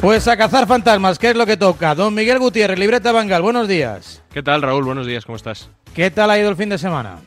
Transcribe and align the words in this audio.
Pues 0.00 0.28
a 0.28 0.36
cazar 0.36 0.68
fantasmas, 0.68 1.18
¿qué 1.18 1.30
es 1.30 1.36
lo 1.36 1.44
que 1.44 1.56
toca? 1.56 1.94
Don 1.96 2.14
Miguel 2.14 2.38
Gutiérrez, 2.38 2.78
libreta 2.78 3.10
Bangal, 3.10 3.42
buenos 3.42 3.66
días. 3.66 4.22
¿Qué 4.32 4.44
tal, 4.44 4.62
Raúl? 4.62 4.84
Buenos 4.84 5.08
días, 5.08 5.26
¿cómo 5.26 5.34
estás? 5.34 5.70
¿Qué 5.92 6.10
tal 6.12 6.30
ha 6.30 6.38
ido 6.38 6.48
el 6.48 6.56
fin 6.56 6.68
de 6.68 6.78
semana? 6.78 7.18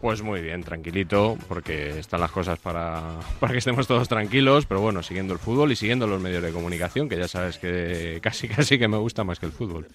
Pues 0.00 0.22
muy 0.22 0.40
bien, 0.40 0.62
tranquilito, 0.62 1.36
porque 1.48 1.98
están 1.98 2.20
las 2.20 2.30
cosas 2.30 2.60
para, 2.60 3.02
para 3.40 3.52
que 3.52 3.58
estemos 3.58 3.88
todos 3.88 4.06
tranquilos, 4.06 4.64
pero 4.64 4.80
bueno, 4.80 5.02
siguiendo 5.02 5.32
el 5.32 5.40
fútbol 5.40 5.72
y 5.72 5.76
siguiendo 5.76 6.06
los 6.06 6.20
medios 6.20 6.42
de 6.42 6.52
comunicación, 6.52 7.08
que 7.08 7.18
ya 7.18 7.26
sabes 7.26 7.58
que 7.58 8.20
casi 8.22 8.46
casi 8.48 8.78
que 8.78 8.86
me 8.86 8.98
gusta 8.98 9.24
más 9.24 9.40
que 9.40 9.46
el 9.46 9.52
fútbol. 9.52 9.88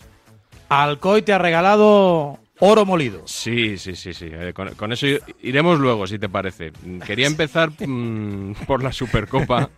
Alcoy 0.68 1.22
te 1.22 1.32
ha 1.32 1.38
regalado 1.38 2.38
oro 2.62 2.86
molido. 2.86 3.22
Sí, 3.26 3.78
sí, 3.78 3.96
sí, 3.96 4.14
sí. 4.14 4.30
Eh, 4.32 4.52
con, 4.54 4.74
con 4.76 4.92
eso 4.92 5.08
iremos 5.42 5.80
luego, 5.80 6.06
si 6.08 6.20
te 6.20 6.28
parece. 6.30 6.72
Quería 7.06 7.28
empezar 7.28 7.72
mm, 7.80 8.54
por 8.68 8.84
la 8.84 8.92
Supercopa. 8.92 9.70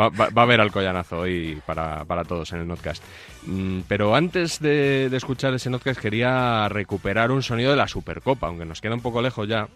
Va, 0.00 0.08
va- 0.08 0.30
va 0.30 0.42
a 0.42 0.44
haber 0.44 0.60
Alcoyanazo 0.60 1.18
hoy 1.20 1.60
para, 1.66 2.04
para 2.04 2.24
todos 2.24 2.52
en 2.52 2.60
el 2.60 2.66
Notcast. 2.68 3.02
Mm, 3.46 3.80
Pero 3.88 4.14
antes 4.14 4.60
de, 4.60 5.08
de 5.10 5.16
escuchar 5.16 5.52
ese 5.54 5.70
Notcast 5.70 6.00
quería 6.00 6.68
recuperar 6.68 7.30
un 7.30 7.42
sonido 7.42 7.70
de 7.70 7.76
la 7.76 7.88
Supercopa, 7.88 8.46
aunque 8.46 8.64
nos 8.64 8.80
queda 8.80 8.94
un 8.94 9.00
poco 9.02 9.20
lejos 9.22 9.48
ya. 9.48 9.68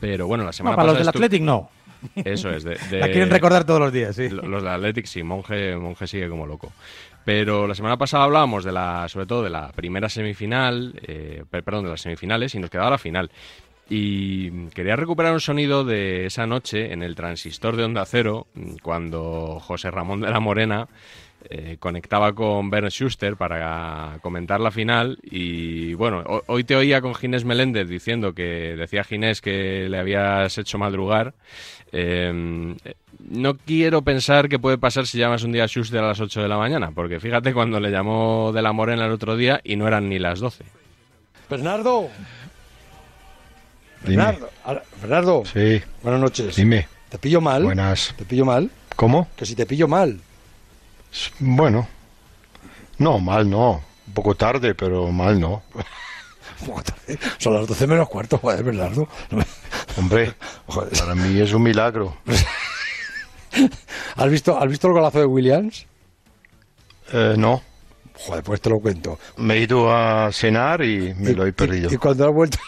Pero 0.00 0.26
bueno, 0.26 0.44
la 0.44 0.48
No, 0.48 0.52
semana 0.52 0.76
para 0.76 0.88
los 0.88 0.96
del 0.98 1.06
pasada 1.06 1.12
estu- 1.20 1.24
Athletic 1.26 1.42
no. 1.42 1.70
Eso 2.16 2.50
es, 2.50 2.64
de, 2.64 2.76
de- 2.90 2.98
La 2.98 3.06
quieren 3.06 3.30
recordar 3.30 3.64
todos 3.64 3.78
los 3.80 3.92
días, 3.92 4.16
sí. 4.16 4.28
lo- 4.28 4.42
Los 4.42 4.62
de 4.62 4.68
Athletic 4.70 5.06
sí, 5.06 5.22
Monje, 5.22 5.76
Monje 5.76 6.06
sigue 6.06 6.28
como 6.28 6.46
loco. 6.46 6.72
Pero 7.24 7.66
la 7.68 7.74
semana 7.74 7.96
pasada 7.96 8.24
hablábamos 8.24 8.64
de 8.64 8.72
la, 8.72 9.08
sobre 9.08 9.26
todo 9.26 9.42
de 9.44 9.50
la 9.50 9.70
primera 9.72 10.08
semifinal, 10.08 10.94
eh, 11.06 11.44
per- 11.48 11.62
perdón, 11.62 11.84
de 11.84 11.90
las 11.90 12.00
semifinales 12.00 12.54
y 12.54 12.58
nos 12.58 12.70
quedaba 12.70 12.90
la 12.90 12.98
final. 12.98 13.30
Y 13.88 14.68
quería 14.70 14.96
recuperar 14.96 15.32
un 15.32 15.40
sonido 15.40 15.84
de 15.84 16.26
esa 16.26 16.46
noche 16.46 16.92
en 16.92 17.02
el 17.02 17.14
transistor 17.14 17.76
de 17.76 17.84
Onda 17.84 18.04
Cero, 18.06 18.46
mm, 18.54 18.76
cuando 18.82 19.58
José 19.60 19.90
Ramón 19.90 20.20
de 20.20 20.30
la 20.30 20.40
Morena 20.40 20.88
eh, 21.50 21.76
conectaba 21.80 22.32
con 22.34 22.70
Bernd 22.70 22.90
Schuster 22.90 23.36
para 23.36 24.18
comentar 24.22 24.60
la 24.60 24.70
final 24.70 25.18
y 25.24 25.92
bueno, 25.94 26.22
ho- 26.24 26.42
hoy 26.46 26.62
te 26.62 26.76
oía 26.76 27.00
con 27.00 27.16
Ginés 27.16 27.44
Meléndez 27.44 27.88
diciendo 27.88 28.32
que 28.32 28.76
decía 28.76 29.02
Ginés 29.02 29.40
que 29.40 29.88
le 29.88 29.98
habías 29.98 30.56
hecho 30.56 30.78
madrugar. 30.78 31.34
Eh, 31.90 32.74
no 33.28 33.56
quiero 33.56 34.02
pensar 34.02 34.48
qué 34.48 34.58
puede 34.58 34.78
pasar 34.78 35.06
si 35.06 35.18
llamas 35.18 35.42
un 35.44 35.52
día 35.52 35.64
a 35.64 35.66
Schuster 35.68 36.00
a 36.00 36.08
las 36.08 36.20
8 36.20 36.42
de 36.42 36.48
la 36.48 36.56
mañana, 36.58 36.90
porque 36.92 37.20
fíjate 37.20 37.52
cuando 37.54 37.80
le 37.80 37.90
llamó 37.90 38.52
de 38.54 38.62
la 38.62 38.72
Morena 38.72 39.06
el 39.06 39.12
otro 39.12 39.36
día 39.36 39.60
y 39.64 39.76
no 39.76 39.86
eran 39.88 40.08
ni 40.08 40.18
las 40.18 40.40
12. 40.40 40.64
Bernardo. 41.48 42.08
Dime. 44.04 44.16
Bernardo. 44.16 44.50
Bernardo. 45.00 45.42
Sí, 45.44 45.80
Buenas 46.02 46.20
noches. 46.20 46.56
dime. 46.56 46.88
¿Te 47.08 47.18
pillo 47.18 47.40
mal? 47.40 47.62
Buenas. 47.62 48.14
¿Te 48.16 48.24
pillo 48.24 48.44
mal? 48.44 48.70
¿Cómo? 48.96 49.28
Que 49.36 49.44
si 49.46 49.54
te 49.54 49.66
pillo 49.66 49.86
mal. 49.86 50.18
Bueno. 51.38 51.86
No, 52.98 53.18
mal 53.18 53.48
no. 53.48 53.82
Un 54.06 54.14
poco 54.14 54.34
tarde, 54.34 54.74
pero 54.74 55.10
mal 55.12 55.38
no. 55.38 55.62
Son 57.38 57.54
las 57.54 57.66
12 57.66 57.86
menos 57.86 58.08
cuarto, 58.08 58.38
joder, 58.38 58.62
Bernardo. 58.62 59.08
Hombre, 59.96 60.32
Joder. 60.66 60.98
para 60.98 61.14
mí 61.14 61.38
es 61.40 61.52
un 61.52 61.62
milagro. 61.62 62.16
¿Has 64.16 64.30
visto, 64.30 64.58
¿Has 64.58 64.68
visto 64.68 64.86
el 64.88 64.92
golazo 64.94 65.18
de 65.20 65.26
Williams? 65.26 65.86
Eh, 67.12 67.34
no. 67.36 67.62
Joder, 68.14 68.44
pues 68.44 68.60
te 68.60 68.70
lo 68.70 68.78
cuento. 68.78 69.18
Me 69.38 69.54
he 69.54 69.60
ido 69.62 69.92
a 69.94 70.30
cenar 70.32 70.82
y 70.84 71.14
me 71.14 71.30
Y- 71.30 71.34
lo 71.34 71.46
he 71.46 71.52
perdido. 71.52 71.90
Y, 71.90 71.94
y 71.94 71.96
cuando 71.96 72.26
has 72.28 72.32
vuelto, 72.32 72.58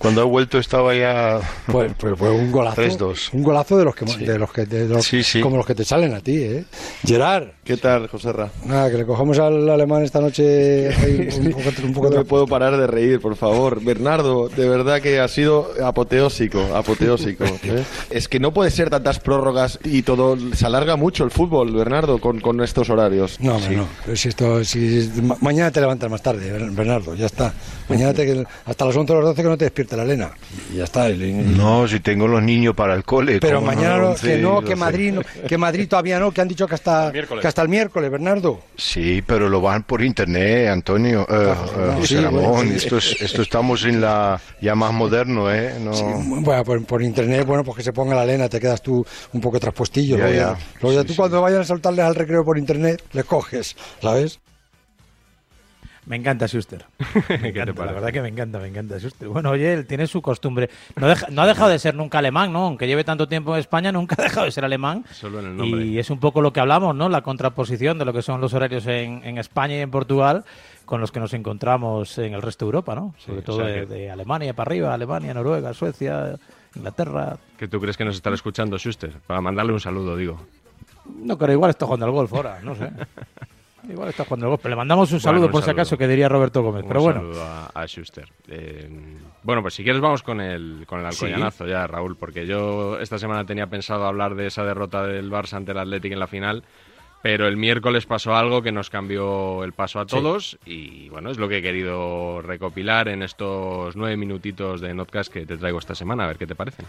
Cuando 0.00 0.22
he 0.22 0.24
vuelto 0.24 0.58
estaba 0.58 0.94
ya... 0.94 1.40
pues, 1.66 1.92
pues 1.98 2.18
fue 2.18 2.30
un 2.30 2.50
golazo. 2.50 2.80
3-2. 2.80 3.28
Un 3.34 3.42
golazo 3.42 3.76
de 3.76 3.84
los 3.84 3.94
que, 3.94 4.06
Sí. 4.06 4.24
de 4.24 4.38
los 4.38 4.50
que, 4.50 4.64
de 4.64 4.88
los- 4.88 5.04
Sí, 5.04 5.22
sí. 5.22 5.42
como 5.42 5.58
los 5.58 5.66
que 5.66 5.74
te 5.74 5.84
salen 5.84 6.14
a 6.14 6.20
ti, 6.20 6.36
¿eh? 6.42 6.64
Gerard, 7.04 7.48
¿Qué 7.64 7.76
tal, 7.76 8.08
José 8.08 8.32
Ra? 8.32 8.50
nada, 8.64 8.90
que 8.90 8.96
le 8.96 9.04
cojamos 9.04 9.38
al 9.38 9.68
alemán 9.68 10.02
esta 10.02 10.20
noche 10.20 10.88
ahí 10.96 11.28
un 11.38 11.52
poco, 11.52 11.70
un 11.84 11.92
poco 11.92 12.10
no 12.10 12.16
me 12.16 12.24
puedo 12.24 12.46
parar 12.46 12.76
de 12.78 12.86
reír, 12.86 13.20
por 13.20 13.36
favor. 13.36 13.84
Bernardo, 13.84 14.48
de 14.48 14.68
verdad 14.68 15.02
que 15.02 15.20
ha 15.20 15.28
sido 15.28 15.70
apoteósico, 15.84 16.60
apoteósico. 16.74 17.44
¿eh? 17.64 17.84
Es 18.08 18.26
que 18.26 18.40
no 18.40 18.52
puede 18.54 18.70
ser 18.70 18.88
tantas 18.88 19.20
prórrogas 19.20 19.78
y 19.84 20.02
todo. 20.02 20.36
Se 20.54 20.64
alarga 20.66 20.96
mucho 20.96 21.24
el 21.24 21.30
fútbol, 21.30 21.72
Bernardo, 21.72 22.18
con, 22.18 22.40
con 22.40 22.60
estos 22.62 22.88
horarios. 22.90 23.38
No, 23.38 23.56
hombre, 23.56 23.76
no. 23.76 23.86
Pero 24.04 24.16
si 24.16 24.28
esto, 24.30 24.64
si, 24.64 25.10
ma- 25.22 25.36
mañana 25.42 25.70
te 25.70 25.80
levantas 25.80 26.10
más 26.10 26.22
tarde, 26.22 26.50
Ber- 26.50 26.70
Bernardo, 26.70 27.14
ya 27.14 27.26
está. 27.26 27.52
Mañana 27.88 28.14
te, 28.14 28.46
hasta 28.64 28.84
las 28.86 28.96
11 28.96 29.12
o 29.12 29.16
las 29.16 29.24
12 29.26 29.42
que 29.42 29.48
no 29.48 29.58
te 29.58 29.66
la 29.96 30.02
Elena. 30.04 30.30
Y 30.72 30.76
ya 30.78 30.84
está. 30.84 31.08
No, 31.08 31.86
si 31.88 32.00
tengo 32.00 32.26
los 32.28 32.42
niños 32.42 32.74
para 32.74 32.94
el 32.94 33.04
cole. 33.04 33.38
Pero 33.40 33.56
¿cómo 33.60 33.66
mañana 33.68 33.96
no? 33.98 34.14
que 34.14 34.38
no, 34.38 34.60
que 34.62 34.76
Madrid, 34.76 35.12
no, 35.12 35.22
que 35.46 35.58
Madrid 35.58 35.88
todavía 35.88 36.18
no, 36.18 36.30
que 36.32 36.40
han 36.40 36.48
dicho 36.48 36.66
que 36.66 36.74
hasta, 36.74 37.12
que 37.12 37.46
hasta 37.46 37.62
el 37.62 37.68
miércoles, 37.68 38.10
Bernardo. 38.10 38.60
Sí, 38.76 39.22
pero 39.26 39.48
lo 39.48 39.60
van 39.60 39.82
por 39.84 40.02
internet, 40.02 40.68
Antonio. 40.68 41.26
no, 41.28 41.94
José 41.96 42.06
sí, 42.06 42.16
Ramón. 42.16 42.44
bueno, 42.44 42.70
sí. 42.70 42.76
Esto, 42.76 42.98
es- 42.98 43.16
esto 43.20 43.42
estamos 43.42 43.84
en 43.84 44.00
la 44.00 44.40
ya 44.60 44.74
más 44.74 44.92
moderno, 44.92 45.52
¿eh? 45.52 45.74
No... 45.80 45.92
Sí, 45.94 46.04
bueno, 46.04 46.64
por, 46.64 46.84
por 46.84 47.02
internet, 47.02 47.44
bueno, 47.46 47.64
pues 47.64 47.76
que 47.78 47.82
se 47.82 47.92
ponga 47.92 48.14
la 48.14 48.24
Elena, 48.24 48.48
te 48.48 48.60
quedas 48.60 48.82
tú 48.82 49.04
un 49.32 49.40
poco 49.40 49.58
traspuestillo. 49.60 50.16
Ya, 50.16 50.24
luego 50.24 50.36
ya, 50.38 50.52
ya. 50.58 50.58
luego 50.80 50.94
ya 50.96 51.00
Sí, 51.02 51.06
tú 51.08 51.12
sí. 51.12 51.16
cuando 51.18 51.40
vayan 51.42 51.60
a 51.60 51.64
saltarles 51.64 52.04
al 52.04 52.14
recreo 52.14 52.44
por 52.44 52.58
internet, 52.58 53.02
les 53.12 53.24
coges, 53.24 53.76
¿sabes? 54.02 54.38
Me 56.10 56.16
encanta 56.16 56.48
Schuster. 56.48 56.84
Me 56.98 57.22
¿Qué 57.22 57.38
te 57.38 57.48
encanta, 57.60 57.86
la 57.86 57.92
verdad 57.92 58.10
que 58.10 58.20
me 58.20 58.26
encanta, 58.28 58.58
me 58.58 58.66
encanta 58.66 58.98
Schuster. 58.98 59.28
Bueno, 59.28 59.50
oye, 59.50 59.72
él 59.72 59.86
tiene 59.86 60.08
su 60.08 60.20
costumbre. 60.20 60.68
No, 60.96 61.06
deja- 61.06 61.28
no 61.30 61.42
ha 61.42 61.46
dejado 61.46 61.70
de 61.70 61.78
ser 61.78 61.94
nunca 61.94 62.18
alemán, 62.18 62.52
¿no? 62.52 62.64
Aunque 62.66 62.88
lleve 62.88 63.04
tanto 63.04 63.28
tiempo 63.28 63.54
en 63.54 63.60
España, 63.60 63.92
nunca 63.92 64.16
ha 64.18 64.22
dejado 64.24 64.44
de 64.46 64.50
ser 64.50 64.64
alemán. 64.64 65.04
Solo 65.12 65.38
en 65.38 65.46
el 65.46 65.56
nombre. 65.56 65.86
Y 65.86 66.00
es 66.00 66.10
un 66.10 66.18
poco 66.18 66.40
lo 66.40 66.52
que 66.52 66.58
hablamos, 66.58 66.96
¿no? 66.96 67.08
La 67.08 67.22
contraposición 67.22 67.96
de 67.96 68.04
lo 68.04 68.12
que 68.12 68.22
son 68.22 68.40
los 68.40 68.52
horarios 68.54 68.86
en, 68.88 69.22
en 69.24 69.38
España 69.38 69.76
y 69.76 69.80
en 69.80 69.90
Portugal 69.92 70.44
con 70.84 71.00
los 71.00 71.12
que 71.12 71.20
nos 71.20 71.32
encontramos 71.32 72.18
en 72.18 72.34
el 72.34 72.42
resto 72.42 72.64
de 72.64 72.68
Europa, 72.70 72.96
¿no? 72.96 73.14
Sobre 73.18 73.42
todo 73.42 73.58
sea 73.58 73.66
de, 73.66 73.74
que- 73.74 73.86
de 73.86 74.10
Alemania 74.10 74.52
para 74.52 74.68
arriba, 74.68 74.92
Alemania, 74.92 75.32
Noruega, 75.32 75.72
Suecia, 75.74 76.34
Inglaterra. 76.74 77.36
¿Que 77.56 77.68
tú 77.68 77.80
crees 77.80 77.96
que 77.96 78.04
nos 78.04 78.16
estará 78.16 78.34
escuchando 78.34 78.76
Schuster? 78.78 79.12
Para 79.28 79.40
mandarle 79.40 79.72
un 79.72 79.80
saludo, 79.80 80.16
digo. 80.16 80.40
No, 81.22 81.38
pero 81.38 81.52
igual 81.52 81.70
está 81.70 81.86
jugando 81.86 82.06
al 82.06 82.12
golf 82.12 82.34
ahora, 82.34 82.58
no 82.64 82.74
sé. 82.74 82.90
Igual 83.90 84.08
está 84.10 84.24
jugando 84.24 84.46
al 84.46 84.50
golf. 84.50 84.62
Pero 84.62 84.70
le 84.70 84.76
mandamos 84.76 85.10
un 85.10 85.16
Bueno, 85.18 85.22
saludo 85.22 85.46
un 85.46 85.52
por 85.52 85.62
si 85.62 85.70
acaso 85.70 85.98
que 85.98 86.06
diría 86.08 86.28
Roberto 86.28 86.62
Gómez. 86.62 86.82
Un 86.82 86.88
Pero 86.88 87.00
bueno. 87.02 87.20
saludo 87.20 87.42
a, 87.42 87.66
a 87.74 87.86
Schuster. 87.86 88.28
Eh, 88.48 88.88
bueno, 89.42 89.62
pues 89.62 89.74
si 89.74 89.82
quieres 89.82 90.00
vamos 90.00 90.22
con 90.22 90.40
el, 90.40 90.84
con 90.86 91.00
el 91.00 91.06
alcoyanazo 91.06 91.66
ya, 91.66 91.86
Raúl, 91.86 92.16
porque 92.16 92.46
yo 92.46 92.98
esta 93.00 93.18
semana 93.18 93.44
tenía 93.44 93.66
pensado 93.66 94.06
hablar 94.06 94.34
de 94.34 94.46
esa 94.46 94.64
derrota 94.64 95.06
del 95.06 95.30
Barça 95.30 95.54
ante 95.54 95.72
el 95.72 95.78
Athletic 95.78 96.12
en 96.12 96.20
la 96.20 96.26
final, 96.26 96.62
pero 97.22 97.46
el 97.46 97.56
miércoles 97.56 98.06
pasó 98.06 98.34
algo 98.34 98.62
que 98.62 98.72
nos 98.72 98.88
cambió 98.90 99.62
el 99.64 99.72
paso 99.72 100.00
a 100.00 100.06
todos 100.06 100.58
y 100.64 101.08
bueno, 101.10 101.30
es 101.30 101.38
lo 101.38 101.48
que 101.48 101.58
he 101.58 101.62
querido 101.62 102.40
recopilar 102.42 103.08
en 103.08 103.22
estos 103.22 103.94
nueve 103.96 104.16
minutitos 104.16 104.80
de 104.80 104.94
Notcast 104.94 105.32
que 105.32 105.44
te 105.46 105.56
traigo 105.56 105.78
esta 105.78 105.94
semana, 105.94 106.24
a 106.24 106.28
ver 106.28 106.38
qué 106.38 106.46
te 106.46 106.54
parecen. 106.54 106.86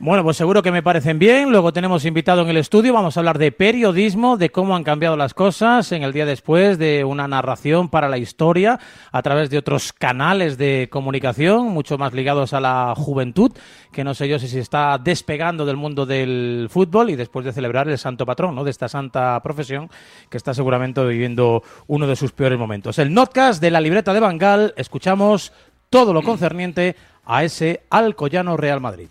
Bueno, 0.00 0.22
pues 0.22 0.36
seguro 0.36 0.62
que 0.62 0.70
me 0.70 0.80
parecen 0.80 1.18
bien. 1.18 1.50
Luego 1.50 1.72
tenemos 1.72 2.04
invitado 2.04 2.42
en 2.42 2.48
el 2.48 2.56
estudio. 2.56 2.92
Vamos 2.92 3.16
a 3.16 3.20
hablar 3.20 3.36
de 3.36 3.50
periodismo, 3.50 4.36
de 4.36 4.50
cómo 4.50 4.76
han 4.76 4.84
cambiado 4.84 5.16
las 5.16 5.34
cosas 5.34 5.90
en 5.90 6.04
el 6.04 6.12
día 6.12 6.24
después, 6.24 6.78
de 6.78 7.02
una 7.02 7.26
narración 7.26 7.88
para 7.88 8.08
la 8.08 8.16
historia 8.16 8.78
a 9.10 9.22
través 9.22 9.50
de 9.50 9.58
otros 9.58 9.92
canales 9.92 10.56
de 10.56 10.86
comunicación, 10.88 11.66
mucho 11.70 11.98
más 11.98 12.12
ligados 12.12 12.52
a 12.52 12.60
la 12.60 12.94
juventud, 12.96 13.50
que 13.90 14.04
no 14.04 14.14
sé 14.14 14.28
yo 14.28 14.38
si 14.38 14.46
se 14.46 14.60
está 14.60 14.98
despegando 14.98 15.66
del 15.66 15.76
mundo 15.76 16.06
del 16.06 16.68
fútbol 16.70 17.10
y 17.10 17.16
después 17.16 17.44
de 17.44 17.52
celebrar 17.52 17.88
el 17.88 17.98
santo 17.98 18.24
patrón, 18.24 18.54
¿no? 18.54 18.62
De 18.62 18.70
esta 18.70 18.88
santa 18.88 19.42
profesión 19.42 19.90
que 20.30 20.36
está 20.36 20.54
seguramente 20.54 21.04
viviendo 21.04 21.64
uno 21.88 22.06
de 22.06 22.14
sus 22.14 22.30
peores 22.30 22.56
momentos. 22.56 23.00
El 23.00 23.12
notcast 23.12 23.60
de 23.60 23.72
la 23.72 23.80
libreta 23.80 24.14
de 24.14 24.20
Bangal. 24.20 24.74
Escuchamos 24.76 25.52
todo 25.90 26.12
lo 26.12 26.22
concerniente 26.22 26.94
a 27.26 27.42
ese 27.42 27.82
Alcoyano 27.90 28.56
Real 28.56 28.80
Madrid. 28.80 29.08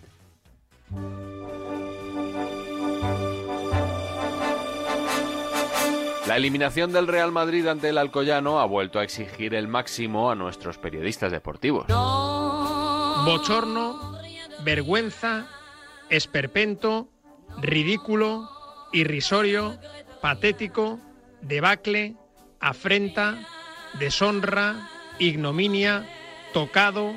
La 6.27 6.35
eliminación 6.35 6.91
del 6.91 7.07
Real 7.07 7.31
Madrid 7.31 7.65
ante 7.67 7.89
el 7.89 7.97
Alcoyano 7.97 8.59
ha 8.59 8.65
vuelto 8.65 8.99
a 8.99 9.03
exigir 9.03 9.53
el 9.53 9.67
máximo 9.67 10.29
a 10.29 10.35
nuestros 10.35 10.77
periodistas 10.77 11.31
deportivos. 11.31 11.87
bochorno, 11.87 14.17
vergüenza, 14.63 15.47
esperpento, 16.09 17.07
ridículo, 17.61 18.49
irrisorio, 18.93 19.77
patético, 20.21 20.99
debacle, 21.41 22.15
afrenta, 22.59 23.37
deshonra, 23.99 24.89
ignominia, 25.19 26.05
tocado, 26.53 27.13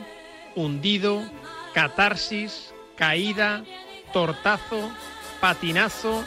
hundido, 0.54 1.22
catarsis, 1.74 2.69
caída, 3.00 3.64
tortazo, 4.12 4.90
patinazo, 5.40 6.22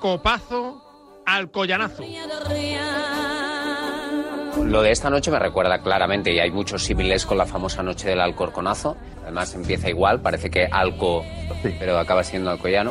copazo, 0.00 0.82
alcoyanazo. 1.26 2.02
Lo 4.64 4.80
de 4.80 4.90
esta 4.92 5.10
noche 5.10 5.30
me 5.30 5.38
recuerda 5.38 5.82
claramente, 5.82 6.32
y 6.32 6.38
hay 6.40 6.50
muchos 6.50 6.82
símiles 6.82 7.26
con 7.26 7.36
la 7.36 7.44
famosa 7.44 7.82
noche 7.82 8.08
del 8.08 8.22
Alcorconazo. 8.22 8.96
Además 9.24 9.54
empieza 9.54 9.90
igual, 9.90 10.20
parece 10.22 10.50
que 10.50 10.66
Alco, 10.72 11.22
pero 11.78 11.98
acaba 11.98 12.24
siendo 12.24 12.50
Alcoyano. 12.50 12.90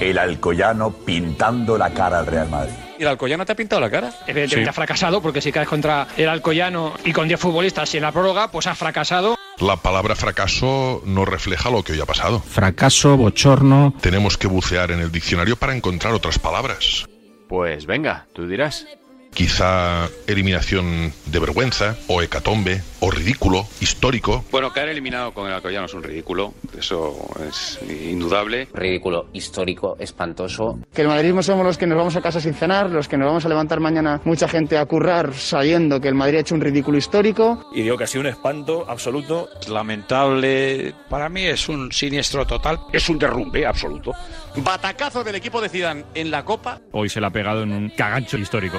el 0.00 0.18
alcoyano 0.18 0.90
pintando 0.92 1.76
la 1.76 1.90
cara 1.90 2.20
al 2.20 2.26
Real 2.26 2.48
Madrid. 2.48 2.72
¿Y 2.98 3.02
el 3.02 3.08
Alcoyano 3.08 3.44
te 3.44 3.52
ha 3.52 3.54
pintado 3.54 3.80
la 3.82 3.90
cara? 3.90 4.10
Evidentemente 4.26 4.64
Sí. 4.64 4.68
ha 4.70 4.72
fracasado 4.72 5.20
porque 5.20 5.42
si 5.42 5.52
caes 5.52 5.68
contra 5.68 6.06
el 6.16 6.28
Alcoyano 6.28 6.94
y 7.04 7.12
con 7.12 7.28
10 7.28 7.38
futbolistas 7.40 7.92
y 7.94 7.98
en 7.98 8.02
la 8.04 8.12
prórroga, 8.12 8.48
pues 8.50 8.66
ha 8.66 8.74
fracasado. 8.74 9.35
La 9.58 9.76
palabra 9.76 10.14
fracaso 10.14 11.02
no 11.06 11.24
refleja 11.24 11.70
lo 11.70 11.82
que 11.82 11.92
hoy 11.92 12.00
ha 12.00 12.06
pasado. 12.06 12.40
Fracaso, 12.40 13.16
bochorno. 13.16 13.94
Tenemos 14.02 14.36
que 14.36 14.48
bucear 14.48 14.90
en 14.90 15.00
el 15.00 15.10
diccionario 15.10 15.56
para 15.56 15.74
encontrar 15.74 16.12
otras 16.12 16.38
palabras. 16.38 17.06
Pues 17.48 17.86
venga, 17.86 18.26
tú 18.34 18.46
dirás. 18.46 18.86
Quizá 19.36 20.08
eliminación 20.26 21.12
de 21.26 21.38
vergüenza, 21.38 21.94
o 22.06 22.22
hecatombe, 22.22 22.80
o 23.00 23.10
ridículo, 23.10 23.66
histórico. 23.80 24.46
Bueno, 24.50 24.72
caer 24.72 24.88
eliminado 24.88 25.34
con 25.34 25.46
el 25.46 25.52
Alcoyano 25.52 25.84
es 25.84 25.92
un 25.92 26.02
ridículo, 26.02 26.54
eso 26.78 27.14
es 27.46 27.78
indudable. 27.86 28.66
Ridículo, 28.72 29.28
histórico, 29.34 29.98
espantoso. 30.00 30.78
Que 30.90 31.02
el 31.02 31.08
madridismo 31.08 31.42
somos 31.42 31.66
los 31.66 31.76
que 31.76 31.86
nos 31.86 31.98
vamos 31.98 32.16
a 32.16 32.22
casa 32.22 32.40
sin 32.40 32.54
cenar, 32.54 32.88
los 32.88 33.08
que 33.08 33.18
nos 33.18 33.26
vamos 33.26 33.44
a 33.44 33.50
levantar 33.50 33.78
mañana 33.78 34.22
mucha 34.24 34.48
gente 34.48 34.78
a 34.78 34.86
currar 34.86 35.34
sabiendo 35.34 36.00
que 36.00 36.08
el 36.08 36.14
Madrid 36.14 36.38
ha 36.38 36.40
hecho 36.40 36.54
un 36.54 36.62
ridículo 36.62 36.96
histórico. 36.96 37.68
Y 37.74 37.82
digo 37.82 37.98
que 37.98 38.04
ha 38.04 38.06
sido 38.06 38.22
un 38.22 38.28
espanto 38.28 38.86
absoluto. 38.88 39.50
Lamentable. 39.68 40.94
Para 41.10 41.28
mí 41.28 41.44
es 41.44 41.68
un 41.68 41.92
siniestro 41.92 42.46
total. 42.46 42.80
Es 42.90 43.06
un 43.10 43.18
derrumbe 43.18 43.66
absoluto. 43.66 44.12
Batacazo 44.56 45.22
del 45.22 45.34
equipo 45.34 45.60
de 45.60 45.68
Zidane 45.68 46.04
en 46.14 46.30
la 46.30 46.42
Copa. 46.42 46.80
Hoy 46.92 47.10
se 47.10 47.20
la 47.20 47.26
ha 47.26 47.32
pegado 47.32 47.64
en 47.64 47.72
un 47.72 47.90
cagancho 47.90 48.38
histórico. 48.38 48.78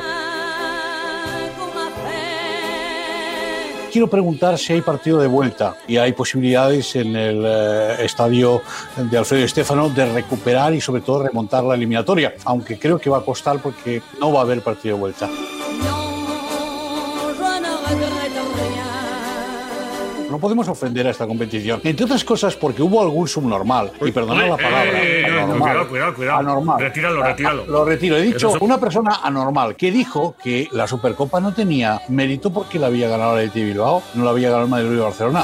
Quiero 3.91 4.09
preguntar 4.09 4.57
si 4.57 4.73
hay 4.73 4.81
partido 4.81 5.19
de 5.19 5.27
vuelta 5.27 5.77
y 5.87 5.97
hay 5.97 6.11
posibilidades 6.11 6.95
en 6.95 7.15
el 7.15 7.43
eh, 7.45 8.05
estadio 8.05 8.61
de 8.97 9.17
Alfredo 9.17 9.45
Estefano 9.45 9.89
de 9.89 10.11
recuperar 10.11 10.73
y 10.73 10.81
sobre 10.81 11.01
todo 11.01 11.23
remontar 11.23 11.63
la 11.63 11.75
eliminatoria, 11.75 12.35
aunque 12.43 12.77
creo 12.77 12.99
que 12.99 13.09
va 13.09 13.19
a 13.19 13.21
costar 13.21 13.59
porque 13.59 14.01
no 14.19 14.31
va 14.31 14.39
a 14.39 14.43
haber 14.43 14.61
partido 14.61 14.95
de 14.95 15.01
vuelta. 15.01 15.29
No 20.37 20.41
podemos 20.41 20.67
ofender 20.67 21.07
a 21.07 21.09
esta 21.09 21.25
competición. 21.25 21.81
Entre 21.83 22.05
otras 22.05 22.23
cosas 22.23 22.55
porque 22.55 22.83
hubo 22.83 23.01
algún 23.01 23.27
subnormal, 23.27 23.91
y 24.05 24.11
perdonad 24.11 24.47
la 24.49 24.55
palabra, 24.57 24.91
Eh, 25.03 25.23
no, 25.27 25.35
no, 25.35 25.43
anormal, 25.45 25.57
cuidado, 25.59 25.87
cuidado, 25.89 26.13
cuidado. 26.13 26.37
anormal. 26.37 26.79
Retíralo, 26.79 27.23
retíralo. 27.23 27.65
Lo 27.65 27.83
retiro. 27.83 28.15
He 28.17 28.21
dicho 28.21 28.55
es- 28.55 28.61
una 28.61 28.79
persona 28.79 29.21
anormal 29.23 29.75
que 29.75 29.89
dijo 29.91 30.35
que 30.43 30.67
la 30.73 30.85
Supercopa 30.85 31.39
no 31.39 31.55
tenía 31.55 32.01
mérito 32.09 32.53
porque 32.53 32.77
la 32.77 32.85
había 32.85 33.09
ganado 33.09 33.35
la 33.35 33.41
Leti 33.41 33.63
Bilbao, 33.63 34.03
no 34.13 34.25
la 34.25 34.29
había 34.29 34.49
ganado 34.49 34.65
el 34.65 34.69
Madrid 34.69 34.99
Barcelona. 35.01 35.43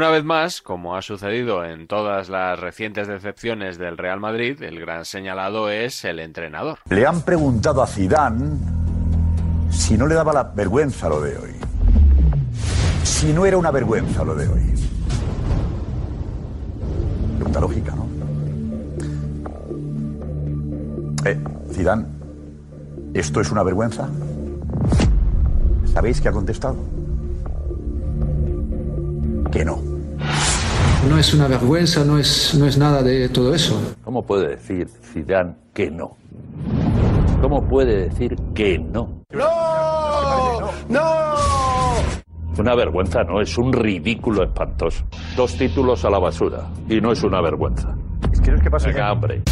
Una 0.00 0.08
vez 0.08 0.24
más, 0.24 0.62
como 0.62 0.96
ha 0.96 1.02
sucedido 1.02 1.62
en 1.62 1.86
todas 1.86 2.30
las 2.30 2.58
recientes 2.58 3.06
decepciones 3.06 3.76
del 3.76 3.98
Real 3.98 4.18
Madrid, 4.18 4.62
el 4.62 4.80
gran 4.80 5.04
señalado 5.04 5.68
es 5.68 6.06
el 6.06 6.20
entrenador. 6.20 6.78
Le 6.88 7.04
han 7.04 7.20
preguntado 7.20 7.82
a 7.82 7.86
Zidane 7.86 8.56
si 9.68 9.98
no 9.98 10.06
le 10.06 10.14
daba 10.14 10.32
la 10.32 10.44
vergüenza 10.44 11.06
lo 11.10 11.20
de 11.20 11.36
hoy. 11.36 11.54
Si 13.02 13.30
no 13.34 13.44
era 13.44 13.58
una 13.58 13.70
vergüenza 13.70 14.24
lo 14.24 14.34
de 14.34 14.48
hoy. 14.48 14.62
Pregunta 17.36 17.60
lógica, 17.60 17.94
¿no? 17.94 18.06
Eh, 21.26 21.38
Zidane, 21.74 22.06
¿esto 23.12 23.42
es 23.42 23.50
una 23.52 23.62
vergüenza? 23.62 24.08
¿Sabéis 25.92 26.22
qué 26.22 26.30
ha 26.30 26.32
contestado? 26.32 26.78
Que 29.52 29.62
no. 29.62 29.89
No 31.08 31.18
es 31.18 31.32
una 31.34 31.48
vergüenza, 31.48 32.04
no 32.04 32.18
es, 32.18 32.54
no 32.54 32.66
es 32.66 32.76
nada 32.76 33.02
de 33.02 33.28
todo 33.30 33.54
eso. 33.54 33.80
¿Cómo 34.04 34.22
puede 34.22 34.50
decir 34.50 34.86
Zidane 34.88 35.54
que 35.72 35.90
no? 35.90 36.16
¿Cómo 37.40 37.66
puede 37.66 38.08
decir 38.08 38.34
que 38.54 38.78
no? 38.78 39.22
¡No! 39.32 40.70
¡No! 40.88 41.30
Una 42.58 42.74
vergüenza 42.74 43.22
no, 43.22 43.40
es 43.40 43.56
un 43.56 43.72
ridículo 43.72 44.44
espantoso. 44.44 45.04
Dos 45.36 45.56
títulos 45.56 46.04
a 46.04 46.10
la 46.10 46.18
basura 46.18 46.68
y 46.88 47.00
no 47.00 47.12
es 47.12 47.22
una 47.22 47.40
vergüenza. 47.40 47.88
Es 48.30 48.40
que 48.40 48.50
no 48.50 48.56
es 48.58 48.62
que 48.62 48.70
pasa 48.70 48.88
Venga, 48.88 49.12
hombre. 49.12 49.42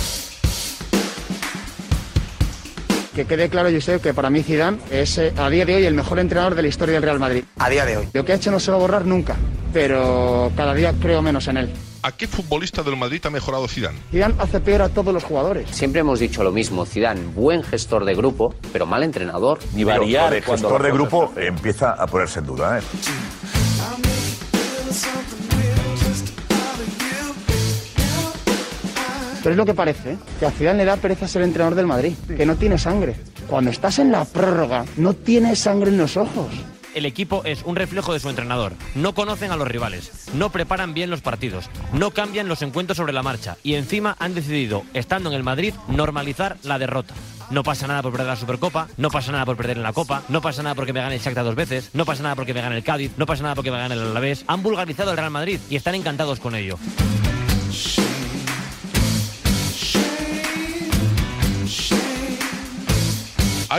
Que 3.14 3.24
quede 3.24 3.48
claro, 3.48 3.70
Josep, 3.72 4.02
que 4.02 4.12
para 4.12 4.28
mí 4.28 4.42
Zidane 4.42 4.78
es 4.90 5.16
eh, 5.18 5.32
a 5.36 5.48
día 5.48 5.64
de 5.64 5.76
hoy 5.76 5.86
el 5.86 5.94
mejor 5.94 6.18
entrenador 6.18 6.54
de 6.54 6.62
la 6.62 6.68
historia 6.68 6.94
del 6.94 7.02
Real 7.02 7.18
Madrid. 7.18 7.42
A 7.58 7.70
día 7.70 7.86
de 7.86 7.96
hoy. 7.96 8.08
Lo 8.12 8.24
que 8.24 8.32
ha 8.32 8.36
hecho 8.36 8.50
no 8.50 8.60
se 8.60 8.70
va 8.70 8.76
a 8.76 8.80
borrar 8.80 9.06
nunca, 9.06 9.34
pero 9.72 10.50
cada 10.56 10.74
día 10.74 10.94
creo 11.00 11.22
menos 11.22 11.48
en 11.48 11.58
él. 11.58 11.70
¿A 12.02 12.12
qué 12.12 12.28
futbolista 12.28 12.82
del 12.82 12.96
Madrid 12.96 13.20
ha 13.26 13.30
mejorado 13.30 13.66
Zidane? 13.66 13.98
Zidane 14.10 14.34
hace 14.38 14.60
peor 14.60 14.82
a 14.82 14.88
todos 14.88 15.12
los 15.12 15.24
jugadores. 15.24 15.68
Siempre 15.70 16.00
hemos 16.00 16.20
dicho 16.20 16.44
lo 16.44 16.52
mismo, 16.52 16.86
Zidane, 16.86 17.20
buen 17.34 17.62
gestor 17.62 18.04
de 18.04 18.14
grupo, 18.14 18.54
pero 18.72 18.86
mal 18.86 19.02
entrenador. 19.02 19.58
Ni 19.74 19.84
variar. 19.84 20.32
El 20.34 20.42
gestor 20.42 20.82
de 20.82 20.92
grupo 20.92 21.32
empieza 21.36 21.92
a 21.92 22.06
ponerse 22.06 22.38
en 22.38 22.46
duda, 22.46 22.78
¿eh? 22.78 22.82
Pero 29.42 29.50
es 29.52 29.56
lo 29.56 29.66
que 29.66 29.74
parece, 29.74 30.12
¿eh? 30.12 30.18
que 30.38 30.46
a 30.46 30.50
Zidane 30.50 30.78
le 30.78 30.84
da 30.84 30.96
pereza 30.96 31.26
ser 31.28 31.42
entrenador 31.42 31.74
del 31.74 31.86
Madrid, 31.86 32.12
que 32.36 32.44
no 32.44 32.56
tiene 32.56 32.76
sangre. 32.76 33.16
Cuando 33.48 33.70
estás 33.70 33.98
en 33.98 34.12
la 34.12 34.24
prórroga, 34.24 34.84
no 34.96 35.14
tienes 35.14 35.60
sangre 35.60 35.90
en 35.90 35.98
los 35.98 36.16
ojos. 36.16 36.48
El 36.94 37.06
equipo 37.06 37.42
es 37.44 37.62
un 37.64 37.76
reflejo 37.76 38.12
de 38.12 38.20
su 38.20 38.28
entrenador. 38.28 38.72
No 38.94 39.14
conocen 39.14 39.50
a 39.50 39.56
los 39.56 39.68
rivales, 39.68 40.28
no 40.34 40.50
preparan 40.50 40.94
bien 40.94 41.10
los 41.10 41.20
partidos, 41.20 41.68
no 41.92 42.10
cambian 42.10 42.48
los 42.48 42.62
encuentros 42.62 42.96
sobre 42.96 43.12
la 43.12 43.22
marcha 43.22 43.56
y 43.62 43.74
encima 43.74 44.16
han 44.18 44.34
decidido, 44.34 44.84
estando 44.94 45.28
en 45.30 45.36
el 45.36 45.42
Madrid, 45.42 45.74
normalizar 45.88 46.56
la 46.62 46.78
derrota. 46.78 47.14
No 47.50 47.62
pasa 47.62 47.86
nada 47.86 48.02
por 48.02 48.12
perder 48.12 48.28
la 48.28 48.36
Supercopa, 48.36 48.88
no 48.96 49.10
pasa 49.10 49.32
nada 49.32 49.46
por 49.46 49.56
perder 49.56 49.78
en 49.78 49.82
la 49.82 49.92
Copa, 49.92 50.22
no 50.28 50.40
pasa 50.40 50.62
nada 50.62 50.74
porque 50.74 50.92
me 50.92 51.00
gane 51.00 51.16
el 51.16 51.34
dos 51.34 51.54
veces, 51.54 51.90
no 51.94 52.04
pasa 52.04 52.22
nada 52.22 52.34
porque 52.34 52.54
me 52.54 52.60
gane 52.60 52.76
el 52.76 52.84
Cádiz, 52.84 53.12
no 53.16 53.26
pasa 53.26 53.42
nada 53.42 53.54
porque 53.54 53.70
me 53.70 53.78
gane 53.78 53.94
el 53.94 54.02
Alavés. 54.02 54.44
Han 54.46 54.62
vulgarizado 54.62 55.10
el 55.10 55.16
Real 55.16 55.30
Madrid 55.30 55.60
y 55.70 55.76
están 55.76 55.94
encantados 55.94 56.40
con 56.40 56.54
ello. 56.54 56.78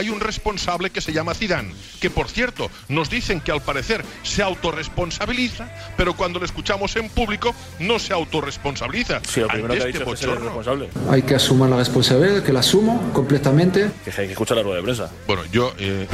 Hay 0.00 0.08
un 0.08 0.18
responsable 0.18 0.88
que 0.88 1.02
se 1.02 1.12
llama 1.12 1.34
Zidane, 1.34 1.74
que 2.00 2.08
por 2.08 2.26
cierto 2.26 2.70
nos 2.88 3.10
dicen 3.10 3.38
que 3.42 3.52
al 3.52 3.60
parecer 3.60 4.02
se 4.22 4.42
autorresponsabiliza, 4.42 5.70
pero 5.98 6.16
cuando 6.16 6.38
lo 6.38 6.46
escuchamos 6.46 6.96
en 6.96 7.10
público 7.10 7.54
no 7.80 7.98
se 7.98 8.14
autorresponsabiliza. 8.14 9.20
Sí, 9.28 9.40
lo 9.40 9.48
primero 9.48 9.74
que 9.74 9.82
ha 9.82 9.86
este 9.88 9.98
dicho 9.98 10.14
es 10.14 10.22
el 10.22 10.40
responsable. 10.40 10.88
Hay 11.10 11.20
que 11.20 11.34
asumir 11.34 11.68
la 11.68 11.76
responsabilidad, 11.76 12.42
que 12.42 12.50
la 12.50 12.60
asumo 12.60 13.12
completamente. 13.12 13.90
Que 14.02 14.10
hay 14.10 14.26
que 14.28 14.32
escuchar 14.32 14.56
la 14.56 14.62
rueda 14.62 14.78
de 14.78 14.82
prensa. 14.84 15.10
Bueno, 15.26 15.42
yo 15.52 15.74
eh, 15.78 16.06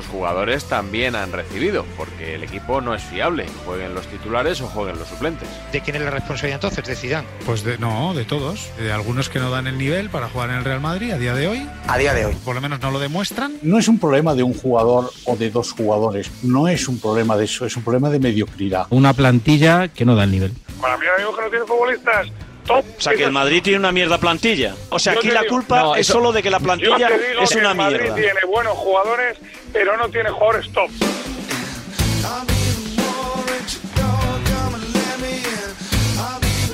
Los 0.00 0.08
jugadores 0.08 0.64
también 0.64 1.14
han 1.14 1.30
recibido, 1.30 1.84
porque 1.94 2.34
el 2.34 2.42
equipo 2.42 2.80
no 2.80 2.94
es 2.94 3.02
fiable, 3.02 3.44
jueguen 3.66 3.94
los 3.94 4.06
titulares 4.06 4.62
o 4.62 4.66
jueguen 4.66 4.98
los 4.98 5.06
suplentes. 5.06 5.46
¿De 5.72 5.82
quién 5.82 5.94
es 5.96 6.00
la 6.00 6.08
responsabilidad 6.08 6.56
entonces? 6.56 6.82
¿De 6.86 6.96
Zidane? 6.96 7.28
Pues 7.44 7.62
de, 7.64 7.76
no, 7.76 8.14
de 8.14 8.24
todos. 8.24 8.70
De 8.78 8.92
algunos 8.92 9.28
que 9.28 9.38
no 9.38 9.50
dan 9.50 9.66
el 9.66 9.76
nivel 9.76 10.08
para 10.08 10.30
jugar 10.30 10.48
en 10.48 10.56
el 10.56 10.64
Real 10.64 10.80
Madrid 10.80 11.10
a 11.10 11.18
día 11.18 11.34
de 11.34 11.48
hoy. 11.48 11.68
A 11.86 11.98
día 11.98 12.14
de 12.14 12.24
hoy. 12.24 12.34
Por 12.46 12.54
lo 12.54 12.62
menos 12.62 12.80
no 12.80 12.90
lo 12.90 12.98
demuestran. 12.98 13.58
No 13.60 13.78
es 13.78 13.88
un 13.88 13.98
problema 13.98 14.34
de 14.34 14.42
un 14.42 14.54
jugador 14.54 15.10
o 15.26 15.36
de 15.36 15.50
dos 15.50 15.72
jugadores, 15.72 16.30
no 16.42 16.66
es 16.66 16.88
un 16.88 16.98
problema 16.98 17.36
de 17.36 17.44
eso, 17.44 17.66
es 17.66 17.76
un 17.76 17.82
problema 17.82 18.08
de 18.08 18.20
mediocridad. 18.20 18.86
Una 18.88 19.12
plantilla 19.12 19.88
que 19.88 20.06
no 20.06 20.16
da 20.16 20.24
el 20.24 20.30
nivel. 20.30 20.54
Para 20.80 20.96
mí 20.96 21.04
ahora 21.04 21.18
mismo 21.18 21.36
que 21.36 21.42
no 21.42 21.50
tiene 21.50 21.66
futbolistas 21.66 22.26
top. 22.74 22.84
O 22.98 23.00
sea, 23.00 23.14
que 23.14 23.24
el 23.24 23.32
Madrid 23.32 23.62
tiene 23.62 23.78
una 23.78 23.92
mierda 23.92 24.18
plantilla. 24.18 24.74
O 24.90 24.98
sea, 24.98 25.14
Yo 25.14 25.18
aquí 25.20 25.28
la 25.30 25.42
digo- 25.42 25.54
culpa 25.54 25.80
No, 25.80 25.94
es 25.94 26.00
eso- 26.02 26.14
solo 26.14 26.32
de 26.32 26.42
que 26.42 26.50
la 26.50 26.60
plantilla 26.60 26.96
Yo 26.98 27.08
te 27.08 27.28
digo 27.28 27.42
es 27.42 27.50
que 27.50 27.58
una 27.58 27.70
el 27.72 27.76
Madrid 27.76 28.00
mierda. 28.00 28.14
tiene 28.16 28.40
buenos 28.48 28.72
jugadores, 28.78 29.38
pero 29.72 29.96
no 29.96 30.08
tiene 30.08 30.30
jugadores 30.30 30.70
top. 30.72 30.90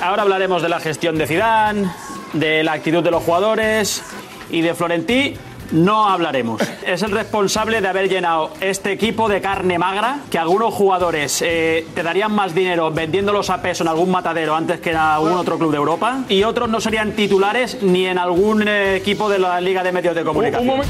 Ahora 0.01 0.21
hablaremos 0.21 0.61
de 0.61 0.69
la 0.69 0.79
gestión 0.79 1.17
de 1.17 1.27
Zidane, 1.27 1.91
de 2.33 2.63
la 2.63 2.73
actitud 2.73 3.03
de 3.03 3.11
los 3.11 3.23
jugadores 3.23 4.03
y 4.49 4.61
de 4.61 4.73
Florentí 4.73 5.35
no 5.71 6.07
hablaremos. 6.07 6.61
Es 6.85 7.01
el 7.03 7.11
responsable 7.11 7.81
de 7.81 7.87
haber 7.87 8.09
llenado 8.09 8.51
este 8.61 8.91
equipo 8.91 9.29
de 9.29 9.41
carne 9.41 9.77
magra, 9.77 10.19
que 10.29 10.37
algunos 10.37 10.73
jugadores 10.73 11.41
eh, 11.41 11.85
te 11.93 12.03
darían 12.03 12.33
más 12.33 12.53
dinero 12.53 12.91
vendiéndolos 12.91 13.49
a 13.49 13.61
peso 13.61 13.83
en 13.83 13.89
algún 13.89 14.11
matadero 14.11 14.55
antes 14.55 14.79
que 14.79 14.91
en 14.91 14.97
algún 14.97 15.33
otro 15.33 15.57
club 15.57 15.71
de 15.71 15.77
Europa, 15.77 16.23
y 16.29 16.43
otros 16.43 16.69
no 16.69 16.79
serían 16.79 17.13
titulares 17.13 17.81
ni 17.81 18.05
en 18.05 18.17
algún 18.17 18.67
eh, 18.67 18.95
equipo 18.95 19.29
de 19.29 19.39
la 19.39 19.59
Liga 19.61 19.83
de 19.83 19.91
Medios 19.91 20.15
de 20.15 20.23
Comunicación. 20.23 20.81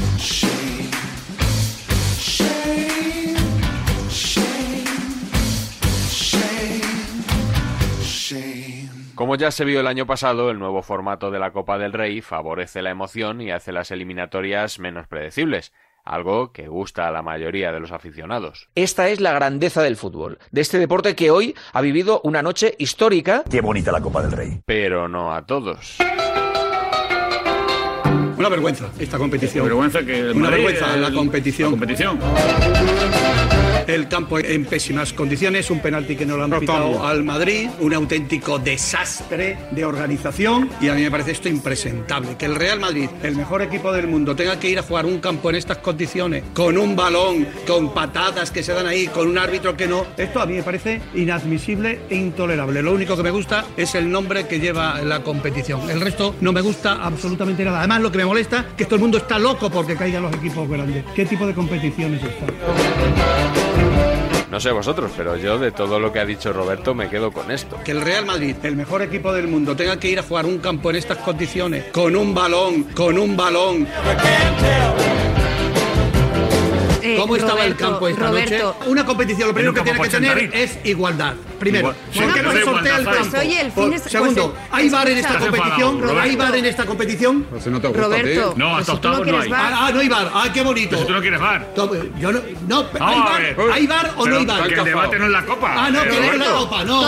Como 9.18 9.34
ya 9.34 9.50
se 9.50 9.64
vio 9.64 9.80
el 9.80 9.88
año 9.88 10.06
pasado, 10.06 10.48
el 10.48 10.60
nuevo 10.60 10.80
formato 10.80 11.32
de 11.32 11.40
la 11.40 11.50
Copa 11.50 11.76
del 11.76 11.92
Rey 11.92 12.20
favorece 12.20 12.82
la 12.82 12.90
emoción 12.90 13.40
y 13.40 13.50
hace 13.50 13.72
las 13.72 13.90
eliminatorias 13.90 14.78
menos 14.78 15.08
predecibles, 15.08 15.72
algo 16.04 16.52
que 16.52 16.68
gusta 16.68 17.08
a 17.08 17.10
la 17.10 17.20
mayoría 17.20 17.72
de 17.72 17.80
los 17.80 17.90
aficionados. 17.90 18.68
Esta 18.76 19.08
es 19.08 19.20
la 19.20 19.32
grandeza 19.32 19.82
del 19.82 19.96
fútbol, 19.96 20.38
de 20.52 20.60
este 20.60 20.78
deporte 20.78 21.16
que 21.16 21.32
hoy 21.32 21.56
ha 21.72 21.80
vivido 21.80 22.20
una 22.22 22.42
noche 22.42 22.76
histórica. 22.78 23.42
Qué 23.50 23.60
bonita 23.60 23.90
la 23.90 24.00
Copa 24.00 24.22
del 24.22 24.30
Rey. 24.30 24.62
Pero 24.64 25.08
no 25.08 25.34
a 25.34 25.44
todos. 25.44 25.98
Una 28.36 28.48
vergüenza 28.48 28.88
esta 29.00 29.18
competición. 29.18 29.64
Vergüenza 29.64 30.04
que 30.04 30.30
Una 30.30 30.48
Madrid, 30.48 30.64
vergüenza 30.64 30.96
la 30.96 31.10
competición. 31.10 31.72
la 31.72 31.76
competición. 31.76 32.18
El 33.88 34.06
campo 34.06 34.38
en 34.38 34.66
pésimas 34.66 35.14
condiciones, 35.14 35.70
un 35.70 35.80
penalti 35.80 36.14
que 36.14 36.26
no 36.26 36.36
lo 36.36 36.44
han 36.44 36.50
pitado 36.60 37.06
al 37.06 37.24
Madrid, 37.24 37.70
un 37.80 37.94
auténtico 37.94 38.58
desastre 38.58 39.56
de 39.70 39.82
organización 39.86 40.68
y 40.78 40.88
a 40.88 40.94
mí 40.94 41.00
me 41.00 41.10
parece 41.10 41.30
esto 41.30 41.48
impresentable. 41.48 42.36
Que 42.36 42.44
el 42.44 42.54
Real 42.54 42.80
Madrid, 42.80 43.08
el 43.22 43.34
mejor 43.34 43.62
equipo 43.62 43.90
del 43.90 44.06
mundo, 44.06 44.36
tenga 44.36 44.60
que 44.60 44.68
ir 44.68 44.78
a 44.78 44.82
jugar 44.82 45.06
un 45.06 45.20
campo 45.20 45.48
en 45.48 45.56
estas 45.56 45.78
condiciones, 45.78 46.44
con 46.52 46.76
un 46.76 46.94
balón, 46.96 47.48
con 47.66 47.94
patadas 47.94 48.50
que 48.50 48.62
se 48.62 48.74
dan 48.74 48.86
ahí, 48.86 49.06
con 49.06 49.26
un 49.26 49.38
árbitro 49.38 49.74
que 49.74 49.86
no. 49.86 50.04
Esto 50.18 50.42
a 50.42 50.44
mí 50.44 50.52
me 50.52 50.62
parece 50.62 51.00
inadmisible 51.14 52.00
e 52.10 52.16
intolerable. 52.16 52.82
Lo 52.82 52.92
único 52.92 53.16
que 53.16 53.22
me 53.22 53.30
gusta 53.30 53.64
es 53.74 53.94
el 53.94 54.10
nombre 54.10 54.46
que 54.46 54.60
lleva 54.60 55.00
la 55.00 55.22
competición. 55.22 55.88
El 55.88 56.02
resto 56.02 56.34
no 56.42 56.52
me 56.52 56.60
gusta 56.60 57.02
absolutamente 57.02 57.64
nada. 57.64 57.78
Además, 57.78 58.02
lo 58.02 58.12
que 58.12 58.18
me 58.18 58.26
molesta 58.26 58.66
es 58.68 58.74
que 58.76 58.84
todo 58.84 58.96
el 58.96 59.00
mundo 59.00 59.16
está 59.16 59.38
loco 59.38 59.70
porque 59.70 59.96
caigan 59.96 60.24
los 60.24 60.34
equipos 60.34 60.68
grandes. 60.68 61.06
¿Qué 61.14 61.24
tipo 61.24 61.46
de 61.46 61.54
competición 61.54 62.12
es 62.16 62.22
esta? 62.22 63.77
No 64.50 64.60
sé 64.60 64.70
vosotros, 64.70 65.10
pero 65.16 65.36
yo 65.36 65.58
de 65.58 65.72
todo 65.72 66.00
lo 66.00 66.12
que 66.12 66.20
ha 66.20 66.24
dicho 66.24 66.52
Roberto 66.52 66.94
me 66.94 67.08
quedo 67.08 67.30
con 67.32 67.50
esto. 67.50 67.78
Que 67.84 67.92
el 67.92 68.00
Real 68.00 68.24
Madrid, 68.24 68.56
el 68.62 68.76
mejor 68.76 69.02
equipo 69.02 69.32
del 69.32 69.46
mundo, 69.46 69.76
tenga 69.76 69.98
que 69.98 70.08
ir 70.08 70.18
a 70.18 70.22
jugar 70.22 70.46
un 70.46 70.58
campo 70.58 70.90
en 70.90 70.96
estas 70.96 71.18
condiciones, 71.18 71.84
con 71.92 72.16
un 72.16 72.34
balón, 72.34 72.84
con 72.94 73.18
un 73.18 73.36
balón. 73.36 73.86
Eh, 77.08 77.16
¿Cómo 77.18 77.36
estaba 77.36 77.64
el 77.64 77.72
Roberto, 77.72 77.90
campo 77.90 78.08
esta 78.08 78.26
Roberto. 78.28 78.76
noche? 78.78 78.90
Una 78.90 79.06
competición 79.06 79.48
lo 79.48 79.54
primero 79.54 79.72
que 79.74 79.80
tiene 79.82 80.00
que 80.00 80.08
tener 80.08 80.32
por 80.34 80.42
80.000. 80.42 80.54
es 80.54 80.78
igualdad. 80.84 81.34
Primero, 81.58 81.88
Igual- 81.88 81.96
sí, 82.12 82.18
¿por 82.20 82.28
qué 82.28 82.34
que 82.34 82.42
no 82.42 82.52
se 82.52 82.64
sortea 82.64 82.96
el 82.98 83.04
campo? 83.04 83.20
Pues 83.30 83.42
oye, 83.44 83.60
el 83.60 83.72
fin 83.72 83.98
Segundo, 83.98 84.52
pues, 84.52 84.62
¿hay 84.70 84.88
bar 84.90 85.08
en 85.08 85.18
esta 85.18 85.38
competición? 85.38 86.18
¿Hay 86.20 86.36
bar 86.36 86.56
en 86.56 86.64
esta 86.66 86.86
competición? 86.86 87.42
Pues 87.44 87.64
si 87.64 87.70
no 87.70 87.80
te 87.80 87.88
gusta, 87.88 88.02
Roberto. 88.02 88.54
No, 88.56 88.76
hasta 88.76 88.84
si 88.84 88.90
no 88.90 88.94
octavos 88.96 89.18
no 89.18 89.24
quieres 89.24 89.42
hay. 89.42 89.48
bar. 89.50 89.72
Ah, 89.74 89.90
no 89.92 90.00
hay 90.00 90.08
bar. 90.08 90.30
Ah, 90.34 90.48
qué 90.52 90.62
bonito. 90.62 90.90
Pues 90.90 91.00
si 91.00 91.06
tú 91.06 91.12
no 91.14 91.20
quieres 91.20 91.40
bar. 91.40 91.66
Yo 92.20 92.32
no, 92.32 92.40
no, 92.68 92.86
¿hay 93.00 93.18
bar? 93.20 93.56
¿Hay 93.72 93.86
bar 93.86 94.12
o 94.16 94.26
no 94.26 94.36
hay 94.36 94.46
bar? 94.46 94.68
Que 94.68 94.74
el 94.74 94.84
debate 94.84 95.18
no 95.18 95.24
es 95.24 95.30
la 95.32 95.44
copa. 95.44 95.74
Ah, 95.76 95.90
no, 95.90 96.02
que 96.02 96.08
no 96.10 96.32
es 96.32 96.38
la 96.38 96.46
copa, 96.52 96.84
no. 96.84 97.02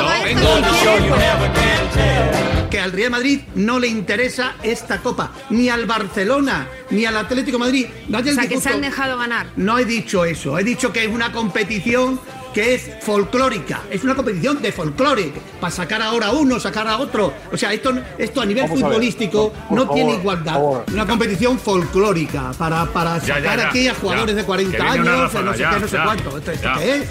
Que 2.71 2.78
al 2.78 2.92
Real 2.92 3.11
Madrid 3.11 3.40
no 3.57 3.80
le 3.80 3.88
interesa 3.88 4.54
esta 4.62 4.99
copa, 4.99 5.33
ni 5.50 5.69
al 5.69 5.87
Barcelona, 5.87 6.69
ni 6.90 7.04
al 7.04 7.16
Atlético 7.16 7.59
de 7.59 7.64
Madrid. 7.64 7.87
Vaya 8.07 8.26
O 8.26 8.28
el 8.28 8.35
sea, 8.37 8.49
que 8.49 8.61
se 8.61 8.69
han 8.69 8.80
dejado 8.80 9.19
ganar. 9.19 9.47
No 9.57 9.76
he 9.78 9.85
dicho 9.90 10.25
eso, 10.25 10.59
he 10.59 10.64
dicho 10.64 10.92
que 10.92 11.04
es 11.04 11.11
una 11.11 11.30
competición 11.32 12.18
que 12.54 12.75
es 12.75 12.90
folclórica, 13.02 13.82
es 13.90 14.02
una 14.02 14.14
competición 14.16 14.61
de 14.61 14.73
folclore, 14.73 15.32
para 15.61 15.70
sacar 15.70 16.02
ahora 16.02 16.28
a 16.28 16.32
uno, 16.32 16.59
sacar 16.59 16.88
a 16.88 16.97
otro. 16.99 17.32
O 17.52 17.56
sea, 17.56 17.73
esto, 17.73 17.92
esto 18.18 18.40
a 18.40 18.47
nivel 18.47 18.64
Vamos 18.64 18.78
a 18.78 18.82
ver, 18.82 18.92
futbolístico 18.92 19.52
por 19.52 19.76
no 19.76 19.82
favor, 19.82 19.94
tiene 19.94 20.14
igualdad. 20.14 20.61
Una 20.92 21.06
competición 21.06 21.59
folclórica 21.61 22.50
para, 22.59 22.87
para 22.87 23.18
Ya, 23.18 23.35
sacar 23.37 23.42
ya, 23.42 23.56
ya, 23.56 23.68
aquí 23.68 23.88
a 23.88 23.92
ya. 23.92 23.99
jugadores 24.00 24.35
de 24.37 24.44
40 24.44 24.76
Que 24.76 24.82
viene 24.82 25.00
una 25.00 25.12
años, 25.12 25.35
no 25.44 25.52
sé 25.52 25.59
ya, 25.61 25.70
qué, 25.75 25.80
no 25.80 25.88
sé 25.88 25.97
cuánto. 26.04 26.38
¿Esto, 26.38 26.50
esto 26.52 26.64
ya. 26.64 26.75
qué 26.78 26.94
es? 26.97 27.09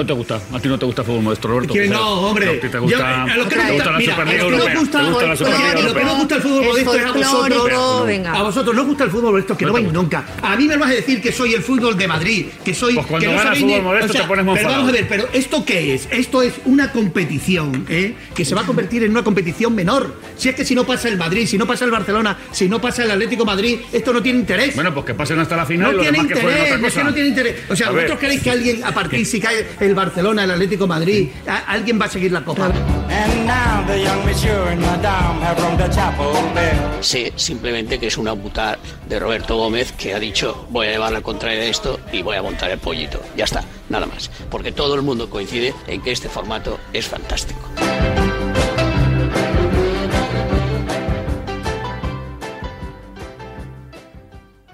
No 0.00 0.06
te 0.06 0.12
gusta. 0.14 0.40
A 0.50 0.58
ti 0.58 0.66
no 0.66 0.78
te 0.78 0.86
gusta 0.86 1.02
el 1.02 1.06
fútbol 1.06 1.22
modesto, 1.24 1.46
Roberto. 1.46 1.74
Que 1.74 1.86
no, 1.86 2.12
hombre. 2.22 2.48
A 2.48 2.52
ti 2.52 2.68
te 2.68 2.72
Yo, 2.72 2.80
gusta, 2.80 3.26
eh, 3.26 3.30
a 3.32 3.36
lo 3.36 3.44
que 3.44 3.50
te 3.56 3.62
me 3.62 3.72
gusta 3.72 3.90
la 3.92 3.98
mira, 3.98 4.12
Superliga 4.14 4.40
a 4.40 4.44
lo 4.44 4.48
que 4.48 4.54
Europea. 4.56 4.74
nos 4.74 4.80
gusta- 4.80 4.98
Te 4.98 5.04
gusta 5.04 5.20
la 5.26 5.28
oye, 5.32 5.36
Superliga 5.36 5.70
a 5.70 5.82
lo 5.82 5.94
que 5.94 6.04
nos 6.04 6.16
gusta 6.16 6.34
el 6.36 6.40
fútbol 6.42 6.62
Es 6.62 6.68
modesto 6.70 6.94
es 6.94 7.04
a 7.04 7.12
vosotros. 7.12 8.06
venga. 8.06 8.32
A 8.32 8.42
vosotros 8.42 8.74
no 8.74 8.80
os 8.80 8.88
gusta 8.88 9.04
el 9.04 9.10
fútbol 9.10 9.32
modesto, 9.32 9.56
que 9.58 9.64
no, 9.66 9.68
No 9.68 9.72
vais 9.74 9.92
nunca. 9.92 10.24
A 10.40 10.56
mí 10.56 10.64
me 10.68 10.76
vas 10.78 10.88
a 10.88 10.92
decir 10.94 11.20
que 11.20 11.32
soy 11.32 11.52
el 11.52 11.62
fútbol 11.62 11.98
de 11.98 12.08
Madrid, 12.08 12.46
que 12.64 12.72
soy. 12.72 12.94
Pues 12.94 13.06
cuando 13.08 13.26
que 13.28 13.32
no 13.32 13.38
gana 13.38 13.50
el 13.52 13.58
sabéis 13.58 13.74
fútbol 13.76 13.82
modesto 13.92 14.12
te 14.14 14.18
pones 14.24 14.46
Pero 14.54 14.68
vamos 14.70 14.88
a 14.88 14.92
ver, 14.92 15.06
pero 15.06 15.28
¿esto 15.34 15.64
qué 15.66 15.94
es? 15.94 16.08
Esto 16.10 16.40
es 16.40 16.54
una 16.64 16.92
competición, 16.92 17.84
¿eh? 17.90 18.14
Que 18.34 18.46
se 18.46 18.54
va 18.54 18.62
a 18.62 18.66
convertir 18.66 19.02
en 19.04 19.10
una 19.10 19.22
competición 19.22 19.74
menor. 19.74 20.14
Si 20.38 20.48
es 20.48 20.54
que 20.54 20.64
si 20.64 20.74
no 20.74 20.86
pasa 20.86 21.08
el 21.08 21.18
Madrid, 21.18 21.46
si 21.46 21.58
no 21.58 21.66
pasa 21.66 21.84
el 21.84 21.90
Barcelona, 21.90 22.38
si 22.52 22.70
no 22.70 22.80
pasa 22.80 23.04
el 23.04 23.10
Atlético 23.10 23.44
Madrid, 23.44 23.80
esto 23.92 24.14
no 24.14 24.22
tiene 24.22 24.38
interés. 24.38 24.74
Bueno, 24.74 24.94
pues 24.94 25.04
que 25.04 25.12
pasen 25.12 25.38
hasta 25.40 25.56
la 25.56 25.66
final 25.66 25.88
No 25.88 25.98
los 25.98 26.02
tiene 26.02 26.18
interés, 26.18 26.92
que 26.94 27.04
no 27.04 27.12
tiene 27.12 27.28
interés. 27.28 27.56
O 27.68 27.76
sea, 27.76 27.90
¿vosotros 27.90 28.18
creéis 28.18 28.42
que 28.42 28.50
alguien, 28.50 28.82
a 28.82 28.92
partir 28.92 29.26
si 29.26 29.38
cae 29.40 29.66
el 29.80 29.89
Barcelona, 29.94 30.44
el 30.44 30.50
Atlético 30.52 30.84
de 30.84 30.88
Madrid, 30.88 31.28
alguien 31.66 32.00
va 32.00 32.06
a 32.06 32.08
seguir 32.08 32.32
la 32.32 32.44
copa? 32.44 32.70
Sé 37.00 37.32
simplemente 37.36 37.98
que 37.98 38.06
es 38.06 38.18
una 38.18 38.34
putada 38.34 38.78
de 39.08 39.18
Roberto 39.18 39.56
Gómez 39.56 39.92
que 39.92 40.14
ha 40.14 40.18
dicho 40.18 40.66
voy 40.70 40.88
a 40.88 40.90
llevar 40.90 41.12
la 41.12 41.20
contraria 41.20 41.60
de 41.60 41.70
esto 41.70 41.98
y 42.12 42.22
voy 42.22 42.36
a 42.36 42.42
montar 42.42 42.70
el 42.70 42.78
pollito. 42.78 43.20
Ya 43.36 43.44
está, 43.44 43.64
nada 43.88 44.06
más. 44.06 44.30
Porque 44.50 44.72
todo 44.72 44.94
el 44.94 45.02
mundo 45.02 45.28
coincide 45.30 45.74
en 45.86 46.02
que 46.02 46.12
este 46.12 46.28
formato 46.28 46.78
es 46.92 47.06
fantástico. 47.06 47.60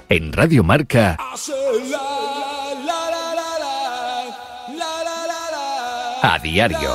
En 0.08 0.32
Radio 0.32 0.62
Marca, 0.62 1.18
a 6.26 6.38
diario. 6.40 6.90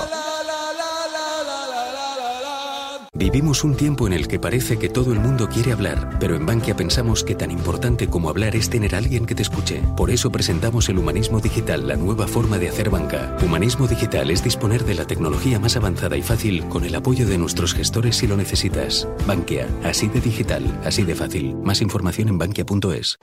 Vivimos 3.14 3.64
un 3.64 3.76
tiempo 3.76 4.08
en 4.08 4.14
el 4.14 4.28
que 4.28 4.40
parece 4.40 4.78
que 4.78 4.90
todo 4.90 5.14
el 5.14 5.20
mundo 5.20 5.48
quiere 5.48 5.72
hablar, 5.72 6.18
pero 6.20 6.36
en 6.36 6.46
Bankia 6.46 6.76
pensamos 6.76 7.24
que 7.24 7.36
tan 7.36 7.52
importante 7.52 8.08
como 8.08 8.30
hablar 8.30 8.56
es 8.56 8.70
tener 8.70 8.96
a 8.96 8.98
alguien 8.98 9.26
que 9.26 9.36
te 9.36 9.44
escuche. 9.44 9.82
Por 9.96 10.12
eso 10.12 10.32
presentamos 10.32 10.90
el 10.90 10.98
Humanismo 10.98 11.40
Digital, 11.40 11.88
la 11.88 11.96
nueva 11.96 12.28
forma 12.28 12.58
de 12.58 12.70
hacer 12.70 12.90
banca. 12.90 13.38
Humanismo 13.42 13.88
Digital 13.88 14.32
es 14.32 14.44
disponer 14.44 14.84
de 14.84 14.96
la 14.96 15.06
tecnología 15.06 15.60
más 15.60 15.78
avanzada 15.78 16.18
y 16.18 16.24
fácil 16.24 16.66
con 16.68 16.84
el 16.84 16.96
apoyo 16.96 17.26
de 17.26 17.38
nuestros 17.38 17.74
gestores 17.74 18.18
si 18.18 18.28
lo 18.28 18.36
necesitas. 18.36 19.08
Bankia, 19.28 19.68
así 19.84 20.08
de 20.08 20.20
digital, 20.20 20.64
así 20.84 21.04
de 21.04 21.16
fácil. 21.16 21.56
Más 21.58 21.82
información 21.82 22.28
en 22.28 22.38
bankia.es. 22.38 23.18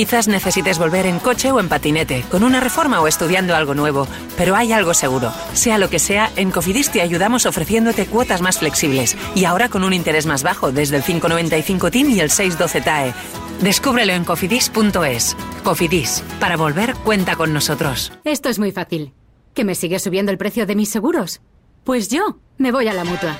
Quizás 0.00 0.28
necesites 0.28 0.78
volver 0.78 1.04
en 1.04 1.18
coche 1.18 1.52
o 1.52 1.60
en 1.60 1.68
patinete, 1.68 2.24
con 2.30 2.42
una 2.42 2.58
reforma 2.58 3.02
o 3.02 3.06
estudiando 3.06 3.54
algo 3.54 3.74
nuevo, 3.74 4.08
pero 4.38 4.56
hay 4.56 4.72
algo 4.72 4.94
seguro. 4.94 5.30
Sea 5.52 5.76
lo 5.76 5.90
que 5.90 5.98
sea, 5.98 6.32
en 6.36 6.50
Cofidis 6.50 6.90
te 6.90 7.02
ayudamos 7.02 7.44
ofreciéndote 7.44 8.06
cuotas 8.06 8.40
más 8.40 8.60
flexibles 8.60 9.14
y 9.34 9.44
ahora 9.44 9.68
con 9.68 9.84
un 9.84 9.92
interés 9.92 10.24
más 10.24 10.42
bajo 10.42 10.72
desde 10.72 10.96
el 10.96 11.02
595 11.02 11.90
TIN 11.90 12.10
y 12.12 12.20
el 12.20 12.30
612 12.30 12.80
TAE. 12.80 13.12
Descúbrelo 13.60 14.14
en 14.14 14.24
cofidis.es. 14.24 15.36
Cofidis, 15.64 16.24
para 16.40 16.56
volver 16.56 16.94
cuenta 16.94 17.36
con 17.36 17.52
nosotros. 17.52 18.10
Esto 18.24 18.48
es 18.48 18.58
muy 18.58 18.72
fácil. 18.72 19.12
¿Que 19.52 19.64
me 19.64 19.74
sigue 19.74 19.98
subiendo 19.98 20.32
el 20.32 20.38
precio 20.38 20.64
de 20.64 20.76
mis 20.76 20.88
seguros? 20.88 21.42
Pues 21.84 22.08
yo 22.08 22.38
me 22.56 22.72
voy 22.72 22.88
a 22.88 22.94
la 22.94 23.04
mutua. 23.04 23.36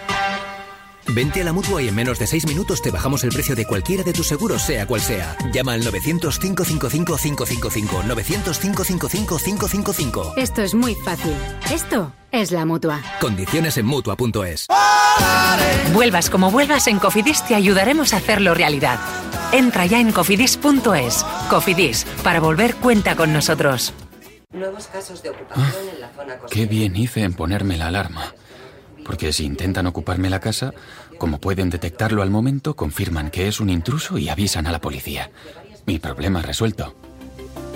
Vente 1.12 1.40
a 1.40 1.44
la 1.44 1.52
mutua 1.52 1.82
y 1.82 1.88
en 1.88 1.96
menos 1.96 2.20
de 2.20 2.26
6 2.26 2.46
minutos 2.46 2.82
te 2.82 2.90
bajamos 2.92 3.24
el 3.24 3.30
precio 3.30 3.56
de 3.56 3.66
cualquiera 3.66 4.04
de 4.04 4.12
tus 4.12 4.28
seguros, 4.28 4.62
sea 4.62 4.86
cual 4.86 5.00
sea. 5.00 5.36
Llama 5.52 5.72
al 5.72 5.82
900-555-555. 5.82 8.04
900-555-555. 8.04 10.34
Esto 10.36 10.62
es 10.62 10.74
muy 10.74 10.94
fácil. 10.94 11.34
Esto 11.72 12.12
es 12.30 12.52
la 12.52 12.64
mutua. 12.64 13.00
Condiciones 13.20 13.76
en 13.76 13.86
mutua.es. 13.86 14.68
Vuelvas 15.92 16.30
como 16.30 16.52
vuelvas, 16.52 16.86
en 16.86 17.00
Cofidis 17.00 17.44
te 17.44 17.56
ayudaremos 17.56 18.14
a 18.14 18.18
hacerlo 18.18 18.54
realidad. 18.54 19.00
Entra 19.52 19.86
ya 19.86 19.98
en 19.98 20.12
cofidis.es. 20.12 21.26
Cofidis, 21.48 22.04
para 22.22 22.38
volver 22.38 22.76
cuenta 22.76 23.16
con 23.16 23.32
nosotros. 23.32 23.92
Nuevos 24.52 24.86
casos 24.86 25.24
de 25.24 25.30
ocupación 25.30 25.88
en 25.92 26.00
la 26.00 26.10
zona 26.10 26.38
costera. 26.38 26.50
Qué 26.50 26.66
bien 26.66 26.94
hice 26.94 27.24
en 27.24 27.34
ponerme 27.34 27.76
la 27.76 27.88
alarma. 27.88 28.32
Porque 29.04 29.32
si 29.32 29.44
intentan 29.44 29.86
ocuparme 29.86 30.30
la 30.30 30.40
casa, 30.40 30.72
como 31.20 31.38
pueden 31.38 31.68
detectarlo 31.68 32.22
al 32.22 32.30
momento, 32.30 32.74
confirman 32.74 33.30
que 33.30 33.46
es 33.46 33.60
un 33.60 33.68
intruso 33.68 34.16
y 34.16 34.30
avisan 34.30 34.66
a 34.66 34.72
la 34.72 34.80
policía. 34.80 35.30
Mi 35.86 35.98
problema 35.98 36.40
resuelto. 36.40 36.96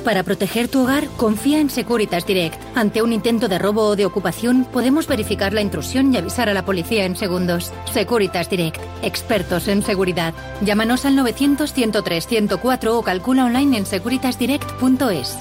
Para 0.02 0.22
proteger 0.22 0.68
tu 0.68 0.82
hogar, 0.82 1.06
confía 1.16 1.60
en 1.60 1.70
Securitas 1.70 2.26
Direct. 2.26 2.58
Ante 2.74 3.02
un 3.02 3.12
intento 3.12 3.48
de 3.48 3.58
robo 3.58 3.82
o 3.82 3.96
de 3.96 4.06
ocupación, 4.06 4.66
podemos 4.72 5.06
verificar 5.06 5.52
la 5.52 5.60
intrusión 5.60 6.12
y 6.12 6.16
avisar 6.16 6.48
a 6.48 6.54
la 6.54 6.64
policía 6.64 7.04
en 7.04 7.16
segundos. 7.16 7.70
Securitas 7.92 8.48
Direct, 8.48 8.80
expertos 9.02 9.68
en 9.68 9.82
seguridad. 9.82 10.34
Llámanos 10.62 11.04
al 11.04 11.16
900-103-104 11.18 12.88
o 12.88 13.02
calcula 13.02 13.44
online 13.44 13.78
en 13.78 13.86
securitasdirect.es. 13.86 15.36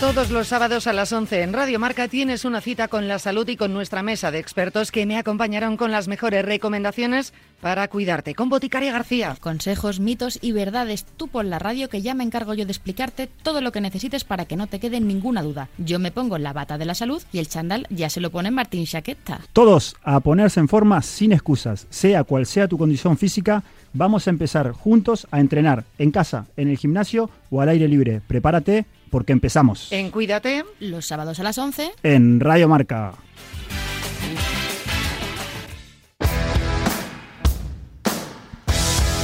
Todos 0.00 0.30
los 0.30 0.46
sábados 0.46 0.86
a 0.86 0.92
las 0.92 1.12
11 1.12 1.42
en 1.42 1.52
Radio 1.52 1.80
Marca 1.80 2.06
tienes 2.06 2.44
una 2.44 2.60
cita 2.60 2.86
con 2.86 3.08
la 3.08 3.18
salud 3.18 3.48
y 3.48 3.56
con 3.56 3.72
nuestra 3.72 4.04
mesa 4.04 4.30
de 4.30 4.38
expertos 4.38 4.92
que 4.92 5.06
me 5.06 5.16
acompañarán 5.16 5.76
con 5.76 5.90
las 5.90 6.06
mejores 6.06 6.44
recomendaciones 6.44 7.32
para 7.60 7.88
cuidarte. 7.88 8.36
Con 8.36 8.48
Boticaria 8.48 8.92
García. 8.92 9.36
Consejos, 9.40 9.98
mitos 9.98 10.38
y 10.40 10.52
verdades. 10.52 11.04
Tú 11.16 11.26
pon 11.26 11.50
la 11.50 11.58
radio 11.58 11.88
que 11.88 12.00
ya 12.00 12.14
me 12.14 12.22
encargo 12.22 12.54
yo 12.54 12.64
de 12.64 12.70
explicarte 12.70 13.28
todo 13.42 13.60
lo 13.60 13.72
que 13.72 13.80
necesites 13.80 14.22
para 14.22 14.44
que 14.44 14.54
no 14.54 14.68
te 14.68 14.78
quede 14.78 15.00
ninguna 15.00 15.42
duda. 15.42 15.68
Yo 15.78 15.98
me 15.98 16.12
pongo 16.12 16.38
la 16.38 16.52
bata 16.52 16.78
de 16.78 16.84
la 16.84 16.94
salud 16.94 17.20
y 17.32 17.40
el 17.40 17.48
chandal 17.48 17.88
ya 17.90 18.08
se 18.08 18.20
lo 18.20 18.30
pone 18.30 18.52
Martín 18.52 18.86
Chaqueta. 18.86 19.40
Todos 19.52 19.96
a 20.04 20.20
ponerse 20.20 20.60
en 20.60 20.68
forma 20.68 21.02
sin 21.02 21.32
excusas, 21.32 21.88
sea 21.90 22.22
cual 22.22 22.46
sea 22.46 22.68
tu 22.68 22.78
condición 22.78 23.18
física. 23.18 23.64
Vamos 23.92 24.28
a 24.28 24.30
empezar 24.30 24.70
juntos 24.70 25.26
a 25.32 25.40
entrenar 25.40 25.86
en 25.98 26.12
casa, 26.12 26.46
en 26.56 26.68
el 26.68 26.78
gimnasio 26.78 27.30
o 27.50 27.60
al 27.60 27.70
aire 27.70 27.88
libre. 27.88 28.20
Prepárate 28.28 28.86
porque 29.08 29.32
empezamos. 29.32 29.92
En 29.92 30.10
Cuídate. 30.10 30.64
Los 30.80 31.06
sábados 31.06 31.40
a 31.40 31.42
las 31.42 31.58
11. 31.58 31.92
En 32.02 32.40
Radio 32.40 32.68
Marca. 32.68 33.14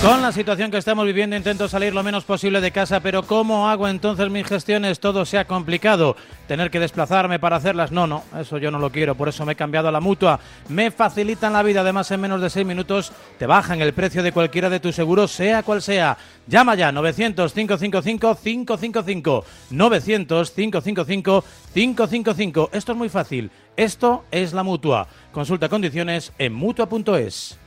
Con 0.05 0.21
la 0.21 0.33
situación 0.33 0.71
que 0.71 0.77
estamos 0.77 1.07
viviendo 1.07 1.35
intento 1.35 1.67
salir 1.67 1.95
lo 1.95 2.03
menos 2.03 2.25
posible 2.25 2.61
de 2.61 2.71
casa, 2.71 3.01
pero 3.01 3.23
¿cómo 3.23 3.71
hago 3.71 3.89
entonces 3.89 4.29
mis 4.29 4.47
gestiones? 4.47 5.01
Todo 5.01 5.25
se 5.25 5.39
ha 5.39 5.47
complicado. 5.47 6.15
Tener 6.47 6.71
que 6.71 6.79
desplazarme 6.79 7.39
para 7.39 7.57
hacerlas, 7.57 7.91
no, 7.91 8.07
no, 8.07 8.23
eso 8.39 8.59
yo 8.59 8.71
no 8.71 8.79
lo 8.79 8.93
quiero, 8.93 9.15
por 9.15 9.31
eso 9.31 9.47
me 9.47 9.55
he 9.55 9.57
cambiado 9.57 9.89
a 9.89 9.93
la 9.93 10.01
mutua. 10.01 10.39
Me 10.69 10.91
facilitan 10.91 11.55
la 11.55 11.63
vida, 11.63 11.81
además 11.81 12.11
en 12.11 12.21
menos 12.21 12.43
de 12.43 12.51
seis 12.51 12.67
minutos 12.67 13.13
te 13.39 13.47
bajan 13.47 13.81
el 13.81 13.95
precio 13.95 14.23
de 14.23 14.33
cualquiera 14.33 14.69
de 14.69 14.79
tus 14.79 14.95
seguros, 14.95 15.33
sea 15.33 15.63
cual 15.63 15.81
sea. 15.81 16.19
Llama 16.47 16.75
ya 16.75 16.93
900-555-555. 16.93 19.43
900-555-555. 19.71 22.69
Esto 22.73 22.93
es 22.93 22.99
muy 22.99 23.09
fácil. 23.09 23.51
Esto 23.75 24.27
es 24.31 24.53
la 24.53 24.65
mutua. 24.65 25.09
Consulta 25.33 25.71
condiciones 25.71 26.35
en 26.37 26.53
mutua.es. 26.53 27.59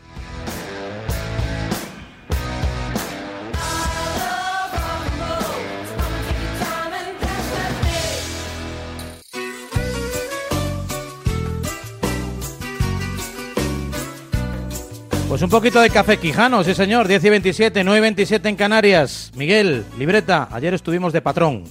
Pues 15.28 15.42
un 15.42 15.50
poquito 15.50 15.82
de 15.82 15.90
café 15.90 16.18
quijano, 16.18 16.64
sí 16.64 16.74
señor, 16.74 17.08
10 17.08 17.26
y 17.26 17.30
27, 17.30 17.84
9 17.84 17.98
y 17.98 18.02
27 18.02 18.48
en 18.48 18.56
Canarias. 18.56 19.32
Miguel, 19.36 19.84
libreta, 20.00 20.48
ayer 20.52 20.74
estuvimos 20.74 21.12
de 21.12 21.22
patrón. 21.22 21.66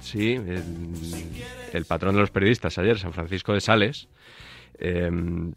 Sí, 0.00 0.34
el, 0.34 0.62
el 1.72 1.84
patrón 1.84 2.14
de 2.14 2.20
los 2.20 2.30
periodistas 2.30 2.78
ayer, 2.78 2.98
San 2.98 3.12
Francisco 3.12 3.52
de 3.54 3.60
Sales. 3.60 4.08
Eh, 4.78 5.10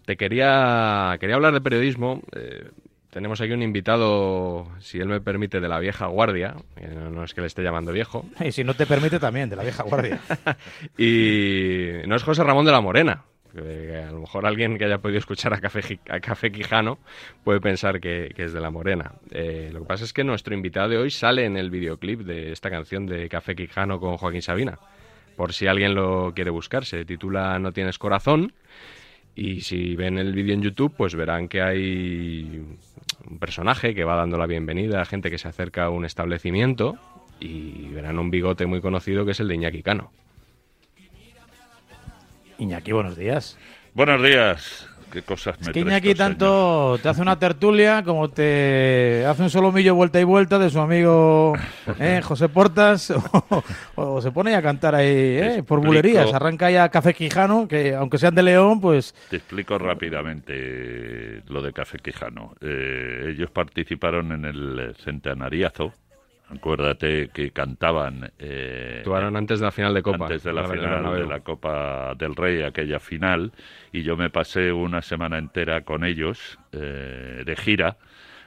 te 0.06 0.18
quería, 0.18 1.16
quería 1.20 1.36
hablar 1.36 1.54
de 1.54 1.62
periodismo. 1.62 2.22
Eh, 2.36 2.68
tenemos 3.12 3.40
aquí 3.40 3.52
un 3.52 3.62
invitado, 3.62 4.68
si 4.80 4.98
él 4.98 5.08
me 5.08 5.22
permite, 5.22 5.60
de 5.60 5.68
la 5.68 5.80
vieja 5.80 6.08
guardia. 6.08 6.56
Eh, 6.78 6.94
no, 6.96 7.12
no 7.12 7.24
es 7.24 7.34
que 7.36 7.42
le 7.42 7.48
esté 7.48 7.62
llamando 7.62 7.92
viejo. 7.92 8.26
Y 8.44 8.52
si 8.52 8.64
no 8.64 8.74
te 8.74 8.88
permite 8.88 9.20
también, 9.20 9.50
de 9.50 9.56
la 9.56 9.64
vieja 9.64 9.84
guardia. 9.84 10.20
y 10.98 12.08
no 12.08 12.16
es 12.16 12.24
José 12.24 12.44
Ramón 12.44 12.66
de 12.66 12.72
la 12.72 12.82
Morena, 12.82 13.24
a 13.58 14.12
lo 14.12 14.22
mejor 14.22 14.46
alguien 14.46 14.78
que 14.78 14.86
haya 14.86 14.98
podido 14.98 15.20
escuchar 15.20 15.54
a 15.54 15.62
Café, 15.62 16.00
a 16.10 16.20
Café 16.20 16.52
Quijano 16.52 16.98
puede 17.44 17.60
pensar 17.62 18.00
que, 18.00 18.32
que 18.36 18.44
es 18.46 18.54
de 18.54 18.62
La 18.62 18.70
Morena. 18.70 19.14
Eh, 19.32 19.70
lo 19.72 19.80
que 19.82 19.86
pasa 19.86 20.04
es 20.04 20.14
que 20.14 20.24
nuestro 20.24 20.54
invitado 20.54 20.90
de 20.90 20.98
hoy 20.98 21.12
sale 21.12 21.46
en 21.46 21.58
el 21.58 21.70
videoclip 21.70 22.22
de 22.22 22.52
esta 22.52 22.70
canción 22.70 23.06
de 23.06 23.30
Café 23.30 23.56
Quijano 23.56 24.00
con 24.00 24.18
Joaquín 24.18 24.42
Sabina. 24.42 24.78
Por 25.36 25.54
si 25.54 25.68
alguien 25.68 25.96
lo 25.96 26.34
quiere 26.34 26.50
buscar, 26.50 26.86
se 26.86 27.06
titula 27.06 27.60
No 27.60 27.72
tienes 27.72 27.98
corazón. 27.98 28.54
Y 29.36 29.62
si 29.62 29.96
ven 29.98 30.18
el 30.18 30.34
vídeo 30.34 30.54
en 30.54 30.62
YouTube, 30.62 30.94
pues 30.96 31.14
verán 31.14 31.50
que 31.50 31.62
hay 31.62 32.64
un 33.30 33.40
personaje 33.40 33.94
que 33.94 34.06
va 34.06 34.16
dando 34.16 34.38
la 34.38 34.48
bienvenida 34.48 35.02
a 35.02 35.06
gente 35.06 35.30
que 35.30 35.38
se 35.38 35.50
acerca 35.50 35.86
a 35.86 35.90
un 35.90 36.06
establecimiento 36.06 36.96
y 37.40 37.90
verán 37.90 38.18
un 38.18 38.32
bigote 38.32 38.66
muy 38.66 38.80
conocido 38.80 39.26
que 39.26 39.32
es 39.32 39.40
el 39.42 39.50
de 39.50 39.56
Iñaki 39.56 39.84
Cano. 39.84 40.12
Iñaki, 42.58 42.92
buenos 42.92 43.18
días. 43.18 43.58
Buenos 43.94 44.22
días. 44.22 44.90
Qué 45.12 45.22
cosas 45.22 45.58
me 45.62 45.68
Es 45.68 45.72
que 45.72 45.80
Iñaki 45.80 46.14
tanto 46.14 46.98
te 47.02 47.08
hace 47.08 47.22
una 47.22 47.40
tertulia 47.40 48.04
como 48.04 48.30
te 48.30 49.26
hace 49.26 49.44
un 49.44 49.50
solomillo 49.50 49.96
vuelta 49.96 50.20
y 50.20 50.26
vuelta 50.26 50.60
de 50.60 50.70
su 50.70 50.80
amigo 50.82 51.54
eh, 52.00 52.20
José 52.24 52.50
Portas 52.50 53.12
o, 53.12 53.64
o 53.96 54.22
se 54.22 54.32
pone 54.32 54.56
a 54.56 54.62
cantar 54.62 54.94
ahí 54.96 55.08
eh, 55.08 55.64
por 55.66 55.80
bulerías. 55.80 56.34
Arranca 56.34 56.70
ya 56.70 56.90
Café 56.90 57.14
Quijano, 57.14 57.68
que 57.68 57.96
aunque 57.96 58.18
sean 58.18 58.36
de 58.36 58.44
León, 58.44 58.82
pues 58.82 59.16
Te 59.30 59.38
explico 59.38 59.78
rápidamente 59.78 61.44
lo 61.48 61.62
de 61.62 61.72
Café 61.72 62.00
Quijano. 62.00 62.56
Eh, 62.60 63.28
ellos 63.30 63.50
participaron 63.52 64.34
en 64.34 64.46
el 64.46 64.96
centenariazo. 65.02 65.94
Acuérdate 66.50 67.30
que 67.34 67.52
cantaban. 67.52 68.32
Eh, 68.38 68.98
Actuaron 69.00 69.36
antes 69.36 69.60
de 69.60 69.66
la 69.66 69.72
final 69.72 69.94
de 69.94 70.04
Copa. 70.04 70.26
Antes 70.26 70.44
de 70.44 70.54
la 70.54 70.68
final 70.68 71.16
de 71.16 71.26
la 71.26 71.40
Copa 71.40 72.14
del 72.16 72.36
Rey, 72.36 72.62
aquella 72.62 73.00
final. 73.00 73.52
Y 73.92 74.04
yo 74.04 74.16
me 74.16 74.30
pasé 74.30 74.72
una 74.72 75.02
semana 75.02 75.38
entera 75.38 75.82
con 75.82 76.04
ellos 76.04 76.60
eh, 76.72 77.44
de 77.46 77.56
gira, 77.56 77.98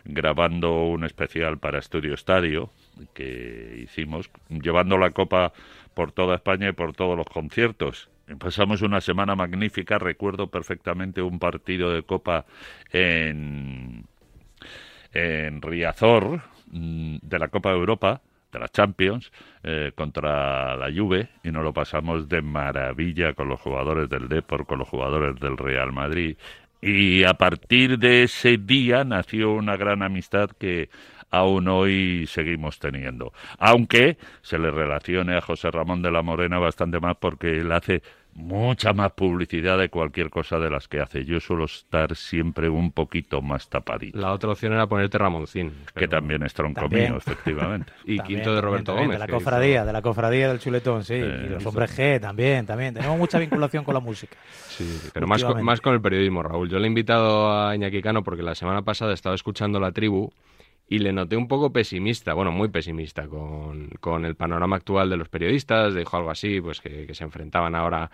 grabando 0.04 0.84
un 0.84 1.04
especial 1.04 1.58
para 1.58 1.80
Estudio 1.80 2.14
Estadio 2.14 2.70
que 3.14 3.80
hicimos, 3.82 4.30
llevando 4.48 4.96
la 4.96 5.11
Copa 5.11 5.52
por 5.94 6.12
toda 6.12 6.37
España 6.37 6.68
y 6.68 6.72
por 6.72 6.94
todos 6.94 7.16
los 7.16 7.26
conciertos. 7.26 8.08
Pasamos 8.38 8.82
una 8.82 9.00
semana 9.00 9.34
magnífica, 9.34 9.98
recuerdo 9.98 10.48
perfectamente 10.48 11.22
un 11.22 11.38
partido 11.38 11.92
de 11.92 12.02
Copa 12.02 12.44
en, 12.92 14.04
en 15.12 15.62
Riazor, 15.62 16.42
de 16.70 17.38
la 17.38 17.48
Copa 17.48 17.70
de 17.70 17.76
Europa, 17.76 18.20
de 18.52 18.59
la 18.59 18.68
Champions, 18.68 19.31
eh, 19.62 19.92
contra 19.94 20.76
la 20.76 20.92
Juve, 20.92 21.28
y 21.42 21.50
nos 21.50 21.62
lo 21.62 21.72
pasamos 21.72 22.28
de 22.28 22.42
maravilla 22.42 23.35
con 23.35 23.48
los 23.48 23.61
jugadores 23.61 24.09
del 24.09 24.28
Depor, 24.28 24.66
con 24.66 24.78
los 24.78 24.88
jugadores 24.88 25.38
del 25.40 25.57
Real 25.57 25.92
Madrid. 25.92 26.37
Y 26.81 27.24
a 27.24 27.35
partir 27.35 27.98
de 27.98 28.22
ese 28.22 28.57
día 28.57 29.04
nació 29.04 29.52
una 29.52 29.76
gran 29.76 30.02
amistad 30.02 30.50
que 30.50 30.90
aún 31.31 31.68
hoy 31.68 32.26
seguimos 32.28 32.78
teniendo. 32.78 33.33
Aunque 33.59 34.16
se 34.42 34.59
le 34.59 34.70
relacione 34.70 35.37
a 35.37 35.40
José 35.40 35.70
Ramón 35.70 36.02
de 36.02 36.11
la 36.11 36.22
Morena 36.22 36.59
bastante 36.59 37.00
más 37.00 37.16
porque 37.16 37.59
él 37.59 37.72
hace 37.72 38.02
mucha 38.34 38.92
más 38.92 39.12
publicidad 39.12 39.76
de 39.78 39.88
cualquier 39.88 40.30
cosa 40.30 40.58
de 40.58 40.70
las 40.70 40.86
que 40.86 41.00
hace. 41.00 41.24
Yo 41.24 41.40
suelo 41.40 41.64
estar 41.64 42.14
siempre 42.14 42.68
un 42.68 42.92
poquito 42.92 43.42
más 43.42 43.68
tapadito. 43.68 44.16
La 44.18 44.32
otra 44.32 44.50
opción 44.52 44.72
era 44.72 44.86
ponerte 44.86 45.18
Ramoncín. 45.18 45.72
Que 45.94 46.06
también 46.06 46.42
es 46.44 46.54
tronco 46.54 46.82
También. 46.82 47.10
mío, 47.10 47.16
efectivamente. 47.18 47.92
Y 48.04 48.16
También, 48.18 48.38
quinto 48.38 48.54
de 48.54 48.60
Roberto 48.60 48.92
también, 48.92 49.06
Gómez. 49.08 49.20
De 49.20 49.26
la 49.26 49.32
cofradía, 49.32 49.84
de 49.84 49.92
la 49.92 50.02
cofradía 50.02 50.48
del 50.48 50.60
chuletón, 50.60 51.04
sí. 51.04 51.14
y 51.14 51.48
los 51.48 51.60
hizo- 51.62 51.68
hombres 51.70 51.98
G 51.98 52.20
también, 52.20 52.64
también. 52.64 52.94
Tenemos 52.94 53.18
mucha 53.18 53.38
vinculación 53.38 53.82
con 53.84 53.94
la 53.94 54.00
música. 54.00 54.36
Sí, 54.68 55.00
pero 55.12 55.26
más 55.26 55.42
con, 55.42 55.62
más 55.62 55.80
con 55.80 55.94
el 55.94 56.00
periodismo, 56.00 56.42
Raúl. 56.42 56.68
Yo 56.68 56.78
le 56.78 56.84
he 56.84 56.88
invitado 56.88 57.52
a 57.52 57.74
Iñaki 57.74 58.00
Cano 58.02 58.22
porque 58.22 58.42
la 58.44 58.54
semana 58.54 58.82
pasada 58.82 59.14
estaba 59.14 59.34
escuchando 59.34 59.80
La 59.80 59.90
Tribu 59.92 60.32
y 60.88 60.98
le 61.01 61.12
noté 61.12 61.37
un 61.37 61.48
poco 61.48 61.70
pesimista, 61.72 62.33
bueno, 62.33 62.51
muy 62.51 62.68
pesimista 62.68 63.29
con, 63.29 63.90
con 64.01 64.24
el 64.24 64.37
panorama 64.37 64.77
actual 64.77 65.11
de 65.11 65.18
los 65.18 65.29
periodistas. 65.29 65.94
Dijo 65.94 66.16
algo 66.16 66.31
así, 66.31 66.61
pues 66.61 66.81
que, 66.81 67.12
se 67.14 67.24
enfrentaban 67.24 67.74
ahora 67.74 68.11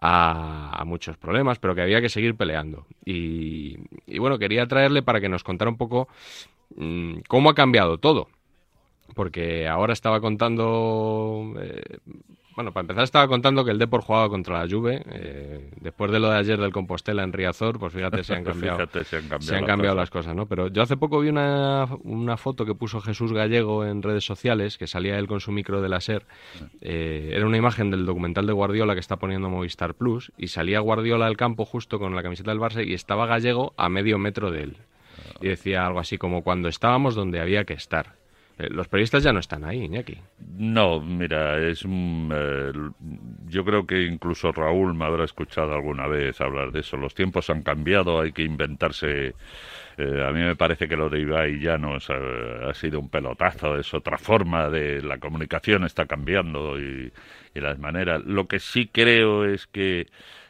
a, 0.00 0.82
muchos 0.86 1.16
problemas, 1.16 1.58
pero 1.58 1.74
que 1.74 1.82
había 1.82 2.00
que 2.00 2.08
seguir 2.08 2.34
peleando. 2.34 2.86
Y, 3.04 3.76
y 4.06 4.18
bueno, 4.18 4.38
quería 4.38 4.66
traerle 4.66 5.02
para 5.02 5.20
que 5.20 5.28
nos 5.28 5.44
contara 5.44 5.70
un 5.70 5.76
poco 5.76 6.08
mm, 6.76 7.18
cómo 7.28 7.50
ha 7.50 7.54
cambiado 7.54 7.98
todo. 7.98 8.28
Porque 9.14 9.68
ahora 9.68 9.92
estaba 9.92 10.20
contando 10.20 11.54
eh, 11.60 11.98
bueno, 12.56 12.72
para 12.72 12.80
empezar 12.82 13.04
estaba 13.04 13.28
contando 13.28 13.64
que 13.64 13.70
el 13.70 13.78
Depor 13.78 14.00
jugaba 14.00 14.28
contra 14.30 14.58
la 14.64 14.68
Juve. 14.68 15.02
eh, 15.12 15.70
después 15.80 16.10
de 16.10 16.18
lo 16.18 16.30
de 16.30 16.38
ayer 16.38 16.58
del 16.58 16.72
Compostela 16.72 17.22
en 17.22 17.32
Riazor, 17.32 17.78
pues 17.78 17.92
fíjate, 17.92 18.24
se 18.24 18.34
han 18.34 18.44
cambiado, 18.44 18.78
Fíjate, 18.78 19.04
se 19.04 19.16
han 19.16 19.28
cambiado 19.28 19.42
se 19.42 19.54
han 19.54 19.60
las 19.60 19.68
cambiado 19.68 19.94
cosas. 19.94 20.02
las 20.02 20.10
cosas, 20.10 20.34
¿no? 20.34 20.46
Pero 20.46 20.68
yo 20.68 20.82
hace 20.82 20.96
poco 20.96 21.20
vi 21.20 21.28
una, 21.28 21.86
una 22.02 22.38
foto 22.38 22.64
que 22.64 22.74
puso 22.74 23.00
Jesús 23.02 23.32
Gallego 23.32 23.84
en 23.84 24.02
redes 24.02 24.24
sociales, 24.24 24.78
que 24.78 24.86
salía 24.86 25.18
él 25.18 25.28
con 25.28 25.40
su 25.40 25.52
micro 25.52 25.82
de 25.82 25.88
la 25.90 26.00
SER. 26.00 26.24
Eh, 26.80 27.30
era 27.34 27.44
una 27.46 27.58
imagen 27.58 27.90
del 27.90 28.06
documental 28.06 28.46
de 28.46 28.54
Guardiola 28.54 28.94
que 28.94 29.00
está 29.00 29.16
poniendo 29.16 29.50
Movistar 29.50 29.92
Plus, 29.94 30.32
y 30.38 30.48
salía 30.48 30.80
Guardiola 30.80 31.26
al 31.26 31.36
campo 31.36 31.66
justo 31.66 31.98
con 31.98 32.14
la 32.16 32.22
camiseta 32.22 32.50
del 32.50 32.60
Barça 32.60 32.86
y 32.86 32.94
estaba 32.94 33.26
Gallego 33.26 33.74
a 33.76 33.90
medio 33.90 34.18
metro 34.18 34.50
de 34.50 34.62
él. 34.62 34.76
Y 35.42 35.48
decía 35.48 35.86
algo 35.86 35.98
así 36.00 36.16
como 36.16 36.42
cuando 36.42 36.68
estábamos 36.68 37.14
donde 37.14 37.38
había 37.40 37.64
que 37.64 37.74
estar. 37.74 38.14
Eh, 38.58 38.68
Los 38.70 38.88
periodistas 38.88 39.22
ya 39.22 39.32
no 39.32 39.40
están 39.40 39.64
ahí, 39.64 39.84
Iñaki. 39.84 40.16
No, 40.56 41.00
mira, 41.00 41.58
es 41.58 41.84
un, 41.84 42.30
eh, 42.34 42.72
yo 43.48 43.64
creo 43.64 43.86
que 43.86 44.04
incluso 44.04 44.50
Raúl 44.52 44.94
me 44.94 45.04
habrá 45.04 45.24
escuchado 45.24 45.74
alguna 45.74 46.06
vez 46.06 46.40
hablar 46.40 46.72
de 46.72 46.80
eso. 46.80 46.96
Los 46.96 47.14
tiempos 47.14 47.50
han 47.50 47.62
cambiado, 47.62 48.20
hay 48.20 48.32
que 48.32 48.42
inventarse. 48.42 49.34
eh, 49.98 50.24
a 50.26 50.30
mí 50.32 50.40
me 50.40 50.56
parece 50.56 50.88
que 50.88 50.96
lo 50.96 51.08
de 51.10 51.20
Ibai 51.20 51.58
Llanos 51.60 52.08
eh, 52.10 52.60
ha 52.68 52.74
sido 52.74 53.00
un 53.00 53.10
pelotazo, 53.10 53.78
es 53.78 53.92
otra 53.94 54.18
forma 54.18 54.68
de 54.70 55.02
la 55.02 55.18
comunicación 55.18 55.84
está 55.84 56.06
cambiando 56.06 56.78
y, 56.80 57.12
las 57.54 57.78
maneras. 57.78 58.22
Lo 58.24 58.46
que 58.48 58.58
sí 58.60 58.86
creo 58.92 59.46
es 59.46 59.66
que 59.66 60.08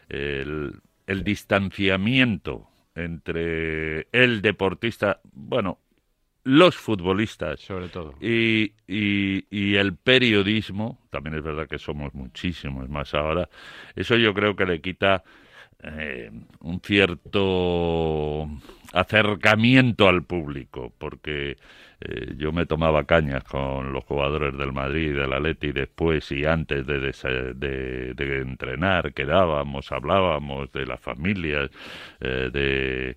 el 0.09 1.23
distanciamiento 1.25 2.69
entre 2.97 4.09
el 4.11 4.43
deportista, 4.43 5.21
bueno, 5.33 5.79
los 6.47 6.77
futbolistas. 6.77 7.61
Sobre 7.61 7.89
todo. 7.89 8.15
Y, 8.21 8.73
y, 8.87 9.45
y 9.51 9.75
el 9.75 9.97
periodismo 9.97 10.99
también 11.11 11.35
es 11.37 11.43
verdad 11.43 11.67
que 11.67 11.79
somos 11.79 12.15
muchísimos 12.15 12.89
más 12.89 13.15
ahora 13.15 13.49
eso 13.97 14.17
yo 14.17 14.33
creo 14.33 14.55
que 14.55 14.65
le 14.65 14.81
quita 14.81 15.25
eh, 15.83 16.31
un 16.61 16.81
cierto 16.81 18.49
acercamiento 18.93 20.09
al 20.09 20.23
público 20.23 20.93
porque 20.99 21.57
eh, 22.01 22.35
yo 22.37 22.53
me 22.53 22.65
tomaba 22.67 23.05
cañas 23.05 23.43
con 23.45 23.93
los 23.93 24.05
jugadores 24.05 24.57
del 24.57 24.73
Madrid 24.73 25.15
del 25.15 25.33
Atleti 25.33 25.73
después 25.73 26.31
y 26.31 26.45
antes 26.45 26.87
de, 26.87 27.01
de, 27.55 28.15
de 28.15 28.39
entrenar 28.41 29.13
quedábamos 29.13 29.91
hablábamos 29.91 30.71
de 30.71 30.87
las 30.87 31.01
familias 31.01 31.71
eh, 32.21 32.51
de 32.53 33.17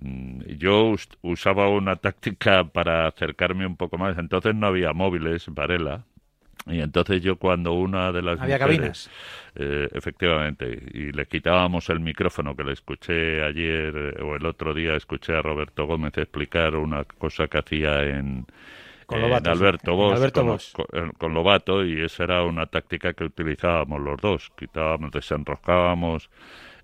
yo 0.00 0.90
us- 0.90 1.08
usaba 1.22 1.68
una 1.68 1.96
táctica 1.96 2.64
para 2.64 3.06
acercarme 3.08 3.66
un 3.66 3.76
poco 3.76 3.98
más. 3.98 4.18
Entonces 4.18 4.54
no 4.54 4.66
había 4.68 4.92
móviles, 4.92 5.46
Varela. 5.48 6.04
Y 6.66 6.80
entonces 6.80 7.22
yo 7.22 7.36
cuando 7.36 7.72
una 7.72 8.12
de 8.12 8.22
las 8.22 8.40
Había 8.40 8.58
mujeres, 8.58 9.10
cabinas. 9.10 9.10
eh, 9.56 9.88
efectivamente, 9.92 10.80
y 10.94 11.10
le 11.12 11.26
quitábamos 11.26 11.88
el 11.90 11.98
micrófono 12.00 12.54
que 12.54 12.62
le 12.64 12.72
escuché 12.72 13.42
ayer 13.42 14.14
eh, 14.18 14.22
o 14.22 14.36
el 14.36 14.46
otro 14.46 14.72
día, 14.72 14.94
escuché 14.94 15.34
a 15.34 15.42
Roberto 15.42 15.86
Gómez 15.86 16.16
explicar 16.18 16.76
una 16.76 17.04
cosa 17.04 17.48
que 17.48 17.58
hacía 17.58 18.04
en, 18.04 18.46
Con 19.06 19.18
en 19.18 19.22
Lobato. 19.22 19.50
Alberto 19.50 19.96
Bosch, 19.96 20.16
Alberto 20.16 20.40
con, 20.42 20.50
Bosch. 20.52 20.72
con- 20.72 21.10
con 21.18 21.34
Lobato, 21.34 21.84
y 21.84 22.00
esa 22.00 22.24
era 22.24 22.44
una 22.44 22.66
táctica 22.66 23.12
que 23.14 23.24
utilizábamos 23.24 24.00
los 24.00 24.20
dos. 24.20 24.50
Quitábamos, 24.56 25.10
desenroscábamos 25.10 26.30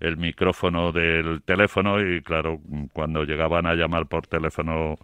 el 0.01 0.17
micrófono 0.17 0.93
del 0.93 1.43
teléfono 1.43 2.01
y 2.01 2.23
claro, 2.23 2.61
cuando 2.93 3.25
llegaban 3.25 3.67
a 3.67 3.75
llamar 3.75 4.07
por 4.07 4.27
teléfono, 4.27 4.97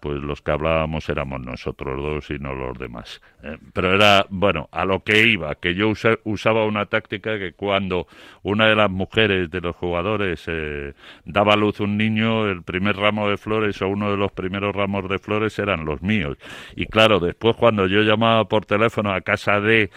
pues 0.00 0.20
los 0.20 0.42
que 0.42 0.50
hablábamos 0.50 1.08
éramos 1.08 1.40
nosotros 1.42 1.96
dos 2.02 2.30
y 2.30 2.38
no 2.40 2.54
los 2.54 2.76
demás. 2.76 3.20
Eh, 3.44 3.56
pero 3.72 3.94
era, 3.94 4.26
bueno, 4.30 4.68
a 4.72 4.84
lo 4.84 5.04
que 5.04 5.28
iba, 5.28 5.54
que 5.54 5.76
yo 5.76 5.88
usa- 5.90 6.18
usaba 6.24 6.64
una 6.66 6.86
táctica 6.86 7.38
que 7.38 7.52
cuando 7.52 8.08
una 8.42 8.66
de 8.66 8.74
las 8.74 8.90
mujeres 8.90 9.48
de 9.48 9.60
los 9.60 9.76
jugadores 9.76 10.42
eh, 10.48 10.94
daba 11.24 11.52
a 11.54 11.56
luz 11.56 11.78
un 11.78 11.96
niño, 11.96 12.48
el 12.48 12.64
primer 12.64 12.96
ramo 12.96 13.28
de 13.28 13.36
flores 13.36 13.80
o 13.80 13.88
uno 13.88 14.10
de 14.10 14.16
los 14.16 14.32
primeros 14.32 14.74
ramos 14.74 15.08
de 15.08 15.20
flores 15.20 15.56
eran 15.60 15.84
los 15.84 16.02
míos. 16.02 16.36
Y 16.74 16.86
claro, 16.86 17.20
después 17.20 17.54
cuando 17.56 17.86
yo 17.86 18.02
llamaba 18.02 18.44
por 18.48 18.66
teléfono 18.66 19.12
a 19.12 19.20
casa 19.20 19.60
de 19.60 19.90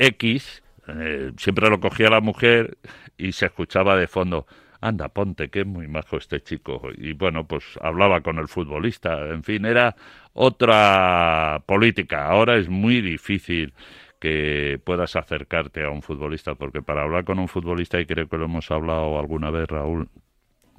X, 0.00 0.64
eh, 0.88 1.30
siempre 1.36 1.70
lo 1.70 1.78
cogía 1.78 2.10
la 2.10 2.20
mujer 2.20 2.76
y 3.22 3.32
se 3.32 3.46
escuchaba 3.46 3.96
de 3.96 4.08
fondo, 4.08 4.46
anda, 4.80 5.08
ponte, 5.08 5.48
que 5.48 5.60
es 5.60 5.66
muy 5.66 5.86
majo 5.86 6.16
este 6.16 6.40
chico. 6.42 6.82
Y 6.96 7.12
bueno, 7.12 7.46
pues 7.46 7.78
hablaba 7.80 8.20
con 8.20 8.38
el 8.38 8.48
futbolista, 8.48 9.28
en 9.28 9.44
fin, 9.44 9.64
era 9.64 9.94
otra 10.32 11.62
política. 11.66 12.26
Ahora 12.26 12.56
es 12.56 12.68
muy 12.68 13.00
difícil 13.00 13.74
que 14.18 14.80
puedas 14.84 15.14
acercarte 15.16 15.84
a 15.84 15.90
un 15.90 16.02
futbolista, 16.02 16.54
porque 16.56 16.82
para 16.82 17.02
hablar 17.02 17.24
con 17.24 17.38
un 17.38 17.48
futbolista, 17.48 18.00
y 18.00 18.06
creo 18.06 18.28
que 18.28 18.38
lo 18.38 18.46
hemos 18.46 18.70
hablado 18.70 19.18
alguna 19.18 19.50
vez, 19.50 19.68
Raúl, 19.68 20.08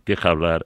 que 0.05 0.17
hablar 0.21 0.65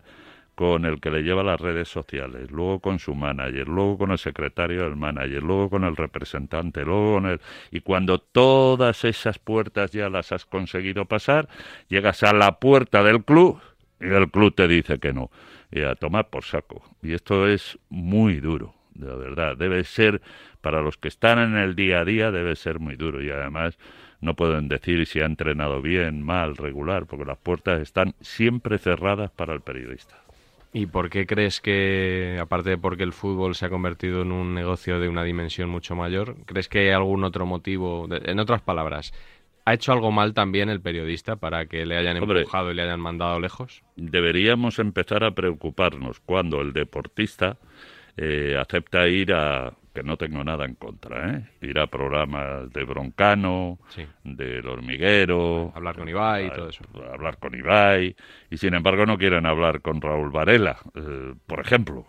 con 0.58 0.86
el 0.86 1.00
que 1.00 1.12
le 1.12 1.22
lleva 1.22 1.44
las 1.44 1.62
redes 1.62 1.88
sociales, 1.88 2.50
luego 2.50 2.80
con 2.80 2.98
su 2.98 3.14
manager, 3.14 3.68
luego 3.68 4.00
con 4.00 4.10
el 4.10 4.18
secretario 4.18 4.86
del 4.86 4.96
manager, 4.96 5.44
luego 5.44 5.70
con 5.70 5.84
el 5.84 5.96
representante, 5.96 6.84
luego 6.84 7.14
con 7.14 7.28
el... 7.28 7.42
Y 7.70 7.82
cuando 7.82 8.18
todas 8.18 9.06
esas 9.06 9.38
puertas 9.38 9.92
ya 9.92 10.10
las 10.10 10.32
has 10.32 10.46
conseguido 10.46 11.06
pasar, 11.06 11.48
llegas 11.90 12.24
a 12.24 12.34
la 12.34 12.58
puerta 12.58 13.04
del 13.04 13.24
club 13.24 13.62
y 14.02 14.08
el 14.08 14.32
club 14.32 14.56
te 14.56 14.68
dice 14.68 14.98
que 14.98 15.14
no. 15.14 15.30
Y 15.72 15.84
a 15.84 15.94
tomar 15.94 16.32
por 16.32 16.44
saco. 16.44 16.82
Y 17.04 17.14
esto 17.14 17.48
es 17.48 17.78
muy 17.90 18.40
duro, 18.40 18.74
de 18.96 19.16
verdad. 19.16 19.58
Debe 19.58 19.84
ser, 19.84 20.24
para 20.62 20.82
los 20.82 20.98
que 20.98 21.10
están 21.10 21.38
en 21.38 21.56
el 21.56 21.76
día 21.76 22.00
a 22.00 22.06
día, 22.06 22.32
debe 22.32 22.56
ser 22.56 22.80
muy 22.80 22.96
duro. 22.96 23.22
Y 23.22 23.30
además 23.30 23.78
no 24.22 24.36
pueden 24.36 24.70
decir 24.70 25.06
si 25.06 25.20
ha 25.20 25.26
entrenado 25.26 25.84
bien, 25.84 26.24
mal, 26.24 26.58
regular, 26.58 27.06
porque 27.06 27.26
las 27.26 27.38
puertas 27.38 27.80
están 27.80 28.16
siempre 28.22 28.80
cerradas 28.80 29.30
para 29.30 29.54
el 29.54 29.62
periodista. 29.62 30.27
¿Y 30.80 30.86
por 30.86 31.10
qué 31.10 31.26
crees 31.26 31.60
que, 31.60 32.38
aparte 32.40 32.70
de 32.72 32.78
porque 32.78 33.02
el 33.02 33.12
fútbol 33.12 33.56
se 33.56 33.66
ha 33.66 33.70
convertido 33.70 34.22
en 34.22 34.32
un 34.32 34.54
negocio 34.54 35.00
de 35.00 35.10
una 35.10 35.24
dimensión 35.24 35.70
mucho 35.70 35.96
mayor, 35.96 36.36
crees 36.46 36.70
que 36.70 36.80
hay 36.80 36.90
algún 36.90 37.24
otro 37.24 37.48
motivo? 37.48 38.08
De- 38.08 38.22
en 38.32 38.38
otras 38.40 38.62
palabras, 38.62 39.12
¿ha 39.66 39.74
hecho 39.74 39.92
algo 39.92 40.12
mal 40.12 40.36
también 40.36 40.70
el 40.70 40.80
periodista 40.80 41.36
para 41.38 41.66
que 41.66 41.84
le 41.88 41.98
hayan 41.98 42.18
Hombre. 42.22 42.42
empujado 42.42 42.72
y 42.72 42.76
le 42.76 42.84
hayan 42.84 43.00
mandado 43.00 43.40
lejos? 43.40 43.82
deberíamos 43.96 44.78
empezar 44.78 45.24
a 45.24 45.32
preocuparnos 45.32 46.20
cuando 46.20 46.62
el 46.62 46.74
deportista 46.74 47.58
eh, 48.16 48.56
acepta 48.60 49.08
ir 49.08 49.34
a 49.34 49.74
que 49.98 50.04
no 50.04 50.16
tengo 50.16 50.44
nada 50.44 50.66
en 50.66 50.76
contra, 50.76 51.32
¿eh? 51.32 51.50
ir 51.62 51.80
a 51.80 51.88
programas 51.88 52.72
de 52.72 52.84
Broncano, 52.84 53.80
Sí. 53.90 54.06
del 54.24 54.68
hormiguero, 54.68 55.72
Hablar 55.76 55.96
con 55.96 56.08
Ibai 56.08 56.46
y 56.46 56.50
todo 56.52 56.70
eso. 56.70 56.84
hablar 57.12 57.38
con 57.40 57.56
Ibai, 57.56 58.16
y 58.52 58.58
sin 58.58 58.76
embargo 58.76 59.08
no 59.08 59.18
quieren 59.18 59.48
hablar 59.48 59.82
con 59.82 60.00
Raúl 60.00 60.30
Varela, 60.30 60.78
eh, 60.94 61.34
por 61.48 61.62
ejemplo, 61.62 62.06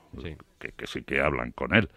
Que, 0.58 0.72
que 0.72 0.86
sí 0.88 1.02
que 1.04 1.20
hablan 1.22 1.52
con 1.52 1.72
él, 1.74 1.88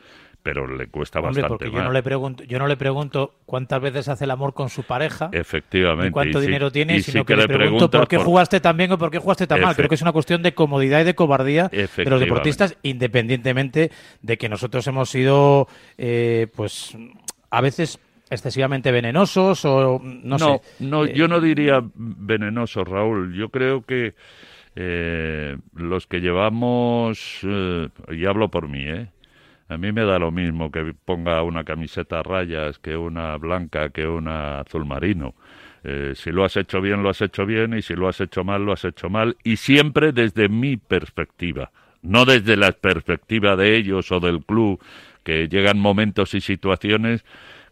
pero 0.43 0.65
le 0.67 0.87
cuesta 0.87 1.19
Hombre, 1.19 1.41
bastante 1.43 1.65
porque 1.65 1.77
yo 1.77 1.83
no 1.83 1.91
le 1.91 2.01
pregunto, 2.01 2.43
yo 2.43 2.57
no 2.59 2.67
le 2.67 2.75
pregunto 2.77 3.35
cuántas 3.45 3.79
veces 3.81 4.07
hace 4.09 4.23
el 4.23 4.31
amor 4.31 4.53
con 4.53 4.69
su 4.69 4.83
pareja, 4.83 5.29
Efectivamente. 5.31 6.11
cuánto 6.11 6.39
y 6.39 6.41
sí- 6.41 6.47
dinero 6.47 6.71
tiene, 6.71 6.97
y 6.97 7.01
sino 7.03 7.21
sí 7.21 7.25
que, 7.25 7.35
le 7.35 7.47
pregunto 7.47 7.89
por 7.91 8.07
qué 8.07 8.17
jugaste 8.17 8.59
tan 8.59 8.75
bien 8.77 8.91
o 8.91 8.97
por 8.97 9.11
qué 9.11 9.19
jugaste 9.19 9.45
tan 9.47 9.61
mal. 9.61 9.75
Creo 9.75 9.87
que 9.89 9.95
es 9.95 10.01
una 10.01 10.11
cuestión 10.11 10.41
de 10.41 10.53
comodidad 10.53 11.01
y 11.01 11.03
de 11.03 11.13
cobardía 11.15 11.67
de 11.69 12.05
los 12.05 12.19
deportistas, 12.19 12.75
independientemente 12.83 13.91
de 14.21 14.37
que 14.37 14.49
nosotros 14.49 14.85
hemos 14.87 15.09
sido, 15.09 15.67
eh, 15.97 16.47
pues, 16.55 16.97
a 17.49 17.61
veces 17.61 17.99
excesivamente 18.29 18.91
venenosos 18.91 19.63
o 19.65 19.99
no, 20.01 20.39
sé. 20.39 20.61
No, 20.79 21.05
Eh, 21.05 21.13
yo 21.13 21.27
no 21.27 21.39
diría 21.41 21.83
venenoso, 21.95 22.83
Raúl. 22.85 23.33
Yo 23.35 23.49
creo 23.49 23.81
que 23.85 24.15
eh, 24.75 25.57
los 25.75 26.07
que 26.07 26.19
llevamos, 26.21 27.39
eh, 27.43 27.89
y 28.13 28.25
hablo 28.25 28.49
por 28.49 28.69
mí, 28.69 28.83
¿eh? 28.87 29.07
A 29.71 29.77
mí 29.77 29.93
me 29.93 30.03
da 30.03 30.19
lo 30.19 30.31
mismo 30.31 30.69
que 30.69 30.93
ponga 31.05 31.41
una 31.43 31.63
camiseta 31.63 32.19
a 32.19 32.23
rayas 32.23 32.77
que 32.77 32.97
una 32.97 33.37
blanca, 33.37 33.87
que 33.87 34.05
una 34.05 34.59
azul 34.59 34.85
marino. 34.85 35.33
Eh, 35.85 36.11
si 36.13 36.29
lo 36.29 36.43
has 36.43 36.57
hecho 36.57 36.81
bien, 36.81 37.01
lo 37.01 37.09
has 37.09 37.21
hecho 37.21 37.45
bien, 37.45 37.73
y 37.77 37.81
si 37.81 37.95
lo 37.95 38.09
has 38.09 38.19
hecho 38.19 38.43
mal, 38.43 38.65
lo 38.65 38.73
has 38.73 38.83
hecho 38.83 39.09
mal, 39.09 39.37
y 39.45 39.55
siempre 39.55 40.11
desde 40.11 40.49
mi 40.49 40.75
perspectiva, 40.75 41.71
no 42.01 42.25
desde 42.25 42.57
la 42.57 42.73
perspectiva 42.73 43.55
de 43.55 43.77
ellos 43.77 44.11
o 44.11 44.19
del 44.19 44.43
club, 44.43 44.83
que 45.23 45.47
llegan 45.47 45.79
momentos 45.79 46.33
y 46.33 46.41
situaciones 46.41 47.23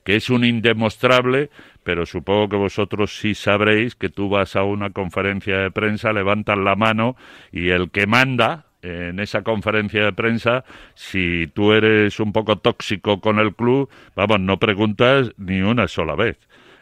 que 0.06 0.16
es 0.16 0.30
un 0.30 0.46
indemostrable, 0.46 1.50
pero 1.84 2.06
supongo 2.06 2.48
que 2.48 2.56
vosotros 2.56 3.20
sí 3.20 3.36
sabréis 3.36 3.96
que 3.96 4.08
tú 4.08 4.30
vas 4.30 4.56
a 4.56 4.64
una 4.64 4.92
conferencia 4.92 5.58
de 5.58 5.72
prensa, 5.72 6.14
levantas 6.14 6.58
la 6.58 6.78
mano 6.78 7.18
y 7.52 7.72
el 7.72 7.92
que 7.92 8.08
manda 8.08 8.69
en 8.82 9.20
esa 9.20 9.44
conferencia 9.44 10.04
de 10.06 10.14
prensa, 10.14 10.64
si 10.96 11.48
tú 11.54 11.74
eres 11.74 12.20
un 12.20 12.32
poco 12.32 12.58
tóxico 12.58 13.20
con 13.20 13.40
el 13.40 13.54
club, 13.56 13.90
vamos, 14.16 14.40
no 14.40 14.60
preguntas 14.60 15.32
ni 15.38 15.62
una 15.62 15.88
sola 15.88 16.16
vez. 16.16 16.38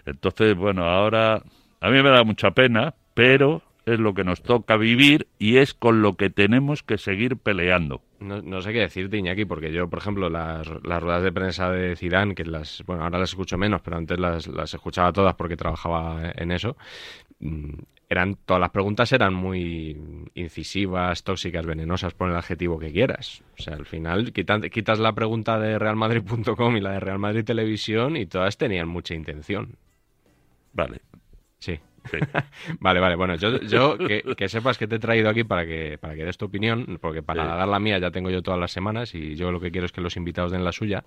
Entonces, 0.06 0.56
bueno, 0.56 0.86
ahora 0.86 1.42
a 1.82 1.90
mí 1.90 2.02
me 2.02 2.10
da 2.10 2.24
mucha 2.24 2.52
pena, 2.52 2.94
pero 3.14 3.62
es 3.86 4.00
lo 4.00 4.14
que 4.14 4.24
nos 4.24 4.42
toca 4.42 4.76
vivir 4.76 5.28
y 5.40 5.58
es 5.58 5.74
con 5.74 6.02
lo 6.02 6.18
que 6.18 6.30
tenemos 6.30 6.84
que 6.84 6.98
seguir 6.98 7.38
peleando. 7.38 8.02
No, 8.20 8.42
no 8.42 8.62
sé 8.62 8.74
qué 8.74 8.80
decirte, 8.80 9.18
Iñaki, 9.18 9.46
porque 9.46 9.72
yo, 9.72 9.90
por 9.90 10.00
ejemplo, 10.00 10.30
las, 10.30 10.68
las 10.84 11.02
ruedas 11.02 11.24
de 11.24 11.32
prensa 11.32 11.72
de 11.72 11.96
Zidane, 11.96 12.36
que 12.36 12.44
las, 12.44 12.84
bueno, 12.86 13.04
ahora 13.04 13.20
las 13.20 13.30
escucho 13.30 13.58
menos, 13.58 13.82
pero 13.82 13.98
antes 13.98 14.20
las, 14.20 14.48
las 14.48 14.74
escuchaba 14.74 15.14
todas 15.14 15.36
porque 15.36 15.56
trabajaba 15.56 16.32
en 16.36 16.52
eso, 16.52 16.76
mm, 17.40 17.74
eran, 18.10 18.36
todas 18.36 18.62
las 18.62 18.70
preguntas 18.72 19.12
eran 19.12 19.34
muy 19.34 20.30
incisivas, 20.34 21.24
tóxicas, 21.24 21.66
venenosas, 21.66 22.14
pon 22.14 22.30
el 22.32 22.38
adjetivo 22.38 22.80
que 22.80 22.92
quieras. 22.92 23.44
O 23.60 23.62
sea, 23.62 23.74
al 23.76 23.86
final 23.86 24.32
quitan- 24.34 24.70
quitas 24.70 25.00
la 25.00 25.14
pregunta 25.14 25.60
de 25.60 25.78
realmadrid.com 25.78 26.78
y 26.78 26.82
la 26.82 26.92
de 26.94 27.00
Real 27.00 27.20
Madrid 27.20 27.44
Televisión 27.44 28.16
y 28.16 28.26
todas 28.26 28.58
tenían 28.58 28.88
mucha 28.88 29.14
intención. 29.14 29.76
Vale. 30.74 31.02
Sí. 31.60 31.80
Vale, 32.80 33.00
vale. 33.00 33.16
Bueno, 33.16 33.36
yo, 33.36 33.60
yo 33.62 33.98
que, 33.98 34.24
que, 34.36 34.50
sepas 34.50 34.78
que 34.78 34.88
te 34.88 34.96
he 34.96 35.00
traído 35.00 35.30
aquí 35.30 35.44
para 35.44 35.66
que, 35.66 35.98
para 36.00 36.16
que 36.16 36.26
des 36.26 36.38
tu 36.38 36.46
opinión, 36.46 36.98
porque 37.02 37.24
para 37.24 37.46
dar 37.56 37.68
la 37.68 37.80
mía 37.80 38.00
ya 38.00 38.12
tengo 38.12 38.30
yo 38.30 38.42
todas 38.42 38.60
las 38.60 38.72
semanas 38.72 39.14
y 39.16 39.36
yo 39.36 39.52
lo 39.52 39.60
que 39.60 39.72
quiero 39.72 39.86
es 39.86 39.92
que 39.92 40.02
los 40.02 40.18
invitados 40.18 40.52
den 40.52 40.64
la 40.64 40.72
suya. 40.72 41.04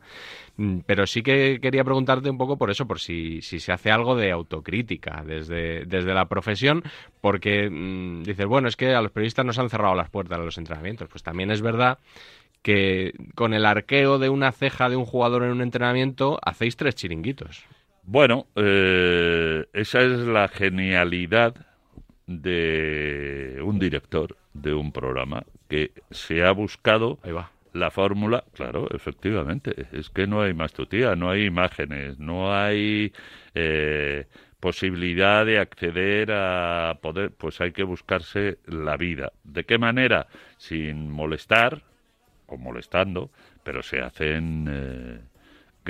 Mm, 0.57 0.81
pero 0.87 1.07
sí 1.07 1.23
que 1.23 1.59
quería 1.61 1.85
preguntarte 1.85 2.31
un 2.31 2.39
poco 2.39 2.57
por 2.57 2.71
eso, 2.71 2.87
por 2.87 3.01
si, 3.01 3.43
si 3.43 3.61
se 3.61 3.73
hace 3.73 3.91
algo 3.91 4.17
de 4.17 4.31
autocrítica 4.31 5.23
desde, 5.27 5.85
desde 5.87 6.15
la 6.15 6.27
profesión, 6.27 6.83
porque 7.21 7.69
mm, 7.71 8.23
dices, 8.23 8.47
bueno, 8.47 8.69
es 8.69 8.77
que 8.77 8.95
a 8.95 9.03
los 9.03 9.13
periodistas 9.13 9.45
nos 9.45 9.59
han 9.59 9.71
cerrado 9.71 9.95
las 9.95 10.11
puertas 10.11 10.39
a 10.39 10.43
los 10.43 10.59
entrenamientos. 10.59 11.09
Pues 11.09 11.23
también 11.23 11.51
es 11.51 11.63
verdad 11.63 11.99
que 12.63 13.15
con 13.35 13.55
el 13.55 13.65
arqueo 13.65 14.19
de 14.19 14.29
una 14.29 14.53
ceja 14.53 14.89
de 14.89 14.97
un 14.97 15.05
jugador 15.05 15.45
en 15.45 15.51
un 15.51 15.63
entrenamiento 15.63 16.39
hacéis 16.43 16.77
tres 16.77 16.95
chiringuitos. 16.95 17.65
Bueno, 18.03 18.47
eh, 18.57 19.67
esa 19.73 20.01
es 20.01 20.19
la 20.19 20.49
genialidad 20.49 21.55
de 22.27 23.61
un 23.63 23.79
director 23.79 24.37
de 24.53 24.75
un 24.75 24.93
programa 24.93 25.45
que 25.69 25.93
se 26.11 26.45
ha 26.45 26.53
buscado 26.53 27.19
la 27.73 27.91
fórmula, 27.91 28.45
claro, 28.53 28.89
efectivamente, 28.93 29.87
es 29.93 30.11
que 30.11 30.27
no 30.27 30.43
hay 30.43 30.55
más 30.55 30.73
tutía, 30.73 31.15
no 31.15 31.31
hay 31.31 31.45
imágenes, 31.45 32.19
no 32.19 32.53
hay 32.53 33.13
eh, 33.55 34.27
posibilidad 34.59 35.47
de 35.47 35.59
acceder 35.61 36.33
a 36.33 36.99
poder, 37.01 37.31
pues 37.31 37.61
hay 37.61 37.73
que 37.73 37.85
buscarse 37.85 38.59
la 38.67 38.97
vida. 38.97 39.33
¿De 39.45 39.65
qué 39.65 39.79
manera? 39.79 40.27
Sin 40.57 41.11
molestar 41.11 41.83
o 42.47 42.57
molestando, 42.57 43.31
pero 43.63 43.83
se 43.83 44.01
hacen 44.01 44.67
eh, 44.69 45.21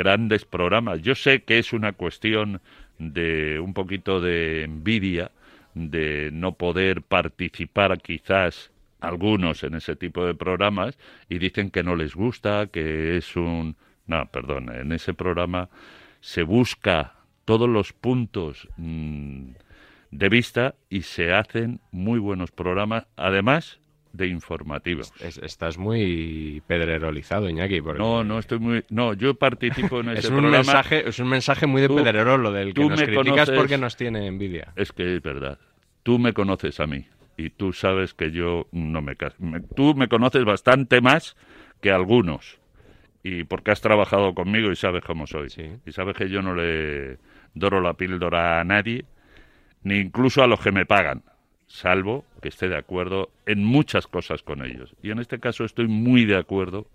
grandes 0.00 0.46
programas. 0.46 1.02
Yo 1.02 1.14
sé 1.14 1.42
que 1.42 1.58
es 1.58 1.74
una 1.74 1.92
cuestión 1.92 2.62
de 2.98 3.60
un 3.60 3.74
poquito 3.74 4.18
de 4.18 4.62
envidia, 4.64 5.30
de 5.74 6.30
no 6.32 6.52
poder 6.52 7.02
participar 7.02 8.00
quizás 8.00 8.70
algunos 9.00 9.62
en 9.62 9.74
ese 9.74 9.96
tipo 9.96 10.24
de 10.24 10.34
programas 10.34 10.98
y 11.28 11.38
dicen 11.38 11.70
que 11.70 11.82
no 11.82 11.96
les 11.96 12.14
gusta, 12.14 12.68
que 12.68 13.18
es 13.18 13.36
un... 13.36 13.76
No, 14.06 14.24
perdón, 14.30 14.74
en 14.74 14.90
ese 14.92 15.12
programa 15.12 15.68
se 16.20 16.44
busca 16.44 17.14
todos 17.44 17.68
los 17.68 17.92
puntos 17.92 18.68
mm, 18.78 19.50
de 20.10 20.28
vista 20.30 20.76
y 20.88 21.02
se 21.02 21.34
hacen 21.34 21.80
muy 21.92 22.18
buenos 22.18 22.50
programas. 22.52 23.06
Además, 23.16 23.80
de 24.12 24.26
informativos. 24.26 25.12
estás 25.20 25.78
muy 25.78 26.62
pedrerolizado, 26.66 27.48
Iñaki. 27.48 27.80
No, 27.80 28.24
no 28.24 28.38
estoy 28.38 28.58
muy... 28.58 28.84
No, 28.90 29.14
yo 29.14 29.34
participo 29.34 30.00
en 30.00 30.08
ese 30.10 30.20
es 30.20 30.30
un 30.30 30.38
programa. 30.38 30.58
Mensaje, 30.58 31.08
es 31.08 31.18
un 31.18 31.28
mensaje 31.28 31.66
muy 31.66 31.82
de 31.82 31.88
pedrerol 31.88 32.42
lo 32.42 32.52
del 32.52 32.74
que 32.74 32.84
nos 32.84 33.02
criticas 33.02 33.50
porque 33.50 33.78
nos 33.78 33.96
tiene 33.96 34.26
envidia. 34.26 34.72
Es 34.76 34.92
que 34.92 35.16
es 35.16 35.22
verdad. 35.22 35.58
Tú 36.02 36.18
me 36.18 36.32
conoces 36.32 36.80
a 36.80 36.86
mí 36.86 37.06
y 37.36 37.50
tú 37.50 37.72
sabes 37.72 38.14
que 38.14 38.30
yo 38.30 38.66
no 38.72 39.00
me... 39.02 39.16
Tú 39.76 39.94
me 39.94 40.08
conoces 40.08 40.44
bastante 40.44 41.00
más 41.00 41.36
que 41.80 41.90
algunos 41.90 42.58
y 43.22 43.44
porque 43.44 43.70
has 43.70 43.80
trabajado 43.80 44.34
conmigo 44.34 44.70
y 44.72 44.76
sabes 44.76 45.04
cómo 45.04 45.26
soy. 45.26 45.48
Y 45.86 45.92
sabes 45.92 46.16
que 46.16 46.28
yo 46.28 46.42
no 46.42 46.54
le 46.54 47.18
doro 47.54 47.80
la 47.80 47.94
píldora 47.94 48.60
a 48.60 48.64
nadie, 48.64 49.04
ni 49.82 49.96
incluso 49.96 50.42
a 50.42 50.46
los 50.46 50.60
que 50.60 50.72
me 50.72 50.86
pagan 50.86 51.22
salvo 51.70 52.24
que 52.42 52.48
esté 52.48 52.68
de 52.68 52.76
acuerdo 52.76 53.30
en 53.46 53.64
muchas 53.64 54.06
cosas 54.06 54.42
con 54.42 54.64
ellos. 54.64 54.94
Y 55.02 55.10
en 55.10 55.20
este 55.20 55.38
caso 55.38 55.64
estoy 55.64 55.86
muy 55.86 56.24
de 56.24 56.36
acuerdo 56.36 56.86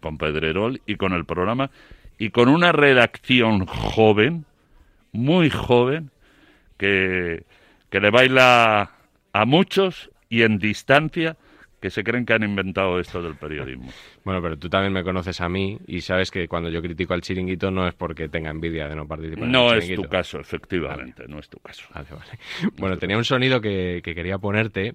con 0.00 0.18
Pedrerol 0.18 0.82
y 0.86 0.96
con 0.96 1.12
el 1.12 1.24
programa 1.24 1.70
y 2.18 2.30
con 2.30 2.48
una 2.48 2.72
redacción 2.72 3.64
joven, 3.66 4.44
muy 5.12 5.50
joven, 5.50 6.10
que, 6.76 7.44
que 7.90 8.00
le 8.00 8.10
baila 8.10 8.90
a 9.32 9.44
muchos 9.44 10.10
y 10.28 10.42
en 10.42 10.58
distancia 10.58 11.36
que 11.84 11.90
se 11.90 12.02
creen 12.02 12.24
que 12.24 12.32
han 12.32 12.42
inventado 12.42 12.98
esto 12.98 13.20
del 13.20 13.36
periodismo. 13.36 13.92
Bueno, 14.24 14.40
pero 14.40 14.56
tú 14.56 14.70
también 14.70 14.90
me 14.90 15.04
conoces 15.04 15.38
a 15.42 15.50
mí 15.50 15.78
y 15.86 16.00
sabes 16.00 16.30
que 16.30 16.48
cuando 16.48 16.70
yo 16.70 16.80
critico 16.80 17.12
al 17.12 17.20
chiringuito 17.20 17.70
no 17.70 17.86
es 17.86 17.92
porque 17.92 18.30
tenga 18.30 18.48
envidia 18.50 18.88
de 18.88 18.96
no 18.96 19.06
participar 19.06 19.46
no 19.46 19.68
en 19.68 19.82
el 19.82 19.90
es 19.90 19.94
tu 19.94 20.04
caso, 20.04 20.40
efectivamente, 20.40 21.24
no 21.28 21.38
es 21.38 21.48
tu 21.50 21.58
caso. 21.58 21.84
Bueno, 22.78 22.96
tenía 22.96 23.18
un 23.18 23.24
sonido 23.24 23.60
que, 23.60 24.00
quería 24.02 24.38
ponerte. 24.38 24.94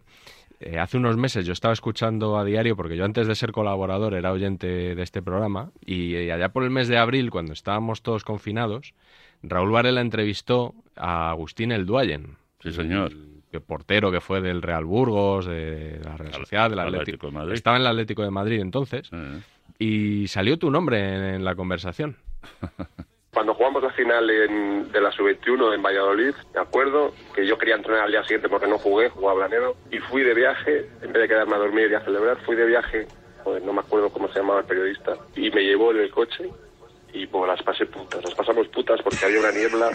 Eh, 0.59 0.79
hace 0.79 0.97
unos 0.97 1.15
meses 1.15 1.45
yo 1.45 1.53
estaba 1.53 1.73
escuchando 1.75 2.39
a 2.39 2.43
diario, 2.43 2.75
porque 2.75 2.97
yo 2.97 3.05
antes 3.05 3.27
de 3.27 3.35
ser 3.35 3.51
colaborador 3.51 4.15
era 4.15 4.31
oyente 4.31 4.95
de 4.95 5.03
este 5.03 5.21
programa, 5.21 5.69
y, 5.85 6.15
y 6.15 6.31
allá 6.31 6.49
por 6.49 6.63
el 6.63 6.71
mes 6.71 6.87
de 6.87 6.97
abril, 6.97 7.29
cuando 7.29 7.53
estábamos 7.53 8.01
todos 8.01 8.23
confinados, 8.23 8.95
Raúl 9.43 9.69
Varela 9.69 10.01
entrevistó 10.01 10.73
a 10.95 11.29
Agustín 11.29 11.71
El 11.71 11.85
Duayen. 11.85 12.37
Sí, 12.63 12.71
señor 12.71 13.11
portero 13.59 14.11
que 14.11 14.21
fue 14.21 14.41
del 14.41 14.61
Real 14.61 14.85
Burgos, 14.85 15.45
de 15.45 15.99
la 16.03 16.15
Real 16.15 16.33
Sociedad, 16.33 16.69
del 16.69 16.79
Atlético, 16.79 17.27
de 17.27 17.33
Madrid. 17.33 17.53
Estaba 17.53 17.77
en 17.77 17.81
el 17.81 17.87
Atlético 17.87 18.23
de 18.23 18.29
Madrid 18.29 18.61
entonces. 18.61 19.09
Y 19.79 20.27
salió 20.27 20.59
tu 20.59 20.69
nombre 20.69 21.35
en, 21.35 21.43
la 21.43 21.55
conversación. 21.55 22.17
Cuando 23.33 23.53
jugamos 23.53 23.83
la 23.83 23.91
final 23.91 24.27
de 24.27 25.01
la 25.01 25.11
Sub-21 25.11 25.75
en 25.75 25.83
Valladolid, 25.83 26.33
me 26.53 26.61
acuerdo 26.61 27.13
que 27.33 27.45
yo 27.45 27.57
quería 27.57 27.75
entrenar 27.75 28.05
al 28.05 28.11
día 28.11 28.23
siguiente 28.23 28.49
porque 28.49 28.67
no 28.67 28.79
jugué, 28.79 29.09
jugaba 29.09 29.45
Blanero, 29.45 29.75
y 29.91 29.99
fui 29.99 30.23
de 30.23 30.33
viaje, 30.33 30.89
en 31.01 31.13
vez 31.13 31.21
de 31.21 31.27
quedarme 31.27 31.55
a 31.55 31.59
dormir 31.59 31.89
y 31.91 31.93
a 31.93 32.03
celebrar, 32.03 32.37
fui 32.43 32.55
de 32.55 32.65
viaje, 32.65 33.07
no 33.63 33.71
me 33.71 33.81
acuerdo 33.81 34.09
cómo 34.09 34.27
se 34.29 34.39
llamaba 34.39 34.61
el 34.61 34.65
periodista, 34.65 35.15
y 35.35 35.51
me 35.51 35.61
llevó 35.61 35.91
en 35.91 35.99
el 35.99 36.09
coche 36.09 36.49
y 37.13 37.27
pues 37.27 37.47
las 37.47 37.61
pasé 37.63 37.85
putas, 37.85 38.23
las 38.23 38.33
pasamos 38.33 38.67
putas 38.69 38.99
porque 39.03 39.25
había 39.25 39.39
una 39.39 39.51
niebla. 39.51 39.91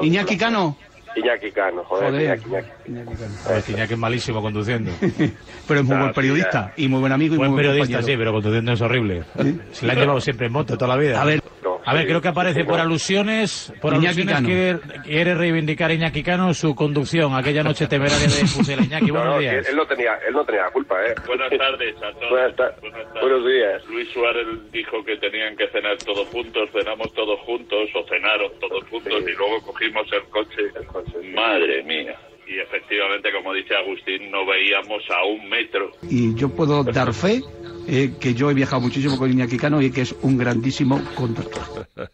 Iñaki 0.00 0.36
Cano. 0.36 0.76
Iñaki 1.16 1.52
Cano, 1.52 1.84
joder, 1.84 2.10
joder. 2.10 2.22
Iñaki, 2.22 2.48
Iñaki. 2.48 2.70
Iñaki 2.88 3.94
es 3.94 3.98
malísimo 3.98 4.42
conduciendo. 4.42 4.90
pero 5.68 5.80
es 5.80 5.86
muy 5.86 5.96
buen 5.96 6.12
periodista 6.12 6.72
y 6.76 6.88
muy 6.88 7.00
buen 7.00 7.12
amigo 7.12 7.34
y 7.34 7.38
buen 7.38 7.50
muy 7.50 7.62
periodista, 7.62 8.02
sí, 8.02 8.14
pero 8.16 8.32
conduciendo 8.32 8.72
es 8.72 8.80
horrible. 8.80 9.24
Se 9.72 9.86
la 9.86 9.92
han 9.92 10.00
llevado 10.00 10.20
siempre 10.20 10.46
en 10.46 10.52
moto 10.52 10.76
toda 10.76 10.96
la 10.96 11.00
vida. 11.00 11.20
A 11.20 11.24
ver, 11.24 11.42
a 11.88 11.94
ver, 11.94 12.06
creo 12.06 12.20
que 12.20 12.28
aparece 12.28 12.64
por 12.64 12.78
alusiones, 12.78 13.72
por 13.80 13.94
alusiones 13.94 14.42
quiere, 14.42 14.78
quiere, 15.04 15.34
reivindicar 15.34 15.90
Iñaki 15.90 16.22
Cano 16.22 16.52
su 16.52 16.74
conducción 16.74 17.34
aquella 17.34 17.62
noche 17.62 17.86
temeraria 17.86 18.28
de 18.28 18.40
Pusela. 18.42 18.82
Iñaki, 18.84 19.10
buenos 19.10 19.34
no, 19.34 19.38
días. 19.38 19.66
Él 19.66 19.76
no 19.76 19.86
tenía, 19.86 20.18
él 20.26 20.34
no 20.34 20.44
tenía 20.44 20.64
la 20.64 20.70
culpa, 20.70 21.02
¿eh? 21.06 21.14
Buenas 21.26 21.48
tardes 21.48 21.96
a 21.96 22.12
todos. 22.12 22.30
Buenas, 22.30 22.74
Buenos 23.22 23.46
días. 23.46 23.84
Luis 23.86 24.06
Suárez 24.12 24.46
dijo 24.70 25.02
que 25.02 25.16
tenían 25.16 25.56
que 25.56 25.66
cenar 25.68 25.96
todos 26.04 26.28
juntos, 26.28 26.68
cenamos 26.72 27.10
todos 27.14 27.40
juntos 27.40 27.88
o 27.94 28.06
cenaron 28.06 28.52
todos 28.60 28.84
juntos 28.90 29.22
y 29.22 29.32
luego 29.32 29.62
cogimos 29.62 30.06
el 30.12 30.24
coche. 30.24 30.62
El 30.76 30.86
coche 30.86 31.12
Madre 31.34 31.82
mía 31.84 32.14
y 32.48 32.58
efectivamente, 32.58 33.30
como 33.32 33.52
dice 33.52 33.74
Agustín, 33.74 34.30
no 34.30 34.46
veíamos 34.46 35.02
a 35.10 35.24
un 35.24 35.48
metro. 35.48 35.92
Y 36.02 36.34
yo 36.34 36.48
puedo 36.48 36.82
dar 36.82 37.12
fe 37.12 37.42
eh, 37.86 38.12
que 38.20 38.34
yo 38.34 38.50
he 38.50 38.54
viajado 38.54 38.80
muchísimo 38.80 39.18
con 39.18 39.30
Iñaki 39.30 39.58
Cano 39.58 39.82
y 39.82 39.90
que 39.90 40.02
es 40.02 40.12
un 40.22 40.38
grandísimo 40.38 41.00
conductor. 41.14 41.88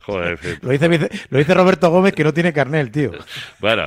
Joder, 0.00 0.38
lo, 0.62 0.70
dice, 0.70 1.26
lo 1.30 1.38
dice 1.38 1.54
Roberto 1.54 1.90
Gómez 1.90 2.12
que 2.12 2.24
no 2.24 2.34
tiene 2.34 2.52
carnet, 2.52 2.92
tío. 2.92 3.12
Bueno, 3.60 3.82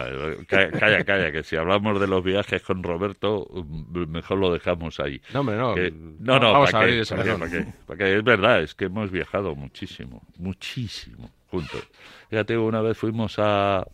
calla, 0.48 1.04
calla, 1.04 1.32
que 1.32 1.44
si 1.44 1.56
hablamos 1.56 2.00
de 2.00 2.08
los 2.08 2.24
viajes 2.24 2.64
con 2.64 2.82
Roberto, 2.82 3.48
mejor 3.92 4.40
lo 4.40 4.52
dejamos 4.52 5.00
ahí. 5.00 5.22
No, 5.34 5.42
hombre, 5.42 5.58
no. 5.58 5.76
no, 5.76 6.40
no, 6.40 6.54
vamos 6.54 6.74
a 6.74 6.80
abrir 6.80 7.02
ese 7.02 7.16
es 7.16 8.24
verdad, 8.24 8.64
es 8.64 8.74
que 8.74 8.86
hemos 8.86 9.12
viajado 9.12 9.56
muchísimo, 9.56 10.24
muchísimo 10.38 11.30
juntos. 11.48 11.88
Fíjate, 12.30 12.58
una 12.58 12.82
vez 12.82 12.98
fuimos 12.98 13.36
a, 13.38 13.86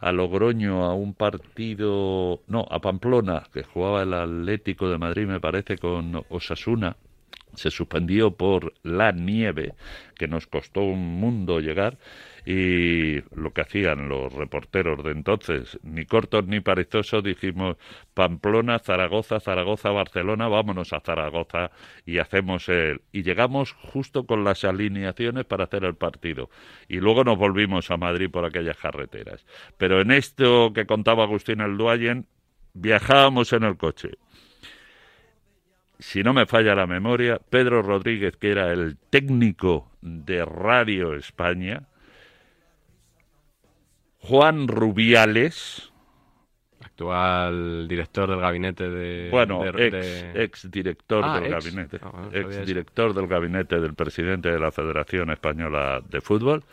a 0.00 0.12
Logroño 0.12 0.84
a 0.84 0.94
un 0.94 1.14
partido, 1.14 2.40
no, 2.46 2.66
a 2.70 2.80
Pamplona, 2.80 3.44
que 3.52 3.62
jugaba 3.62 4.02
el 4.02 4.14
Atlético 4.14 4.88
de 4.88 4.98
Madrid, 4.98 5.26
me 5.26 5.40
parece, 5.40 5.78
con 5.78 6.24
Osasuna. 6.28 6.96
Se 7.54 7.70
suspendió 7.70 8.30
por 8.30 8.74
la 8.82 9.12
nieve, 9.12 9.74
que 10.14 10.28
nos 10.28 10.46
costó 10.46 10.82
un 10.82 11.20
mundo 11.20 11.60
llegar, 11.60 11.98
y 12.50 13.20
lo 13.34 13.52
que 13.52 13.60
hacían 13.60 14.08
los 14.08 14.32
reporteros 14.32 15.04
de 15.04 15.10
entonces, 15.10 15.78
ni 15.82 16.06
cortos 16.06 16.46
ni 16.46 16.60
perezosos, 16.60 17.22
dijimos 17.22 17.76
Pamplona, 18.14 18.78
Zaragoza, 18.78 19.38
Zaragoza, 19.38 19.90
Barcelona, 19.90 20.48
vámonos 20.48 20.94
a 20.94 21.00
Zaragoza 21.00 21.70
y 22.06 22.16
hacemos 22.16 22.70
el... 22.70 23.02
Y 23.12 23.22
llegamos 23.22 23.74
justo 23.74 24.24
con 24.24 24.44
las 24.44 24.64
alineaciones 24.64 25.44
para 25.44 25.64
hacer 25.64 25.84
el 25.84 25.96
partido. 25.96 26.48
Y 26.88 27.00
luego 27.00 27.22
nos 27.22 27.36
volvimos 27.36 27.90
a 27.90 27.98
Madrid 27.98 28.30
por 28.30 28.46
aquellas 28.46 28.78
carreteras. 28.78 29.44
Pero 29.76 30.00
en 30.00 30.10
esto 30.10 30.72
que 30.72 30.86
contaba 30.86 31.24
Agustín 31.24 31.60
El 31.60 31.76
Duayen, 31.76 32.24
viajábamos 32.72 33.52
en 33.52 33.64
el 33.64 33.76
coche 33.76 34.12
si 35.98 36.22
no 36.22 36.32
me 36.32 36.46
falla 36.46 36.76
la 36.76 36.86
memoria, 36.86 37.40
Pedro 37.50 37.82
Rodríguez, 37.82 38.36
que 38.36 38.52
era 38.52 38.72
el 38.72 38.96
técnico 39.10 39.90
de 40.00 40.44
Radio 40.44 41.14
España, 41.14 41.88
Juan 44.20 44.68
Rubiales. 44.68 45.92
Actual 46.80 47.86
director 47.88 48.28
del 48.28 48.40
gabinete 48.40 48.88
de. 48.88 49.30
Bueno, 49.30 49.64
ex, 49.64 50.70
director 50.70 51.22
ah, 51.24 51.40
del 51.40 51.50
gabinete. 51.50 51.98
Ah, 52.02 52.28
ex 52.32 52.66
director 52.66 53.14
del 53.14 53.26
gabinete 53.26 53.80
del 53.80 53.94
presidente 53.94 54.50
de 54.50 54.58
la 54.58 54.70
Federación 54.70 55.30
Española 55.30 56.02
de 56.08 56.20
Fútbol. 56.20 56.64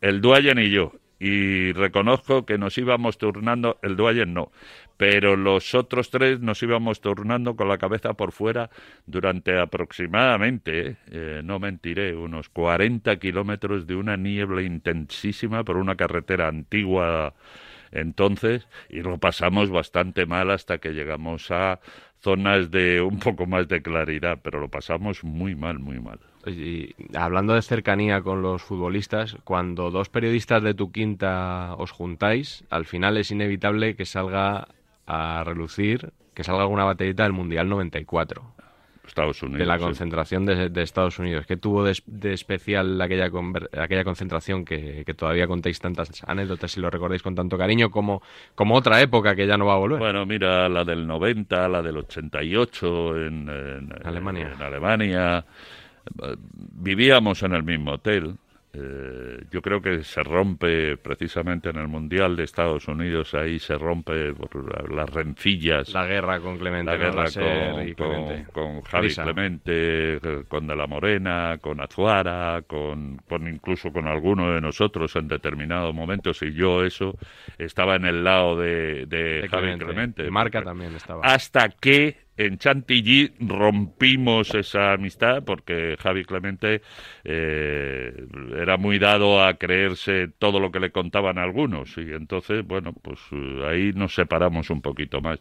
El 0.00 0.20
Duayen 0.20 0.58
y 0.58 0.70
yo. 0.70 0.92
y 1.18 1.72
reconozco 1.72 2.44
que 2.44 2.58
nos 2.58 2.76
íbamos 2.76 3.18
turnando, 3.18 3.78
el 3.82 3.96
Duayen 3.96 4.34
no, 4.34 4.50
pero 4.96 5.36
los 5.36 5.74
otros 5.74 6.10
tres 6.10 6.40
nos 6.40 6.62
íbamos 6.62 7.00
turnando 7.00 7.56
con 7.56 7.68
la 7.68 7.78
cabeza 7.78 8.14
por 8.14 8.32
fuera 8.32 8.70
durante 9.06 9.58
aproximadamente, 9.58 10.96
eh, 11.10 11.42
no 11.44 11.58
mentiré, 11.58 12.14
unos 12.14 12.48
40 12.48 13.16
kilómetros 13.16 13.86
de 13.86 13.96
una 13.96 14.16
niebla 14.16 14.62
intensísima 14.62 15.64
por 15.64 15.76
una 15.76 15.96
carretera 15.96 16.48
antigua 16.48 17.34
entonces 17.94 18.68
y 18.88 19.00
lo 19.00 19.18
pasamos 19.18 19.70
bastante 19.70 20.26
mal 20.26 20.50
hasta 20.50 20.78
que 20.78 20.90
llegamos 20.90 21.50
a 21.50 21.80
zonas 22.20 22.70
de 22.70 23.00
un 23.00 23.18
poco 23.18 23.46
más 23.46 23.68
de 23.68 23.82
claridad, 23.82 24.40
pero 24.42 24.58
lo 24.58 24.68
pasamos 24.68 25.22
muy 25.24 25.54
mal, 25.54 25.78
muy 25.78 26.00
mal. 26.00 26.18
Y 26.46 26.94
hablando 27.14 27.54
de 27.54 27.62
cercanía 27.62 28.22
con 28.22 28.42
los 28.42 28.62
futbolistas, 28.62 29.36
cuando 29.44 29.90
dos 29.90 30.08
periodistas 30.08 30.62
de 30.62 30.74
tu 30.74 30.90
quinta 30.90 31.74
os 31.76 31.90
juntáis, 31.90 32.64
al 32.70 32.86
final 32.86 33.16
es 33.16 33.30
inevitable 33.30 33.94
que 33.94 34.06
salga 34.06 34.68
a 35.06 35.42
relucir, 35.44 36.12
que 36.34 36.44
salga 36.44 36.62
alguna 36.62 36.84
baterita 36.84 37.22
del 37.24 37.32
Mundial 37.32 37.68
94. 37.68 38.54
Estados 39.06 39.42
Unidos. 39.42 39.58
De 39.58 39.66
la 39.66 39.78
concentración 39.78 40.46
de, 40.46 40.82
Estados 40.82 41.18
Unidos. 41.18 41.46
¿Qué 41.46 41.56
tuvo 41.56 41.84
de, 41.84 42.32
especial 42.32 43.00
aquella, 43.00 43.30
aquella 43.78 44.04
concentración 44.04 44.64
que, 44.64 45.04
todavía 45.16 45.46
contéis 45.46 45.78
tantas 45.78 46.22
anécdotas 46.26 46.76
y 46.76 46.80
lo 46.80 46.90
recordáis 46.90 47.22
con 47.22 47.34
tanto 47.34 47.58
cariño 47.58 47.90
como, 47.90 48.22
como 48.54 48.74
otra 48.74 49.00
época 49.00 49.34
que 49.34 49.46
ya 49.46 49.56
no 49.56 49.66
va 49.66 49.74
a 49.74 49.78
volver? 49.78 49.98
Bueno, 49.98 50.24
mira, 50.24 50.68
la 50.68 50.84
del 50.84 51.06
90, 51.06 51.68
la 51.68 51.82
del 51.82 51.98
88 51.98 53.16
en, 53.26 53.48
en 53.48 53.94
Alemania. 54.04 54.52
En 54.54 54.62
Alemania. 54.62 55.44
Vivíamos 56.72 57.42
en 57.42 57.54
el 57.54 57.62
mismo 57.62 57.92
hotel 57.92 58.36
eh, 58.76 59.44
yo 59.50 59.62
creo 59.62 59.80
que 59.80 60.02
se 60.02 60.22
rompe 60.22 60.96
precisamente 60.96 61.70
en 61.70 61.76
el 61.76 61.86
Mundial 61.86 62.34
de 62.34 62.42
Estados 62.42 62.88
Unidos, 62.88 63.32
ahí 63.34 63.60
se 63.60 63.78
rompe 63.78 64.34
por 64.34 64.92
las 64.92 65.08
rencillas. 65.10 65.92
La 65.92 66.06
guerra 66.06 66.40
con 66.40 66.58
Clemente. 66.58 66.90
La 66.90 66.96
guerra 66.96 67.24
con, 68.52 68.82
Javi 68.82 69.14
Clemente, 69.14 70.20
con 70.48 70.66
De 70.66 70.74
la 70.74 70.88
Morena, 70.88 71.58
con 71.60 71.80
Azuara, 71.80 72.62
con, 72.66 73.18
con 73.28 73.46
incluso 73.46 73.92
con 73.92 74.08
alguno 74.08 74.52
de 74.52 74.60
nosotros 74.60 75.14
en 75.14 75.28
determinados 75.28 75.94
momentos, 75.94 76.42
y 76.42 76.52
yo 76.52 76.84
eso 76.84 77.16
estaba 77.58 77.94
en 77.94 78.06
el 78.06 78.24
lado 78.24 78.58
de, 78.58 79.06
de, 79.06 79.46
Javi 79.48 79.78
Clemente. 79.78 80.28
Marca 80.30 80.62
también 80.62 80.96
estaba. 80.96 81.20
Hasta 81.24 81.68
que 81.68 82.23
en 82.36 82.58
Chantilly 82.58 83.32
rompimos 83.40 84.54
esa 84.54 84.92
amistad 84.92 85.44
porque 85.44 85.96
Javi 86.00 86.24
Clemente 86.24 86.82
eh, 87.24 88.26
era 88.56 88.76
muy 88.76 88.98
dado 88.98 89.42
a 89.44 89.54
creerse 89.54 90.28
todo 90.38 90.60
lo 90.60 90.70
que 90.70 90.80
le 90.80 90.90
contaban 90.92 91.38
algunos 91.38 91.96
y 91.96 92.12
entonces, 92.12 92.66
bueno, 92.66 92.92
pues 92.92 93.20
eh, 93.32 93.62
ahí 93.66 93.92
nos 93.94 94.14
separamos 94.14 94.70
un 94.70 94.82
poquito 94.82 95.20
más. 95.20 95.40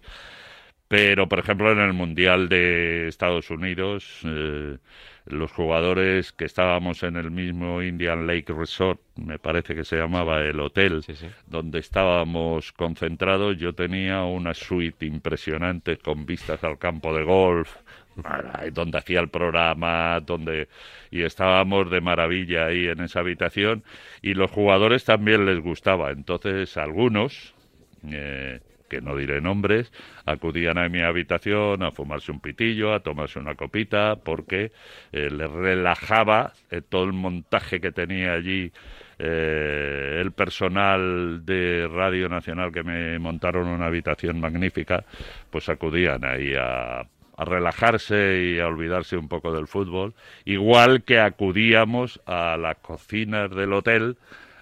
Pero, 0.93 1.27
por 1.27 1.39
ejemplo, 1.39 1.71
en 1.71 1.79
el 1.79 1.93
Mundial 1.93 2.49
de 2.49 3.07
Estados 3.07 3.49
Unidos, 3.49 4.19
eh, 4.25 4.77
los 5.25 5.51
jugadores 5.51 6.31
que 6.31 6.45
estábamos 6.45 7.01
en 7.01 7.15
el 7.15 7.31
mismo 7.31 7.81
Indian 7.81 8.27
Lake 8.27 8.53
Resort, 8.53 9.01
me 9.15 9.39
parece 9.39 9.73
que 9.73 9.85
se 9.85 9.95
llamaba 9.95 10.41
el 10.41 10.59
hotel, 10.59 11.03
donde 11.47 11.79
estábamos 11.79 12.71
concentrados, 12.73 13.57
yo 13.57 13.73
tenía 13.73 14.21
una 14.21 14.53
suite 14.53 15.07
impresionante 15.07 15.97
con 15.97 16.27
vistas 16.27 16.63
al 16.63 16.77
campo 16.77 17.11
de 17.11 17.23
golf, 17.23 17.75
donde 18.71 18.99
hacía 18.99 19.19
el 19.19 19.29
programa, 19.29 20.19
donde 20.19 20.67
y 21.09 21.23
estábamos 21.23 21.89
de 21.89 22.01
maravilla 22.01 22.67
ahí 22.67 22.85
en 22.85 23.01
esa 23.01 23.21
habitación 23.21 23.83
y 24.21 24.35
los 24.35 24.51
jugadores 24.51 25.05
también 25.05 25.47
les 25.47 25.59
gustaba. 25.59 26.11
Entonces 26.11 26.77
algunos 26.77 27.55
eh, 28.11 28.59
que 28.93 29.01
no 29.01 29.15
diré 29.15 29.41
nombres, 29.41 29.91
acudían 30.25 30.77
a 30.77 30.87
mi 30.87 31.01
habitación 31.01 31.81
a 31.81 31.91
fumarse 31.91 32.31
un 32.31 32.39
pitillo, 32.39 32.93
a 32.93 32.99
tomarse 32.99 33.39
una 33.39 33.55
copita, 33.55 34.17
porque 34.23 34.71
eh, 35.11 35.29
les 35.31 35.49
relajaba 35.49 36.53
eh, 36.69 36.81
todo 36.87 37.05
el 37.05 37.13
montaje 37.13 37.81
que 37.81 37.91
tenía 37.91 38.33
allí 38.33 38.71
eh, 39.17 40.19
el 40.21 40.31
personal 40.31 41.43
de 41.43 41.87
Radio 41.91 42.29
Nacional 42.29 42.71
que 42.71 42.83
me 42.83 43.17
montaron 43.17 43.67
una 43.67 43.87
habitación 43.87 44.39
magnífica, 44.39 45.03
pues 45.49 45.69
acudían 45.69 46.23
ahí 46.23 46.53
a, 46.53 46.99
a 46.99 47.45
relajarse 47.45 48.53
y 48.55 48.59
a 48.59 48.67
olvidarse 48.67 49.17
un 49.17 49.27
poco 49.27 49.51
del 49.53 49.67
fútbol, 49.67 50.13
igual 50.45 51.03
que 51.03 51.19
acudíamos 51.19 52.21
a 52.27 52.57
las 52.57 52.77
cocinas 52.77 53.49
del 53.49 53.73
hotel 53.73 54.17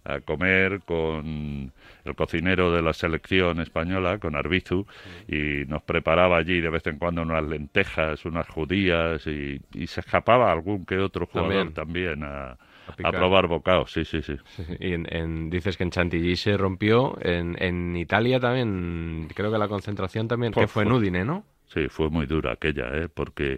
a 0.06 0.20
comer 0.22 0.82
con 0.86 1.72
el 2.06 2.16
cocinero 2.16 2.72
de 2.72 2.82
la 2.82 2.94
selección 2.94 3.60
española, 3.60 4.18
con 4.20 4.36
Arbizu, 4.36 4.86
y 5.28 5.66
nos 5.68 5.84
preparaba 5.84 6.38
allí 6.38 6.62
de 6.62 6.70
vez 6.70 6.86
en 6.88 6.98
cuando 6.98 7.22
unas 7.22 7.44
lentejas, 7.44 8.26
unas 8.26 8.48
judías, 8.48 9.26
y, 9.28 9.60
se 9.88 10.00
escapaba 10.00 10.52
algún 10.52 10.86
que 10.86 10.98
otro 10.98 11.26
jugador 11.28 11.72
también, 11.74 12.24
a, 12.24 12.58
probar 12.98 13.48
bocados, 13.48 13.92
sí, 13.92 14.06
sí, 14.06 14.22
sí. 14.22 14.36
Y 14.80 14.94
en, 14.94 15.50
dices 15.50 15.78
que 15.78 15.84
en 15.84 15.92
Chantilly 15.92 16.36
se 16.36 16.58
rompió, 16.58 17.18
en, 17.22 17.56
en 17.62 17.96
Italia 17.96 18.40
también, 18.40 19.28
creo 19.34 19.52
que 19.52 19.58
la 19.58 19.68
concentración 19.68 20.28
también, 20.28 20.54
que 20.54 20.68
fue 20.68 20.84
en 20.84 20.92
Udine, 20.92 21.26
¿no? 21.26 21.46
Sí, 21.74 21.88
fue 21.88 22.10
muy 22.10 22.26
dura 22.26 22.52
aquella, 22.52 22.90
¿eh? 22.94 23.08
Porque 23.08 23.58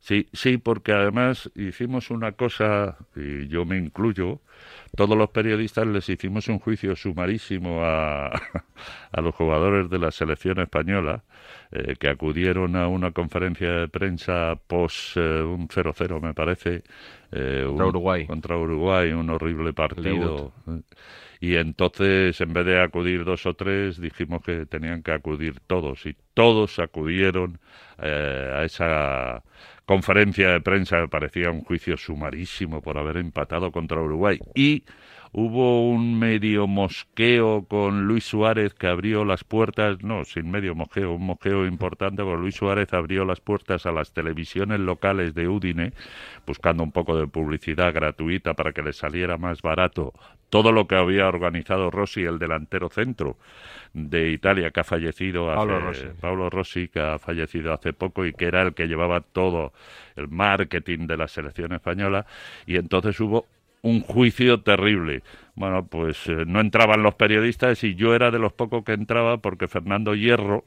sí, 0.00 0.28
sí, 0.32 0.58
porque 0.58 0.92
además 0.92 1.48
hicimos 1.54 2.10
una 2.10 2.32
cosa 2.32 2.96
y 3.14 3.46
yo 3.46 3.64
me 3.64 3.78
incluyo. 3.78 4.40
Todos 4.94 5.16
los 5.16 5.30
periodistas 5.30 5.86
les 5.86 6.08
hicimos 6.08 6.48
un 6.48 6.58
juicio 6.58 6.94
sumarísimo 6.96 7.82
a, 7.82 8.26
a 9.12 9.20
los 9.20 9.34
jugadores 9.34 9.88
de 9.88 9.98
la 9.98 10.10
selección 10.10 10.60
española 10.60 11.24
eh, 11.74 11.96
que 11.98 12.08
acudieron 12.08 12.76
a 12.76 12.86
una 12.86 13.12
conferencia 13.12 13.72
de 13.72 13.88
prensa 13.88 14.58
post 14.66 15.16
eh, 15.16 15.42
un 15.42 15.68
0-0, 15.68 16.20
me 16.20 16.34
parece. 16.34 16.82
Eh, 17.30 17.64
contra 17.66 17.86
Uruguay. 17.86 18.26
Contra 18.26 18.58
Uruguay, 18.58 19.12
un 19.12 19.30
horrible 19.30 19.72
partido. 19.72 20.52
Y 21.40 21.56
entonces, 21.56 22.38
en 22.42 22.52
vez 22.52 22.66
de 22.66 22.78
acudir 22.78 23.24
dos 23.24 23.46
o 23.46 23.54
tres, 23.54 23.98
dijimos 23.98 24.42
que 24.42 24.66
tenían 24.66 25.02
que 25.02 25.12
acudir 25.12 25.60
todos. 25.66 26.04
Y 26.04 26.14
todos 26.34 26.78
acudieron 26.78 27.58
a 27.96 28.64
esa 28.64 29.42
conferencia 29.84 30.50
de 30.50 30.60
prensa 30.60 31.06
parecía 31.08 31.50
un 31.50 31.62
juicio 31.62 31.96
sumarísimo 31.96 32.80
por 32.82 32.98
haber 32.98 33.16
empatado 33.16 33.72
contra 33.72 34.00
Uruguay. 34.00 34.38
Y 34.54 34.84
hubo 35.32 35.88
un 35.88 36.18
medio 36.18 36.66
mosqueo 36.66 37.64
con 37.66 38.06
Luis 38.06 38.24
Suárez 38.24 38.74
que 38.74 38.86
abrió 38.86 39.24
las 39.24 39.44
puertas, 39.44 40.02
no, 40.02 40.24
sin 40.24 40.50
medio 40.50 40.74
mosqueo, 40.74 41.14
un 41.14 41.26
mosqueo 41.26 41.66
importante, 41.66 42.22
porque 42.22 42.42
Luis 42.42 42.56
Suárez 42.56 42.92
abrió 42.92 43.24
las 43.24 43.40
puertas 43.40 43.86
a 43.86 43.92
las 43.92 44.12
televisiones 44.12 44.80
locales 44.80 45.34
de 45.34 45.48
Udine, 45.48 45.92
buscando 46.46 46.82
un 46.82 46.92
poco 46.92 47.16
de 47.16 47.26
publicidad 47.26 47.94
gratuita 47.94 48.54
para 48.54 48.72
que 48.72 48.82
le 48.82 48.92
saliera 48.92 49.38
más 49.38 49.62
barato 49.62 50.12
todo 50.50 50.70
lo 50.70 50.86
que 50.86 50.96
había 50.96 51.28
organizado 51.28 51.90
Rossi, 51.90 52.24
el 52.24 52.38
delantero 52.38 52.90
centro 52.90 53.38
de 53.94 54.30
Italia 54.32 54.70
que 54.70 54.80
ha 54.80 54.84
fallecido 54.84 55.54
Rossi. 55.54 56.08
Paolo 56.20 56.50
Rossi 56.50 56.88
que 56.88 57.00
ha 57.00 57.18
fallecido 57.18 57.72
hace 57.72 57.94
poco 57.94 58.26
y 58.26 58.34
que 58.34 58.44
era 58.46 58.60
el 58.60 58.74
que 58.74 58.86
llevaba 58.86 59.22
todo 59.22 59.72
el 60.14 60.28
marketing 60.28 61.06
de 61.06 61.16
la 61.16 61.26
selección 61.26 61.72
española 61.72 62.26
y 62.66 62.76
entonces 62.76 63.18
hubo 63.20 63.46
un 63.82 64.00
juicio 64.00 64.60
terrible. 64.62 65.22
Bueno, 65.54 65.86
pues 65.86 66.26
eh, 66.28 66.44
no 66.46 66.60
entraban 66.60 67.02
los 67.02 67.14
periodistas 67.14 67.84
y 67.84 67.94
yo 67.94 68.14
era 68.14 68.30
de 68.30 68.38
los 68.38 68.52
pocos 68.52 68.84
que 68.84 68.92
entraba 68.92 69.38
porque 69.38 69.68
Fernando 69.68 70.14
Hierro, 70.14 70.64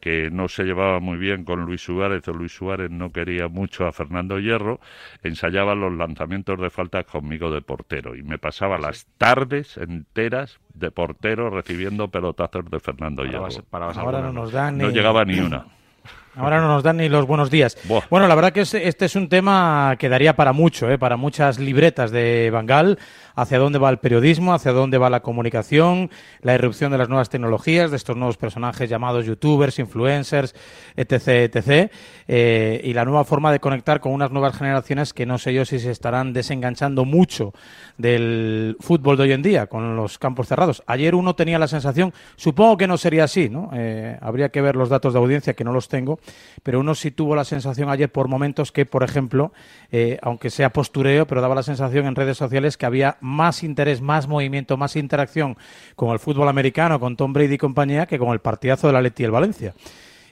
que 0.00 0.30
no 0.30 0.48
se 0.48 0.64
llevaba 0.64 1.00
muy 1.00 1.16
bien 1.16 1.44
con 1.44 1.64
Luis 1.64 1.80
Suárez 1.80 2.28
o 2.28 2.32
Luis 2.34 2.52
Suárez 2.52 2.90
no 2.90 3.12
quería 3.12 3.48
mucho 3.48 3.86
a 3.86 3.92
Fernando 3.92 4.38
Hierro, 4.38 4.78
ensayaba 5.22 5.74
los 5.74 5.92
lanzamientos 5.92 6.60
de 6.60 6.68
falta 6.68 7.04
conmigo 7.04 7.50
de 7.50 7.62
portero 7.62 8.14
y 8.14 8.22
me 8.22 8.38
pasaba 8.38 8.76
las 8.76 9.06
tardes 9.16 9.78
enteras 9.78 10.60
de 10.74 10.90
portero 10.90 11.48
recibiendo 11.48 12.08
pelotazos 12.08 12.70
de 12.70 12.78
Fernando 12.78 13.24
Hierro. 13.24 13.48
Ahora 13.70 14.20
no 14.20 14.32
nos 14.32 14.52
dan 14.52 14.76
No 14.76 14.90
llegaba 14.90 15.24
ni 15.24 15.38
una. 15.40 15.75
Ahora 16.36 16.60
no 16.60 16.68
nos 16.68 16.82
dan 16.82 16.98
ni 16.98 17.08
los 17.08 17.26
buenos 17.26 17.50
días. 17.50 17.78
Bueno, 18.10 18.28
la 18.28 18.34
verdad 18.34 18.52
que 18.52 18.60
este 18.60 19.04
es 19.04 19.16
un 19.16 19.30
tema 19.30 19.96
que 19.98 20.10
daría 20.10 20.36
para 20.36 20.52
mucho, 20.52 20.90
¿eh? 20.90 20.98
para 20.98 21.16
muchas 21.16 21.58
libretas 21.58 22.10
de 22.10 22.50
Bangal, 22.50 22.98
hacia 23.34 23.58
dónde 23.58 23.78
va 23.78 23.88
el 23.88 23.98
periodismo, 23.98 24.52
hacia 24.52 24.72
dónde 24.72 24.98
va 24.98 25.08
la 25.08 25.20
comunicación, 25.20 26.10
la 26.42 26.54
irrupción 26.54 26.92
de 26.92 26.98
las 26.98 27.08
nuevas 27.08 27.30
tecnologías, 27.30 27.90
de 27.90 27.96
estos 27.96 28.16
nuevos 28.16 28.36
personajes 28.36 28.90
llamados 28.90 29.24
youtubers, 29.24 29.78
influencers, 29.78 30.54
etc., 30.94 31.54
etc., 31.54 31.90
eh, 32.28 32.80
y 32.84 32.92
la 32.92 33.04
nueva 33.04 33.24
forma 33.24 33.50
de 33.50 33.60
conectar 33.60 34.00
con 34.00 34.12
unas 34.12 34.30
nuevas 34.30 34.56
generaciones 34.56 35.14
que 35.14 35.24
no 35.24 35.38
sé 35.38 35.54
yo 35.54 35.64
si 35.64 35.78
se 35.78 35.90
estarán 35.90 36.34
desenganchando 36.34 37.04
mucho 37.06 37.54
del 37.96 38.76
fútbol 38.80 39.16
de 39.16 39.22
hoy 39.22 39.32
en 39.32 39.42
día, 39.42 39.68
con 39.68 39.96
los 39.96 40.18
campos 40.18 40.48
cerrados. 40.48 40.82
Ayer 40.86 41.14
uno 41.14 41.34
tenía 41.34 41.58
la 41.58 41.68
sensación, 41.68 42.12
supongo 42.36 42.76
que 42.76 42.86
no 42.86 42.98
sería 42.98 43.24
así, 43.24 43.48
¿no? 43.48 43.70
Eh, 43.72 44.18
habría 44.20 44.50
que 44.50 44.60
ver 44.60 44.76
los 44.76 44.88
datos 44.90 45.14
de 45.14 45.18
audiencia, 45.18 45.54
que 45.54 45.64
no 45.64 45.72
los 45.72 45.88
tengo, 45.88 46.18
pero 46.62 46.80
uno 46.80 46.94
sí 46.94 47.10
tuvo 47.10 47.36
la 47.36 47.44
sensación 47.44 47.90
ayer 47.90 48.10
por 48.10 48.28
momentos 48.28 48.72
que, 48.72 48.86
por 48.86 49.02
ejemplo, 49.02 49.52
eh, 49.92 50.18
aunque 50.22 50.50
sea 50.50 50.70
postureo, 50.70 51.26
pero 51.26 51.40
daba 51.40 51.54
la 51.54 51.62
sensación 51.62 52.06
en 52.06 52.14
redes 52.14 52.36
sociales 52.36 52.76
que 52.76 52.86
había 52.86 53.16
más 53.20 53.62
interés, 53.62 54.00
más 54.00 54.26
movimiento, 54.26 54.76
más 54.76 54.96
interacción 54.96 55.56
con 55.94 56.10
el 56.10 56.18
fútbol 56.18 56.48
americano, 56.48 56.98
con 56.98 57.16
Tom 57.16 57.32
Brady 57.32 57.54
y 57.54 57.58
compañía, 57.58 58.06
que 58.06 58.18
con 58.18 58.30
el 58.30 58.40
partidazo 58.40 58.86
de 58.88 58.92
la 58.92 59.02
Leti 59.02 59.22
y 59.22 59.26
el 59.26 59.32
Valencia 59.32 59.74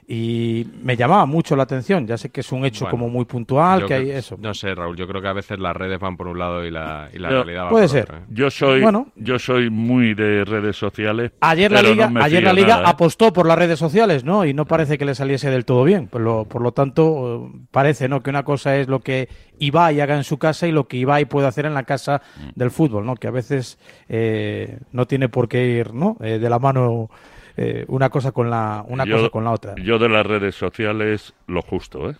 y 0.07 0.67
me 0.83 0.95
llamaba 0.95 1.25
mucho 1.25 1.55
la 1.55 1.63
atención. 1.63 2.05
Ya 2.05 2.17
sé 2.17 2.29
que 2.29 2.41
es 2.41 2.51
un 2.51 2.63
hecho 2.65 2.87
como 2.89 3.09
muy 3.09 3.25
puntual, 3.25 3.85
que 3.87 3.93
hay 3.95 4.11
eso. 4.11 4.37
No 4.39 4.53
sé, 4.53 4.75
Raúl, 4.75 4.95
yo 4.95 5.07
creo 5.07 5.21
que 5.21 5.27
a 5.27 5.33
veces 5.33 5.57
las 5.59 5.75
redes 5.75 5.99
van 5.99 6.15
por 6.15 6.27
un 6.27 6.37
lado 6.37 6.63
y 6.63 6.69
la, 6.69 7.09
y 7.13 7.17
la 7.17 7.29
realidad 7.29 7.65
va 7.65 7.69
puede 7.69 7.85
por 7.85 7.91
ser. 7.91 8.03
otro. 8.03 8.17
¿eh? 8.17 8.21
Yo 8.29 8.51
soy, 8.51 8.83
yo 9.15 9.39
soy 9.39 9.69
muy 9.71 10.13
de 10.13 10.45
redes 10.45 10.75
sociales. 10.77 11.31
Ayer 11.41 11.71
la 11.71 11.81
liga, 11.81 12.09
no 12.09 12.21
ayer 12.21 12.43
la 12.43 12.53
liga 12.53 12.67
nada, 12.75 12.81
¿eh? 12.83 12.91
apostó 12.91 13.33
por 13.33 13.47
las 13.47 13.57
redes 13.57 13.79
sociales, 13.79 14.23
¿no? 14.23 14.45
Y 14.45 14.53
no 14.53 14.65
parece 14.65 14.97
que 14.97 15.05
le 15.05 15.15
saliese 15.15 15.49
del 15.49 15.65
todo 15.65 15.83
bien. 15.83 16.07
Por 16.07 16.21
lo, 16.21 16.45
por 16.45 16.61
lo 16.61 16.71
tanto, 16.71 17.49
eh, 17.53 17.59
parece, 17.71 18.07
¿no? 18.07 18.21
Que 18.21 18.29
una 18.29 18.43
cosa 18.43 18.77
es 18.77 18.87
lo 18.87 18.99
que 18.99 19.27
Ibai 19.57 19.99
haga 20.01 20.15
en 20.15 20.23
su 20.23 20.37
casa 20.37 20.67
y 20.67 20.71
lo 20.71 20.87
que 20.87 20.97
Ibai 20.97 21.25
puede 21.25 21.47
hacer 21.47 21.65
en 21.65 21.73
la 21.73 21.83
casa 21.83 22.21
Mm. 22.37 22.49
del 22.55 22.69
fútbol, 22.71 23.05
¿no? 23.05 23.15
Que 23.15 23.27
a 23.27 23.31
veces 23.31 23.79
eh, 24.09 24.79
no 24.91 25.07
tiene 25.07 25.29
por 25.29 25.47
qué 25.47 25.65
ir, 25.65 25.93
¿no? 25.93 26.17
Eh, 26.21 26.37
de 26.39 26.49
la 26.49 26.59
mano 26.59 27.09
eh, 27.57 27.85
una 27.87 28.09
cosa 28.09 28.31
con 28.31 28.49
la 28.49 28.83
una 28.87 29.05
Yo- 29.05 29.17
cosa 29.17 29.29
con 29.29 29.43
la 29.43 29.51
otra. 29.51 29.75
Yo 29.77 29.97
de 29.99 30.09
las 30.09 30.25
redes 30.25 30.55
sociales 30.55 31.33
lo 31.47 31.61
justo, 31.61 32.09
¿eh? 32.09 32.15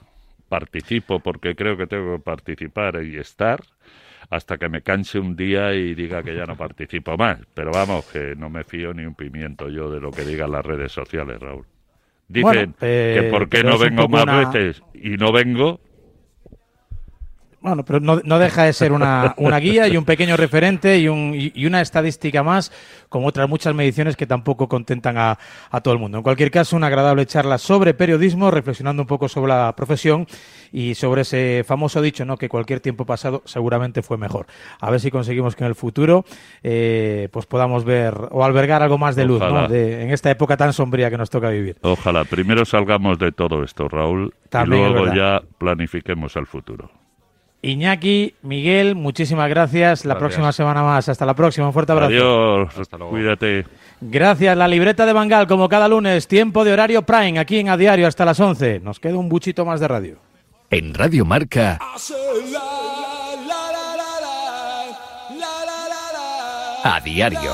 Participo 0.50 1.20
porque 1.20 1.56
creo 1.56 1.76
que 1.78 1.88
tengo 1.88 2.18
que 2.18 2.24
participar 2.24 3.04
y 3.04 3.18
estar 3.18 3.62
hasta 4.30 4.58
que 4.58 4.70
me 4.70 4.82
canse 4.82 5.20
un 5.20 5.36
día 5.36 5.74
y 5.74 5.94
diga 5.96 6.24
que 6.24 6.36
ya 6.36 6.46
no 6.46 6.56
participo 6.56 7.18
más. 7.18 7.40
Pero 7.54 7.72
vamos, 7.72 8.06
que 8.06 8.36
no 8.36 8.50
me 8.50 8.64
fío 8.64 8.94
ni 8.94 9.06
un 9.06 9.16
pimiento 9.16 9.70
yo 9.70 9.90
de 9.90 10.00
lo 10.00 10.12
que 10.12 10.24
digan 10.24 10.52
las 10.52 10.66
redes 10.66 10.92
sociales, 10.92 11.40
Raúl. 11.40 11.66
Dicen 12.28 12.42
Bueno, 12.44 12.74
eh, 12.82 13.22
que 13.24 13.30
por 13.30 13.50
qué 13.50 13.64
no 13.64 13.78
vengo 13.78 14.08
más 14.08 14.24
una- 14.24 14.50
veces 14.50 14.82
y 14.94 15.10
no 15.18 15.32
vengo. 15.32 15.80
Bueno, 17.66 17.84
pero 17.84 18.00
no, 18.00 18.22
no 18.24 18.38
deja 18.38 18.64
de 18.64 18.74
ser 18.74 18.92
una, 18.92 19.34
una 19.38 19.58
guía 19.58 19.88
y 19.88 19.98
un 19.98 20.06
pequeño 20.06 20.38
referente 20.38 21.00
y, 21.00 21.08
un, 21.08 21.32
y 21.34 21.66
una 21.66 21.82
estadística 21.82 22.44
más, 22.44 22.72
como 23.10 23.26
otras 23.28 23.50
muchas 23.50 23.74
mediciones 23.74 24.16
que 24.16 24.28
tampoco 24.28 24.68
contentan 24.70 25.18
a, 25.18 25.40
a 25.72 25.82
todo 25.82 25.94
el 25.96 26.00
mundo. 26.00 26.18
En 26.18 26.24
cualquier 26.24 26.52
caso, 26.52 26.76
una 26.76 26.88
agradable 26.88 27.26
charla 27.26 27.58
sobre 27.58 27.96
periodismo, 27.96 28.52
reflexionando 28.52 29.02
un 29.02 29.08
poco 29.08 29.28
sobre 29.28 29.54
la 29.54 29.74
profesión 29.76 30.28
y 30.72 30.94
sobre 30.94 31.22
ese 31.24 31.64
famoso 31.66 32.02
dicho, 32.04 32.24
¿no? 32.24 32.38
Que 32.38 32.50
cualquier 32.50 32.82
tiempo 32.82 33.06
pasado 33.06 33.42
seguramente 33.46 34.04
fue 34.04 34.18
mejor. 34.18 34.46
A 34.80 34.92
ver 34.92 35.00
si 35.00 35.10
conseguimos 35.10 35.56
que 35.56 35.64
en 35.64 35.70
el 35.70 35.76
futuro 35.76 36.24
eh, 36.62 37.30
pues 37.32 37.48
podamos 37.48 37.84
ver 37.84 38.14
o 38.30 38.44
albergar 38.46 38.84
algo 38.84 38.98
más 39.00 39.16
de 39.16 39.26
luz, 39.26 39.40
¿no? 39.40 39.68
De- 39.68 40.04
en 40.04 40.12
esta 40.12 40.30
época 40.30 40.56
tan 40.56 40.72
sombría 40.72 41.10
que 41.10 41.18
nos 41.18 41.30
toca 41.32 41.50
vivir. 41.50 41.78
Ojalá 41.82 42.26
primero 42.26 42.64
salgamos 42.66 43.18
de 43.18 43.32
todo 43.32 43.64
esto, 43.64 43.88
Raúl, 43.88 44.34
También 44.50 44.84
y 44.84 44.90
luego 44.94 45.06
ya 45.16 45.42
planifiquemos 45.58 46.36
el 46.36 46.46
futuro. 46.46 46.92
Iñaki, 47.66 48.36
Miguel, 48.44 48.94
muchísimas 48.94 49.50
gracias. 49.50 50.06
La 50.06 50.14
Gracias. 50.14 50.20
próxima 50.20 50.52
semana 50.52 50.84
más. 50.84 51.10
Hasta 51.10 51.26
la 51.26 51.34
próxima. 51.34 51.66
Un 51.66 51.74
fuerte 51.74 51.94
abrazo. 51.94 52.10
Adiós, 52.12 52.70
cuídate. 53.10 53.66
Gracias, 54.02 54.56
la 54.56 54.68
libreta 54.68 55.04
de 55.08 55.14
Bangal, 55.14 55.48
como 55.48 55.68
cada 55.68 55.88
lunes, 55.88 56.28
tiempo 56.28 56.64
de 56.64 56.74
horario 56.74 57.02
prime, 57.02 57.40
aquí 57.40 57.58
en 57.58 57.70
A 57.70 57.78
Diario 57.78 58.08
hasta 58.08 58.24
las 58.24 58.40
11. 58.40 58.82
Nos 58.82 59.00
queda 59.00 59.18
un 59.18 59.30
buchito 59.30 59.66
más 59.66 59.80
de 59.80 59.88
radio. 59.88 60.18
En 60.70 60.94
Radio 60.94 61.26
Marca, 61.26 61.80
a 66.84 67.00
diario. 67.04 67.52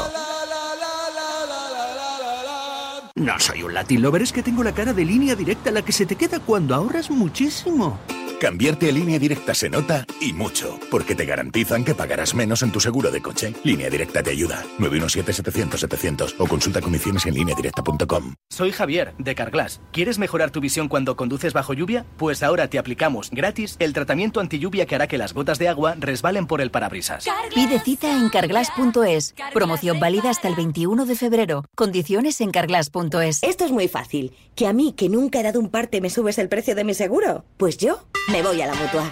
No 3.16 3.40
soy 3.40 3.64
un 3.64 3.74
Latin 3.74 4.02
lover, 4.02 4.24
es 4.24 4.34
que 4.34 4.44
tengo 4.44 4.62
la 4.64 4.74
cara 4.74 4.94
de 4.94 5.06
línea 5.06 5.36
directa, 5.36 5.72
la 5.72 5.84
que 5.84 5.92
se 5.94 6.06
te 6.06 6.16
queda 6.18 6.40
cuando 6.40 6.76
ahorras 6.76 7.10
muchísimo. 7.10 7.98
Cambiarte 8.42 8.90
a 8.90 8.92
línea 8.92 9.20
directa 9.20 9.54
se 9.54 9.70
nota 9.70 10.04
y 10.20 10.34
mucho, 10.34 10.80
porque 10.90 11.14
te 11.14 11.26
garantizan 11.26 11.86
que 11.86 11.94
pagarás 11.94 12.34
menos 12.34 12.64
en 12.64 12.72
tu 12.72 12.80
seguro 12.80 13.12
de 13.12 13.22
coche. 13.22 13.54
Línea 13.64 13.88
directa 13.88 14.24
te 14.24 14.32
ayuda. 14.32 14.66
917-700-700 14.80 16.34
o 16.40 16.48
consulta 16.48 16.82
condiciones 16.82 17.28
en 17.28 17.36
lineadirecta.com. 17.36 18.34
Soy 18.50 18.72
Javier, 18.72 19.14
de 19.20 19.36
Carglass. 19.36 19.80
¿Quieres 19.92 20.18
mejorar 20.18 20.50
tu 20.50 20.60
visión 20.60 20.88
cuando 20.88 21.16
conduces 21.16 21.54
bajo 21.54 21.76
lluvia? 21.76 22.08
Pues 22.18 22.42
ahora 22.42 22.68
te 22.68 22.80
aplicamos 22.80 23.30
gratis 23.30 23.76
el 23.78 23.94
tratamiento 23.94 24.40
anti 24.40 24.58
lluvia 24.58 24.88
que 24.88 24.96
hará 24.96 25.06
que 25.06 25.20
las 25.20 25.36
gotas 25.36 25.60
de 25.60 25.68
agua 25.68 25.94
resbalen 26.00 26.48
por 26.48 26.62
el 26.62 26.72
parabrisas. 26.72 27.28
Pide 27.54 27.80
cita 27.80 28.18
en 28.18 28.30
carglass.es. 28.30 29.36
Promoción 29.54 30.00
válida 30.00 30.32
hasta 30.32 30.48
el 30.48 30.56
21 30.56 31.06
de 31.06 31.16
febrero. 31.16 31.64
Condiciones 31.76 32.42
en 32.42 32.50
carglass.es. 32.50 33.44
Esto 33.44 33.66
es 33.66 33.72
muy 33.72 33.88
fácil. 33.88 34.34
¿Que 34.56 34.66
a 34.66 34.74
mí, 34.74 34.94
que 34.94 35.10
nunca 35.10 35.40
he 35.40 35.44
dado 35.44 35.60
un 35.60 35.70
parte, 35.70 36.02
me 36.02 36.10
subes 36.10 36.40
el 36.40 36.50
precio 36.50 36.74
de 36.74 36.84
mi 36.84 36.96
seguro? 36.96 37.46
Pues 37.58 37.78
yo 37.78 38.08
me 38.32 38.42
voy 38.42 38.62
a 38.62 38.68
la 38.68 38.76
mutua. 38.76 39.12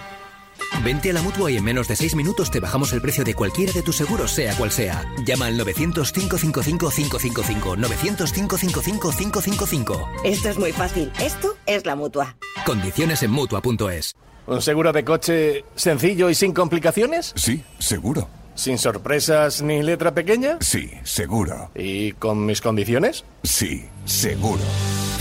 Vente 0.84 1.10
a 1.10 1.12
la 1.12 1.22
mutua 1.22 1.50
y 1.50 1.56
en 1.56 1.64
menos 1.64 1.88
de 1.88 1.96
6 1.96 2.14
minutos 2.14 2.50
te 2.50 2.60
bajamos 2.60 2.92
el 2.92 3.00
precio 3.00 3.24
de 3.24 3.34
cualquiera 3.34 3.72
de 3.72 3.82
tus 3.82 3.96
seguros, 3.96 4.30
sea 4.30 4.54
cual 4.56 4.70
sea. 4.70 5.04
Llama 5.26 5.46
al 5.46 5.58
900-555-555. 5.60 7.76
900-555-555. 7.76 10.08
Esto 10.24 10.48
es 10.48 10.58
muy 10.58 10.72
fácil. 10.72 11.10
Esto 11.20 11.56
es 11.66 11.84
la 11.86 11.96
mutua. 11.96 12.36
Condiciones 12.64 13.22
en 13.22 13.30
mutua.es. 13.30 14.14
¿Un 14.46 14.62
seguro 14.62 14.92
de 14.92 15.04
coche 15.04 15.64
sencillo 15.74 16.30
y 16.30 16.34
sin 16.34 16.52
complicaciones? 16.52 17.32
Sí, 17.36 17.62
seguro. 17.78 18.28
¿Sin 18.54 18.78
sorpresas 18.78 19.62
ni 19.62 19.82
letra 19.82 20.14
pequeña? 20.14 20.58
Sí, 20.60 20.90
seguro. 21.04 21.70
¿Y 21.74 22.12
con 22.12 22.46
mis 22.46 22.60
condiciones? 22.60 23.24
Sí, 23.42 23.86
seguro. 24.04 24.62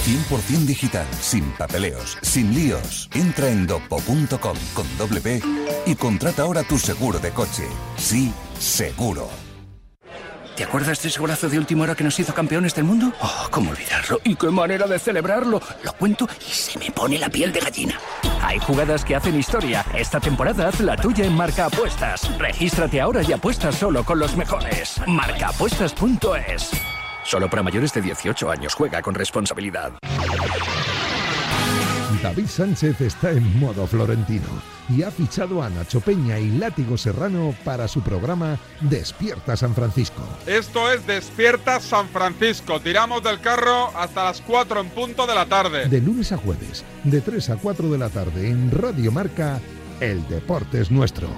100% 0.09 0.65
digital, 0.65 1.05
sin 1.21 1.51
papeleos, 1.51 2.17
sin 2.23 2.51
líos. 2.55 3.07
Entra 3.13 3.47
en 3.49 3.67
dopo.com 3.67 4.57
con 4.73 4.97
doble 4.97 5.21
P 5.21 5.39
y 5.85 5.95
contrata 5.95 6.41
ahora 6.41 6.63
tu 6.63 6.79
seguro 6.79 7.19
de 7.19 7.29
coche. 7.29 7.67
Sí, 7.95 8.33
seguro. 8.57 9.29
¿Te 10.55 10.63
acuerdas 10.63 11.03
de 11.03 11.09
ese 11.09 11.19
golazo 11.19 11.47
de 11.47 11.59
última 11.59 11.83
hora 11.83 11.93
que 11.93 12.03
nos 12.03 12.19
hizo 12.19 12.33
campeones 12.33 12.73
del 12.73 12.85
mundo? 12.85 13.13
Oh, 13.21 13.47
¿cómo 13.51 13.69
olvidarlo? 13.69 14.19
¿Y 14.23 14.35
qué 14.35 14.47
manera 14.47 14.87
de 14.87 14.97
celebrarlo? 14.97 15.61
Lo 15.83 15.93
cuento 15.93 16.27
y 16.41 16.51
se 16.51 16.79
me 16.79 16.89
pone 16.89 17.19
la 17.19 17.29
piel 17.29 17.53
de 17.53 17.59
gallina. 17.59 17.99
Hay 18.41 18.57
jugadas 18.57 19.05
que 19.05 19.15
hacen 19.15 19.39
historia. 19.39 19.85
Esta 19.93 20.19
temporada 20.19 20.69
haz 20.69 20.79
la 20.79 20.97
tuya 20.97 21.23
en 21.23 21.35
Marca 21.35 21.65
Apuestas. 21.65 22.35
Regístrate 22.39 22.99
ahora 22.99 23.21
y 23.21 23.31
apuesta 23.31 23.71
solo 23.71 24.03
con 24.03 24.17
los 24.17 24.35
mejores. 24.35 24.99
Marcaapuestas.es. 25.05 26.71
Solo 27.29 27.47
para 27.47 27.61
mayores 27.61 27.93
de 27.93 28.01
18 28.01 28.49
años. 28.49 28.73
Juega 28.73 29.03
con 29.03 29.13
responsabilidad. 29.13 29.91
David 32.23 32.47
Sánchez 32.47 32.99
está 33.01 33.29
en 33.29 33.59
modo 33.59 33.85
florentino 33.85 34.47
y 34.89 35.03
ha 35.03 35.11
fichado 35.11 35.61
a 35.61 35.69
Nacho 35.69 36.01
Peña 36.01 36.39
y 36.39 36.49
Látigo 36.49 36.97
Serrano 36.97 37.53
para 37.63 37.87
su 37.87 38.01
programa 38.01 38.57
Despierta 38.81 39.55
San 39.55 39.75
Francisco. 39.75 40.23
Esto 40.47 40.91
es 40.91 41.05
Despierta 41.05 41.79
San 41.79 42.09
Francisco. 42.09 42.79
Tiramos 42.79 43.21
del 43.21 43.39
carro 43.39 43.95
hasta 43.95 44.23
las 44.23 44.41
4 44.41 44.79
en 44.79 44.89
punto 44.89 45.27
de 45.27 45.35
la 45.35 45.45
tarde. 45.45 45.87
De 45.87 46.01
lunes 46.01 46.31
a 46.31 46.37
jueves, 46.37 46.83
de 47.03 47.21
3 47.21 47.51
a 47.51 47.57
4 47.57 47.89
de 47.89 47.97
la 47.99 48.09
tarde 48.09 48.49
en 48.49 48.71
Radio 48.71 49.11
Marca, 49.11 49.59
El 49.99 50.27
Deporte 50.27 50.81
es 50.81 50.89
Nuestro. 50.89 51.29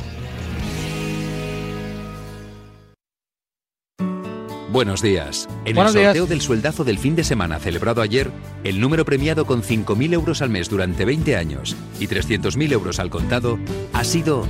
Buenos 4.72 5.01
días. 5.01 5.49
En 5.65 5.76
Buenos 5.76 5.93
el 5.95 5.99
días. 5.99 6.15
sorteo 6.15 6.28
del 6.28 6.39
sueldazo 6.39 6.86
del 6.86 6.97
fin 6.97 7.13
de 7.13 7.26
semana 7.26 7.59
celebrado 7.59 8.01
ayer, 8.01 8.32
el 8.63 8.80
número 8.80 9.03
premiado 9.03 9.45
con 9.45 9.63
5.000 9.63 10.13
euros 10.13 10.41
al 10.41 10.49
mes 10.49 10.69
durante 10.69 11.03
20 11.03 11.36
años 11.36 11.76
y 11.99 12.07
300.000 12.07 12.72
euros 12.72 12.97
al 12.99 13.09
contado 13.09 13.59
ha 13.91 14.05
sido 14.05 14.47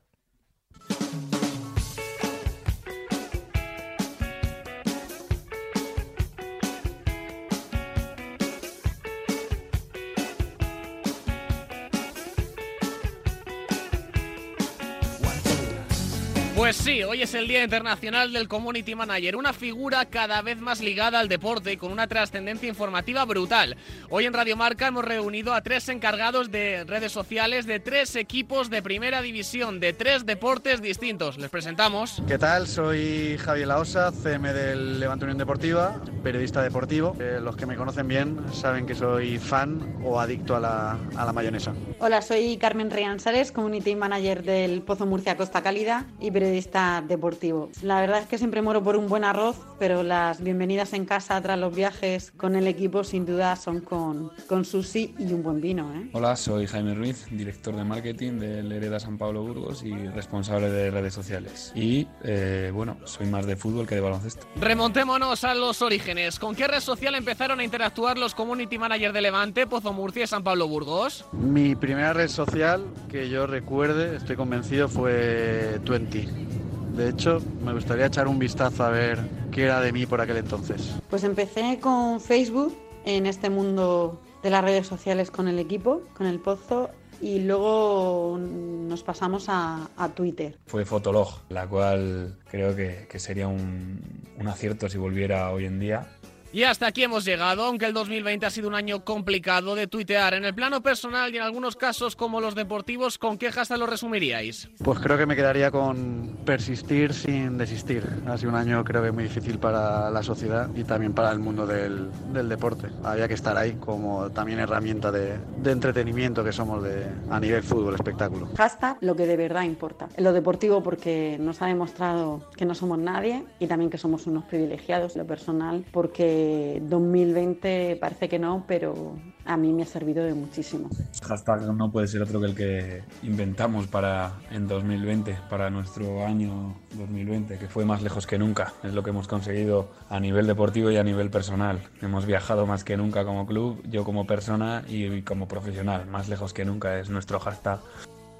Sí, 16.83 17.01
hoy 17.01 17.21
es 17.21 17.33
el 17.33 17.47
Día 17.47 17.63
Internacional 17.63 18.33
del 18.33 18.49
Community 18.49 18.93
Manager, 18.93 19.37
una 19.37 19.53
figura 19.53 20.03
cada 20.05 20.41
vez 20.41 20.59
más 20.59 20.81
ligada 20.81 21.21
al 21.21 21.29
deporte 21.29 21.71
y 21.71 21.77
con 21.77 21.93
una 21.93 22.07
trascendencia 22.07 22.67
informativa 22.67 23.23
brutal. 23.23 23.77
Hoy 24.09 24.25
en 24.25 24.33
Radio 24.33 24.57
Marca 24.57 24.87
hemos 24.87 25.05
reunido 25.05 25.53
a 25.53 25.61
tres 25.61 25.87
encargados 25.87 26.51
de 26.51 26.83
redes 26.83 27.13
sociales 27.13 27.65
de 27.67 27.79
tres 27.79 28.17
equipos 28.17 28.69
de 28.69 28.81
primera 28.81 29.21
división, 29.21 29.79
de 29.79 29.93
tres 29.93 30.25
deportes 30.25 30.81
distintos. 30.81 31.37
Les 31.37 31.49
presentamos. 31.49 32.21
¿Qué 32.27 32.37
tal? 32.37 32.67
Soy 32.67 33.37
Javier 33.37 33.69
Laosa, 33.69 34.11
CM 34.11 34.51
del 34.51 34.99
Levante 34.99 35.23
Unión 35.23 35.37
Deportiva, 35.37 36.01
periodista 36.21 36.61
deportivo. 36.61 37.15
Eh, 37.17 37.39
los 37.41 37.55
que 37.55 37.65
me 37.65 37.77
conocen 37.77 38.09
bien 38.09 38.37
saben 38.51 38.85
que 38.85 38.93
soy 38.93 39.37
fan 39.37 39.99
o 40.03 40.19
adicto 40.19 40.57
a 40.57 40.59
la, 40.59 40.99
a 41.15 41.25
la 41.25 41.31
mayonesa. 41.31 41.73
Hola, 41.99 42.21
soy 42.21 42.57
Carmen 42.57 42.91
Rianzares, 42.91 43.53
Community 43.53 43.95
Manager 43.95 44.43
del 44.43 44.81
Pozo 44.81 45.05
Murcia 45.05 45.37
Costa 45.37 45.63
Cálida 45.63 46.07
y 46.19 46.29
periodista 46.29 46.72
deportivo. 46.73 47.69
La 47.83 48.01
verdad 48.01 48.21
es 48.21 48.27
que 48.27 48.37
siempre 48.37 48.61
muero 48.61 48.83
por 48.83 48.95
un 48.95 49.07
buen 49.07 49.23
arroz, 49.23 49.57
pero 49.77 50.01
las 50.01 50.41
bienvenidas 50.41 50.93
en 50.93 51.05
casa 51.05 51.39
tras 51.39 51.59
los 51.59 51.75
viajes 51.75 52.31
con 52.35 52.55
el 52.55 52.67
equipo 52.67 53.03
sin 53.03 53.25
duda 53.27 53.55
son 53.55 53.81
con, 53.81 54.31
con 54.47 54.65
sushi 54.65 55.13
y 55.19 55.33
un 55.33 55.43
buen 55.43 55.61
vino. 55.61 55.93
¿eh? 55.93 56.09
Hola, 56.13 56.35
soy 56.35 56.65
Jaime 56.65 56.95
Ruiz, 56.95 57.27
director 57.29 57.75
de 57.75 57.83
marketing 57.83 58.39
del 58.39 58.71
Hereda 58.71 58.99
San 58.99 59.19
Pablo 59.19 59.43
Burgos 59.43 59.83
y 59.83 59.93
responsable 59.93 60.69
de 60.69 60.89
redes 60.89 61.13
sociales. 61.13 61.71
Y 61.75 62.07
eh, 62.23 62.71
bueno, 62.73 62.97
soy 63.05 63.27
más 63.27 63.45
de 63.45 63.55
fútbol 63.55 63.85
que 63.85 63.95
de 63.95 64.01
baloncesto. 64.01 64.47
Remontémonos 64.55 65.43
a 65.43 65.53
los 65.53 65.81
orígenes. 65.83 66.39
¿Con 66.39 66.55
qué 66.55 66.67
red 66.67 66.79
social 66.79 67.13
empezaron 67.13 67.59
a 67.59 67.63
interactuar 67.63 68.17
los 68.17 68.33
community 68.33 68.79
managers 68.79 69.13
de 69.13 69.21
Levante, 69.21 69.67
Pozo 69.67 69.93
Murcia 69.93 70.23
y 70.23 70.27
San 70.27 70.43
Pablo 70.43 70.67
Burgos? 70.67 71.25
Mi 71.33 71.75
primera 71.75 72.13
red 72.13 72.29
social 72.29 72.83
que 73.09 73.29
yo 73.29 73.45
recuerde, 73.45 74.15
estoy 74.15 74.35
convencido, 74.35 74.89
fue 74.89 75.79
Twenty. 75.83 76.62
De 76.93 77.09
hecho, 77.09 77.41
me 77.63 77.73
gustaría 77.73 78.05
echar 78.05 78.27
un 78.27 78.37
vistazo 78.37 78.83
a 78.83 78.89
ver 78.89 79.19
qué 79.51 79.63
era 79.63 79.81
de 79.81 79.91
mí 79.91 80.05
por 80.05 80.21
aquel 80.21 80.37
entonces. 80.37 80.93
Pues 81.09 81.23
empecé 81.23 81.79
con 81.79 82.21
Facebook 82.21 82.75
en 83.05 83.25
este 83.25 83.49
mundo 83.49 84.21
de 84.43 84.49
las 84.49 84.63
redes 84.63 84.85
sociales 84.87 85.31
con 85.31 85.47
el 85.47 85.57
equipo, 85.57 86.01
con 86.13 86.27
el 86.27 86.39
Pozo, 86.39 86.91
y 87.21 87.39
luego 87.39 88.37
nos 88.39 89.01
pasamos 89.01 89.45
a, 89.47 89.89
a 89.97 90.09
Twitter. 90.09 90.57
Fue 90.67 90.85
Fotolog, 90.85 91.41
la 91.49 91.67
cual 91.67 92.37
creo 92.49 92.75
que, 92.75 93.07
que 93.09 93.19
sería 93.19 93.47
un, 93.47 93.99
un 94.37 94.47
acierto 94.47 94.89
si 94.89 94.97
volviera 94.97 95.49
hoy 95.51 95.65
en 95.65 95.79
día. 95.79 96.07
Y 96.53 96.65
hasta 96.65 96.85
aquí 96.85 97.01
hemos 97.01 97.25
llegado, 97.25 97.63
aunque 97.63 97.87
el 97.87 97.93
2020 97.93 98.45
ha 98.45 98.51
sido 98.51 98.67
un 98.67 98.75
año 98.75 99.03
complicado 99.03 99.73
de 99.73 99.87
tuitear. 99.87 100.35
En 100.35 100.45
el 100.45 100.53
plano 100.53 100.83
personal 100.83 101.33
y 101.33 101.37
en 101.37 101.43
algunos 101.43 101.75
casos 101.75 102.15
como 102.15 102.41
los 102.41 102.53
deportivos, 102.53 103.17
¿con 103.17 103.39
qué 103.39 103.51
hashtag 103.51 103.79
lo 103.79 103.87
resumiríais? 103.87 104.69
Pues 104.83 104.99
creo 104.99 105.17
que 105.17 105.25
me 105.25 105.35
quedaría 105.35 105.71
con 105.71 106.37
persistir 106.45 107.11
sin 107.15 107.57
desistir. 107.57 108.07
Ha 108.27 108.37
sido 108.37 108.51
un 108.51 108.55
año 108.57 108.83
creo 108.83 109.01
que 109.01 109.11
muy 109.11 109.23
difícil 109.23 109.57
para 109.57 110.11
la 110.11 110.21
sociedad 110.21 110.69
y 110.75 110.83
también 110.83 111.13
para 111.13 111.31
el 111.31 111.39
mundo 111.39 111.65
del, 111.65 112.11
del 112.31 112.47
deporte. 112.47 112.89
Había 113.03 113.27
que 113.27 113.33
estar 113.33 113.57
ahí 113.57 113.71
como 113.79 114.29
también 114.29 114.59
herramienta 114.59 115.11
de, 115.11 115.39
de 115.57 115.71
entretenimiento 115.71 116.43
que 116.43 116.51
somos 116.51 116.83
de, 116.83 117.07
a 117.31 117.39
nivel 117.39 117.63
fútbol, 117.63 117.95
espectáculo. 117.95 118.49
Hashtag 118.55 118.97
lo 119.01 119.15
que 119.15 119.25
de 119.25 119.37
verdad 119.37 119.63
importa. 119.63 120.07
En 120.15 120.23
lo 120.23 120.31
deportivo 120.31 120.83
porque 120.83 121.35
nos 121.39 121.63
ha 121.63 121.65
demostrado 121.65 122.47
que 122.55 122.65
no 122.65 122.75
somos 122.75 122.99
nadie 122.99 123.43
y 123.57 123.65
también 123.65 123.89
que 123.89 123.97
somos 123.97 124.27
unos 124.27 124.43
privilegiados. 124.43 125.15
En 125.15 125.23
lo 125.23 125.27
personal 125.27 125.83
porque 125.91 126.42
2020 126.81 127.97
parece 127.99 128.29
que 128.29 128.39
no, 128.39 128.63
pero 128.67 129.15
a 129.45 129.57
mí 129.57 129.73
me 129.73 129.83
ha 129.83 129.85
servido 129.85 130.23
de 130.23 130.33
muchísimo. 130.33 130.89
Hashtag 131.21 131.61
no 131.73 131.91
puede 131.91 132.07
ser 132.07 132.21
otro 132.21 132.39
que 132.39 132.45
el 132.45 132.55
que 132.55 133.03
inventamos 133.23 133.87
para 133.87 134.33
en 134.51 134.67
2020, 134.67 135.37
para 135.49 135.69
nuestro 135.69 136.25
año 136.25 136.75
2020, 136.93 137.57
que 137.57 137.67
fue 137.67 137.85
más 137.85 138.01
lejos 138.01 138.27
que 138.27 138.37
nunca. 138.37 138.73
Es 138.83 138.93
lo 138.93 139.03
que 139.03 139.09
hemos 139.09 139.27
conseguido 139.27 139.91
a 140.09 140.19
nivel 140.19 140.47
deportivo 140.47 140.91
y 140.91 140.97
a 140.97 141.03
nivel 141.03 141.29
personal. 141.29 141.79
Hemos 142.01 142.25
viajado 142.25 142.65
más 142.65 142.83
que 142.83 142.97
nunca 142.97 143.25
como 143.25 143.45
club, 143.45 143.81
yo 143.89 144.03
como 144.03 144.25
persona 144.25 144.83
y 144.87 145.21
como 145.23 145.47
profesional. 145.47 146.05
Más 146.07 146.29
lejos 146.29 146.53
que 146.53 146.65
nunca 146.65 146.99
es 146.99 147.09
nuestro 147.09 147.39
hashtag. 147.39 147.79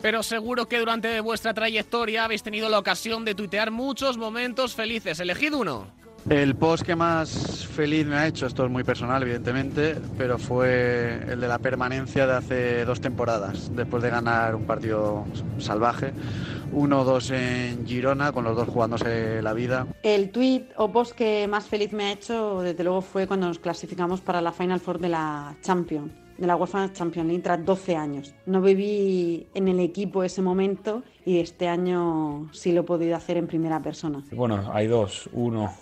Pero 0.02 0.22
seguro 0.22 0.68
que 0.68 0.80
durante 0.80 1.22
vuestra 1.22 1.54
trayectoria 1.54 2.26
habéis 2.26 2.44
tenido 2.44 2.68
la 2.68 2.78
ocasión 2.78 3.24
de 3.24 3.36
tuitear 3.36 3.72
muchos 3.72 4.18
momentos 4.18 4.76
felices. 4.76 5.22
Elegid 5.22 5.54
uno. 5.54 6.03
El 6.30 6.56
post 6.56 6.84
que 6.84 6.96
más 6.96 7.68
feliz 7.68 8.06
me 8.06 8.16
ha 8.16 8.28
hecho, 8.28 8.46
esto 8.48 8.66
es 8.66 8.72
muy 8.72 8.84
personal 8.84 9.22
evidentemente, 9.24 9.98
pero 10.18 10.38
fue 10.38 11.22
el 11.28 11.42
de 11.42 11.48
la 11.48 11.60
permanencia 11.60 12.26
de 12.26 12.34
hace 12.34 12.86
dos 12.86 13.02
temporadas, 13.02 13.76
después 13.76 14.02
de 14.02 14.10
ganar 14.10 14.56
un 14.56 14.64
partido 14.64 15.26
salvaje, 15.58 16.14
1-2 16.72 17.32
en 17.32 17.86
Girona, 17.86 18.32
con 18.32 18.46
los 18.46 18.56
dos 18.56 18.70
jugándose 18.70 19.42
la 19.42 19.54
vida. 19.54 19.86
El 20.02 20.32
tweet 20.32 20.68
o 20.78 20.92
post 20.92 21.12
que 21.12 21.46
más 21.48 21.66
feliz 21.66 21.92
me 21.92 22.06
ha 22.06 22.12
hecho, 22.14 22.62
desde 22.62 22.84
luego, 22.86 23.02
fue 23.02 23.28
cuando 23.28 23.48
nos 23.48 23.60
clasificamos 23.60 24.22
para 24.22 24.42
la 24.42 24.54
Final 24.54 24.80
Four 24.80 25.00
de 25.00 25.10
la 25.10 25.56
Champions 25.62 26.23
de 26.44 26.48
la 26.48 26.58
UEFA 26.58 26.92
Champions 26.92 27.28
League 27.28 27.42
tras 27.42 27.64
12 27.64 27.96
años. 27.96 28.36
No 28.46 28.62
viví 28.62 29.48
en 29.54 29.70
el 29.70 29.80
equipo 29.80 30.24
ese 30.24 30.42
momento 30.42 31.02
y 31.26 31.40
este 31.40 31.70
año 31.70 32.50
sí 32.52 32.74
lo 32.74 32.82
he 32.82 32.84
podido 32.84 33.16
hacer 33.16 33.38
en 33.38 33.48
primera 33.48 33.82
persona. 33.82 34.22
Bueno, 34.32 34.70
hay 34.74 34.88
dos. 34.88 35.30
Uno, 35.32 35.74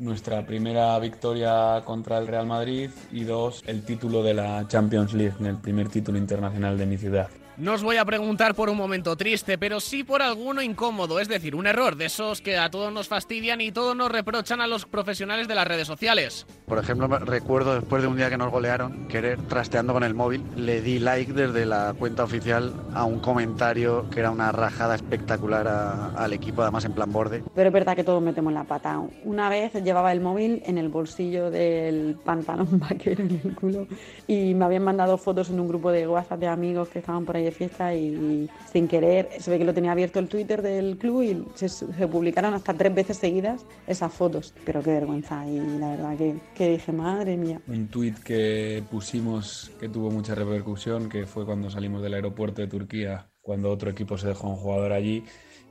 nuestra 0.00 0.44
primera 0.44 0.98
victoria 0.98 1.82
contra 1.84 2.18
el 2.18 2.26
Real 2.26 2.46
Madrid 2.46 2.90
y 3.12 3.22
dos, 3.22 3.62
el 3.64 3.84
título 3.84 4.24
de 4.24 4.34
la 4.34 4.66
Champions 4.66 5.14
League, 5.14 5.36
el 5.38 5.58
primer 5.58 5.88
título 5.88 6.18
internacional 6.18 6.76
de 6.76 6.86
mi 6.86 6.98
ciudad. 6.98 7.28
No 7.58 7.72
os 7.72 7.82
voy 7.82 7.96
a 7.96 8.04
preguntar 8.04 8.54
por 8.54 8.68
un 8.68 8.76
momento 8.76 9.16
triste, 9.16 9.56
pero 9.56 9.80
sí 9.80 10.04
por 10.04 10.20
alguno 10.20 10.60
incómodo, 10.60 11.20
es 11.20 11.26
decir, 11.26 11.54
un 11.54 11.66
error 11.66 11.96
de 11.96 12.04
esos 12.04 12.42
que 12.42 12.58
a 12.58 12.70
todos 12.70 12.92
nos 12.92 13.08
fastidian 13.08 13.62
y 13.62 13.72
todos 13.72 13.96
nos 13.96 14.12
reprochan 14.12 14.60
a 14.60 14.66
los 14.66 14.84
profesionales 14.84 15.48
de 15.48 15.54
las 15.54 15.66
redes 15.66 15.86
sociales. 15.86 16.46
Por 16.66 16.78
ejemplo, 16.78 17.08
recuerdo 17.08 17.74
después 17.74 18.02
de 18.02 18.08
un 18.08 18.16
día 18.18 18.28
que 18.28 18.36
nos 18.36 18.50
golearon, 18.50 19.08
querer 19.08 19.40
trasteando 19.40 19.94
con 19.94 20.04
el 20.04 20.12
móvil, 20.12 20.44
le 20.54 20.82
di 20.82 20.98
like 20.98 21.32
desde 21.32 21.64
la 21.64 21.94
cuenta 21.98 22.24
oficial 22.24 22.74
a 22.92 23.04
un 23.04 23.20
comentario 23.20 24.10
que 24.10 24.20
era 24.20 24.30
una 24.30 24.52
rajada 24.52 24.94
espectacular 24.94 25.66
a, 25.66 26.08
al 26.10 26.34
equipo, 26.34 26.60
además 26.60 26.84
en 26.84 26.92
plan 26.92 27.10
borde. 27.10 27.42
Pero 27.54 27.68
es 27.68 27.72
verdad 27.72 27.96
que 27.96 28.04
todos 28.04 28.22
metemos 28.22 28.52
la 28.52 28.64
pata. 28.64 29.00
Una 29.24 29.48
vez 29.48 29.72
llevaba 29.82 30.12
el 30.12 30.20
móvil 30.20 30.62
en 30.66 30.76
el 30.76 30.90
bolsillo 30.90 31.50
del 31.50 32.18
pantalón 32.22 32.68
vaquero 32.80 33.24
en 33.24 33.40
el 33.42 33.54
culo 33.54 33.86
y 34.26 34.52
me 34.52 34.66
habían 34.66 34.84
mandado 34.84 35.16
fotos 35.16 35.48
en 35.48 35.58
un 35.58 35.68
grupo 35.68 35.90
de 35.90 36.06
WhatsApp 36.06 36.40
de 36.40 36.48
amigos 36.48 36.90
que 36.90 36.98
estaban 36.98 37.24
por 37.24 37.34
ahí 37.34 37.45
fiesta 37.52 37.94
y 37.94 38.48
sin 38.72 38.88
querer 38.88 39.28
se 39.38 39.50
ve 39.50 39.58
que 39.58 39.64
lo 39.64 39.74
tenía 39.74 39.92
abierto 39.92 40.18
el 40.18 40.28
Twitter 40.28 40.62
del 40.62 40.98
club 40.98 41.22
y 41.22 41.44
se, 41.54 41.68
se 41.68 42.08
publicaron 42.08 42.54
hasta 42.54 42.74
tres 42.74 42.94
veces 42.94 43.16
seguidas 43.16 43.64
esas 43.86 44.12
fotos. 44.12 44.54
Pero 44.64 44.82
qué 44.82 44.90
vergüenza 44.90 45.46
y 45.46 45.58
la 45.78 45.90
verdad 45.90 46.16
que, 46.16 46.36
que 46.54 46.70
dije, 46.70 46.92
madre 46.92 47.36
mía. 47.36 47.60
Un 47.66 47.88
tuit 47.88 48.18
que 48.18 48.82
pusimos 48.90 49.70
que 49.80 49.88
tuvo 49.88 50.10
mucha 50.10 50.34
repercusión, 50.34 51.08
que 51.08 51.26
fue 51.26 51.44
cuando 51.44 51.70
salimos 51.70 52.02
del 52.02 52.14
aeropuerto 52.14 52.60
de 52.62 52.68
Turquía, 52.68 53.28
cuando 53.40 53.70
otro 53.70 53.90
equipo 53.90 54.18
se 54.18 54.28
dejó 54.28 54.48
un 54.48 54.56
jugador 54.56 54.92
allí 54.92 55.24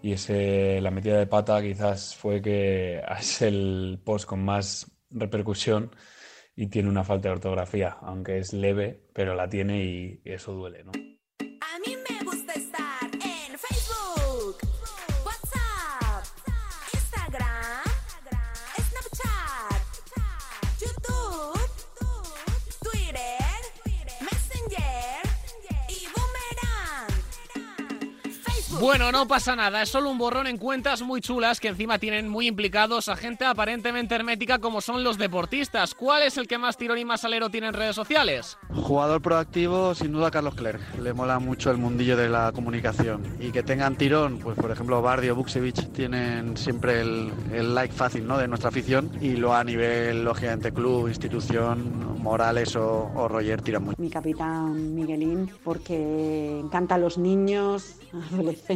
y 0.05 0.11
ese, 0.11 0.80
la 0.82 0.91
metida 0.91 1.17
de 1.17 1.26
pata 1.26 1.59
quizás 1.63 2.15
fue 2.15 2.39
que 2.39 3.01
es 3.19 3.41
el 3.41 3.99
post 4.03 4.26
con 4.26 4.45
más 4.45 4.91
repercusión 5.09 5.89
y 6.55 6.67
tiene 6.67 6.89
una 6.89 7.03
falta 7.03 7.30
de 7.30 7.34
ortografía, 7.34 7.97
aunque 8.01 8.38
es 8.38 8.53
leve, 8.53 9.01
pero 9.13 9.34
la 9.34 9.49
tiene 9.49 9.84
y, 9.84 10.21
y 10.23 10.32
eso 10.32 10.53
duele, 10.53 10.84
¿no? 10.84 10.91
Bueno, 28.86 29.11
no 29.11 29.27
pasa 29.27 29.55
nada, 29.55 29.81
es 29.81 29.89
solo 29.89 30.11
un 30.11 30.19
borrón 30.19 30.45
en 30.45 30.59
cuentas 30.59 31.01
muy 31.01 31.19
chulas 31.19 31.59
que 31.59 31.69
encima 31.69 31.97
tienen 31.97 32.29
muy 32.29 32.45
implicados 32.45 33.09
a 33.09 33.15
gente 33.15 33.43
aparentemente 33.43 34.13
hermética 34.13 34.59
como 34.59 34.79
son 34.79 35.03
los 35.03 35.17
deportistas. 35.17 35.95
¿Cuál 35.95 36.21
es 36.21 36.38
el 36.38 36.47
que 36.47 36.59
más 36.59 36.77
tirón 36.77 36.99
y 36.99 37.03
más 37.03 37.25
alero 37.25 37.49
tiene 37.49 37.69
en 37.69 37.73
redes 37.73 37.95
sociales? 37.95 38.59
Jugador 38.69 39.23
proactivo, 39.23 39.95
sin 39.95 40.11
duda 40.11 40.29
Carlos 40.29 40.53
Clerc. 40.53 40.99
Le 40.99 41.13
mola 41.13 41.39
mucho 41.39 41.71
el 41.71 41.77
mundillo 41.77 42.15
de 42.15 42.29
la 42.29 42.51
comunicación. 42.51 43.23
Y 43.39 43.51
que 43.51 43.63
tengan 43.63 43.95
tirón, 43.95 44.38
pues 44.38 44.55
por 44.55 44.69
ejemplo 44.69 45.01
Bardio, 45.01 45.36
Buksevich 45.36 45.91
tienen 45.91 46.55
siempre 46.55 47.01
el, 47.01 47.33
el 47.51 47.73
like 47.73 47.91
fácil 47.91 48.27
¿no? 48.27 48.38
de 48.38 48.47
nuestra 48.47 48.69
afición. 48.69 49.09
Y 49.19 49.36
luego 49.36 49.55
a 49.55 49.63
nivel, 49.63 50.23
lógicamente, 50.23 50.71
club, 50.71 51.07
institución, 51.07 52.21
Morales 52.21 52.75
o, 52.75 53.11
o 53.15 53.27
Roger 53.27 53.63
tiran 53.63 53.83
mucho. 53.83 54.01
Mi 54.01 54.11
capitán 54.11 54.93
Miguelín, 54.93 55.49
porque 55.63 56.59
encanta 56.59 56.95
a 56.95 56.97
los 56.99 57.17
niños, 57.17 57.95
adolescentes, 58.31 58.74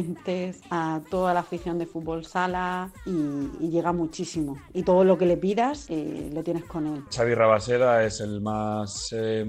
a 0.70 1.00
toda 1.10 1.34
la 1.34 1.40
afición 1.40 1.78
de 1.78 1.86
fútbol 1.86 2.24
sala 2.24 2.90
y, 3.06 3.68
llega 3.70 3.92
muchísimo. 3.92 4.58
Y 4.74 4.82
todo 4.82 5.04
lo 5.04 5.16
que 5.16 5.26
le 5.26 5.36
pidas, 5.36 5.86
eh, 5.88 6.30
lo 6.32 6.42
tienes 6.42 6.64
con 6.64 6.86
él. 6.86 7.04
Xavi 7.14 7.34
Rabaseda 7.34 8.04
es 8.04 8.20
el 8.20 8.40
más 8.40 9.14
eh, 9.16 9.44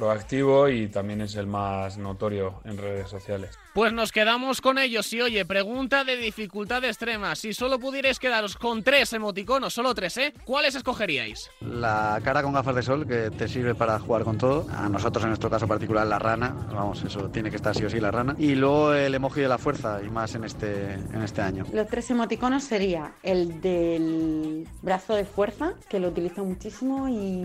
proactivo 0.00 0.68
y 0.70 0.88
también 0.88 1.20
es 1.20 1.34
el 1.36 1.46
más 1.46 1.98
notorio 1.98 2.60
en 2.64 2.78
redes 2.78 3.10
sociales. 3.10 3.58
Pues 3.74 3.92
nos 3.92 4.10
quedamos 4.10 4.60
con 4.60 4.78
ellos 4.78 5.12
y 5.12 5.20
oye, 5.20 5.44
pregunta 5.44 6.02
de 6.04 6.16
dificultad 6.16 6.82
extrema. 6.84 7.36
Si 7.36 7.52
solo 7.52 7.78
pudierais 7.78 8.18
quedaros 8.18 8.56
con 8.56 8.82
tres 8.82 9.12
emoticonos, 9.12 9.74
solo 9.74 9.94
tres, 9.94 10.16
¿eh? 10.16 10.32
¿Cuáles 10.44 10.74
escogeríais? 10.74 11.50
La 11.60 12.18
cara 12.24 12.42
con 12.42 12.52
gafas 12.52 12.74
de 12.74 12.82
sol 12.82 13.06
que 13.06 13.30
te 13.30 13.46
sirve 13.46 13.74
para 13.74 13.98
jugar 14.00 14.24
con 14.24 14.38
todo. 14.38 14.66
A 14.72 14.88
nosotros 14.88 15.22
en 15.24 15.30
nuestro 15.30 15.50
caso 15.50 15.68
particular 15.68 16.06
la 16.06 16.18
rana, 16.18 16.48
vamos, 16.72 17.04
eso 17.04 17.28
tiene 17.28 17.50
que 17.50 17.56
estar 17.56 17.76
sí 17.76 17.84
o 17.84 17.90
sí 17.90 18.00
la 18.00 18.10
rana. 18.10 18.34
Y 18.38 18.54
luego 18.54 18.94
el 18.94 19.14
emoji 19.14 19.42
de 19.42 19.48
la 19.48 19.58
fuerza 19.58 20.00
y 20.02 20.08
más 20.08 20.34
en 20.34 20.44
este, 20.44 20.94
en 20.94 21.22
este 21.22 21.42
año. 21.42 21.66
Los 21.72 21.86
tres 21.88 22.10
emoticonos 22.10 22.64
sería 22.64 23.12
el 23.22 23.60
del 23.60 24.66
brazo 24.82 25.14
de 25.14 25.26
fuerza, 25.26 25.74
que 25.88 26.00
lo 26.00 26.08
utilizo 26.08 26.44
muchísimo, 26.44 27.08
y 27.08 27.44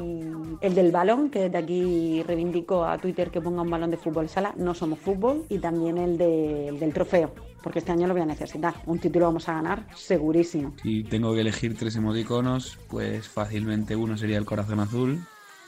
el 0.62 0.74
del 0.74 0.91
balón, 0.91 1.30
que 1.30 1.41
desde 1.41 1.58
aquí 1.58 2.24
reivindico 2.24 2.45
a 2.86 2.98
Twitter 2.98 3.32
que 3.32 3.41
ponga 3.41 3.62
un 3.62 3.70
balón 3.70 3.91
de 3.91 3.98
fútbol 3.98 4.30
sala, 4.30 4.54
no 4.58 4.74
somos 4.74 5.00
fútbol, 5.00 5.43
y 5.50 5.60
también 5.60 5.98
el, 5.98 6.18
de- 6.18 6.68
el 6.70 6.80
del 6.80 6.93
trofeo, 6.93 7.32
porque 7.64 7.80
este 7.80 7.91
año 7.91 8.08
lo 8.08 8.14
voy 8.14 8.22
a 8.24 8.26
necesitar. 8.26 8.76
Un 8.86 9.00
título 9.00 9.26
vamos 9.26 9.48
a 9.50 9.54
ganar, 9.54 9.88
segurísimo. 9.96 10.74
Si 10.82 11.04
tengo 11.04 11.34
que 11.34 11.41
elegir 11.41 11.78
tres 11.78 11.96
emoticonos, 11.96 12.78
pues 12.89 13.28
fácilmente 13.28 13.96
uno 13.96 14.18
sería 14.18 14.38
el 14.38 14.46
corazón 14.46 14.80
azul. 14.80 15.20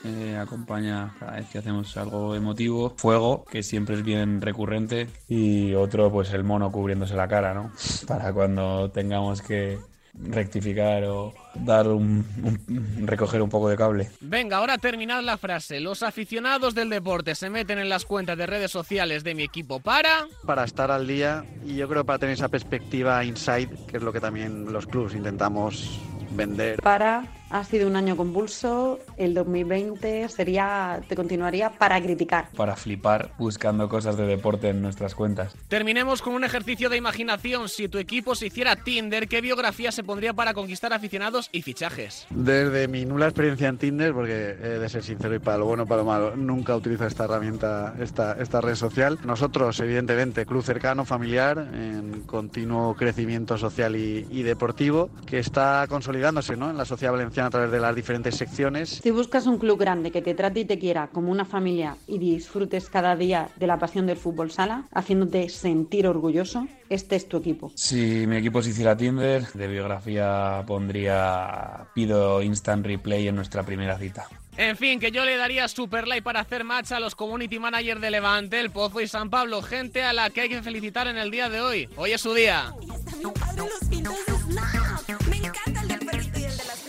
eh, 0.04 0.36
acompaña 0.40 1.12
cada 1.18 1.32
vez 1.32 1.48
que 1.50 1.58
hacemos 1.58 1.96
algo 1.96 2.34
emotivo. 2.36 2.94
Fuego, 2.98 3.44
que 3.50 3.64
siempre 3.64 3.96
es 3.96 4.04
bien 4.04 4.40
recurrente. 4.40 5.08
Y 5.28 5.74
otro, 5.74 6.12
pues 6.12 6.32
el 6.32 6.44
mono 6.44 6.70
cubriéndose 6.70 7.14
la 7.16 7.26
cara, 7.26 7.52
¿no? 7.52 7.72
Para 8.06 8.32
cuando 8.32 8.90
tengamos 8.92 9.42
que 9.42 9.78
rectificar 10.22 11.04
o 11.04 11.34
dar 11.54 11.88
un, 11.88 12.24
un- 12.42 13.06
recoger 13.06 13.42
un 13.42 13.48
poco 13.50 13.68
de 13.68 13.76
cable. 13.76 14.10
Venga, 14.20 14.58
ahora 14.58 14.78
terminad 14.78 15.22
la 15.22 15.36
frase. 15.38 15.80
Los 15.80 16.02
aficionados 16.02 16.74
del 16.74 16.90
deporte 16.90 17.34
se 17.34 17.50
meten 17.50 17.78
en 17.78 17.88
las 17.88 18.04
cuentas 18.04 18.36
de 18.38 18.46
redes 18.46 18.70
sociales 18.70 19.24
de 19.24 19.34
mi 19.34 19.42
equipo 19.42 19.80
para... 19.80 20.26
Para 20.46 20.64
estar 20.64 20.90
al 20.90 21.06
día 21.06 21.44
y 21.64 21.76
yo 21.76 21.88
creo 21.88 22.04
para 22.04 22.18
tener 22.18 22.34
esa 22.34 22.48
perspectiva 22.48 23.24
inside, 23.24 23.70
que 23.86 23.96
es 23.98 24.02
lo 24.02 24.12
que 24.12 24.20
también 24.20 24.72
los 24.72 24.86
clubs 24.86 25.14
intentamos 25.14 26.00
vender. 26.30 26.80
Para, 26.82 27.24
ha 27.50 27.64
sido 27.64 27.88
un 27.88 27.96
año 27.96 28.16
convulso, 28.16 28.98
el 29.16 29.34
2020 29.34 30.28
sería, 30.28 31.00
te 31.08 31.16
continuaría 31.16 31.70
para 31.70 32.00
criticar. 32.00 32.48
Para 32.56 32.76
flipar 32.76 33.32
buscando 33.38 33.88
cosas 33.88 34.16
de 34.16 34.26
deporte 34.26 34.68
en 34.68 34.82
nuestras 34.82 35.14
cuentas. 35.14 35.54
Terminemos 35.68 36.22
con 36.22 36.34
un 36.34 36.44
ejercicio 36.44 36.90
de 36.90 36.96
imaginación. 36.96 37.68
Si 37.68 37.88
tu 37.88 37.98
equipo 37.98 38.34
se 38.34 38.46
hiciera 38.46 38.76
Tinder, 38.76 39.28
¿qué 39.28 39.40
biografía 39.40 39.92
se 39.92 40.04
pondría 40.04 40.34
para 40.34 40.54
conquistar 40.54 40.92
aficionados 40.92 41.48
y 41.52 41.62
fichajes? 41.62 42.26
Desde 42.30 42.88
mi 42.88 43.04
nula 43.04 43.26
experiencia 43.26 43.68
en 43.68 43.78
Tinder, 43.78 44.12
porque 44.12 44.56
he 44.62 44.78
de 44.78 44.88
ser 44.88 45.02
sincero 45.02 45.34
y 45.34 45.38
para 45.38 45.58
lo 45.58 45.66
bueno 45.66 45.86
para 45.86 46.02
lo 46.02 46.06
malo, 46.06 46.36
nunca 46.36 46.76
utilizo 46.76 47.06
esta 47.06 47.24
herramienta, 47.24 47.94
esta, 48.00 48.32
esta 48.32 48.60
red 48.60 48.74
social. 48.74 49.18
Nosotros, 49.24 49.80
evidentemente, 49.80 50.44
club 50.44 50.62
cercano, 50.62 51.04
familiar, 51.04 51.58
en 51.72 52.22
continuo 52.22 52.94
crecimiento 52.94 53.56
social 53.56 53.96
y, 53.96 54.26
y 54.30 54.42
deportivo, 54.42 55.10
que 55.26 55.38
está 55.38 55.86
consolidándose 55.88 56.56
¿no? 56.56 56.70
en 56.70 56.76
la 56.76 56.84
sociedad 56.84 57.12
valenciana 57.12 57.37
a 57.46 57.50
través 57.50 57.70
de 57.70 57.80
las 57.80 57.94
diferentes 57.94 58.36
secciones. 58.36 59.00
Si 59.02 59.10
buscas 59.10 59.46
un 59.46 59.58
club 59.58 59.78
grande 59.78 60.10
que 60.10 60.22
te 60.22 60.34
trate 60.34 60.60
y 60.60 60.64
te 60.64 60.78
quiera 60.78 61.08
como 61.08 61.30
una 61.30 61.44
familia 61.44 61.96
y 62.06 62.18
disfrutes 62.18 62.88
cada 62.88 63.16
día 63.16 63.48
de 63.56 63.66
la 63.66 63.78
pasión 63.78 64.06
del 64.06 64.16
fútbol 64.16 64.50
sala, 64.50 64.84
haciéndote 64.92 65.48
sentir 65.48 66.06
orgulloso, 66.06 66.66
este 66.88 67.16
es 67.16 67.28
tu 67.28 67.36
equipo. 67.36 67.70
Si 67.74 68.26
mi 68.26 68.36
equipo 68.36 68.62
se 68.62 68.70
hiciera 68.70 68.96
Tinder, 68.96 69.46
de 69.52 69.68
biografía 69.68 70.62
pondría 70.66 71.86
pido 71.94 72.42
instant 72.42 72.84
replay 72.84 73.28
en 73.28 73.36
nuestra 73.36 73.62
primera 73.62 73.98
cita. 73.98 74.28
En 74.56 74.76
fin, 74.76 74.98
que 74.98 75.12
yo 75.12 75.24
le 75.24 75.36
daría 75.36 75.68
super 75.68 76.08
like 76.08 76.22
para 76.22 76.40
hacer 76.40 76.64
match 76.64 76.90
a 76.90 76.98
los 76.98 77.14
community 77.14 77.60
managers 77.60 78.00
de 78.00 78.10
Levante, 78.10 78.58
El 78.58 78.70
Pozo 78.70 79.00
y 79.00 79.06
San 79.06 79.30
Pablo, 79.30 79.62
gente 79.62 80.02
a 80.02 80.12
la 80.12 80.30
que 80.30 80.40
hay 80.40 80.48
que 80.48 80.62
felicitar 80.62 81.06
en 81.06 81.16
el 81.16 81.30
día 81.30 81.48
de 81.48 81.60
hoy. 81.60 81.88
Hoy 81.96 82.10
es 82.10 82.20
su 82.20 82.34
día. 82.34 82.72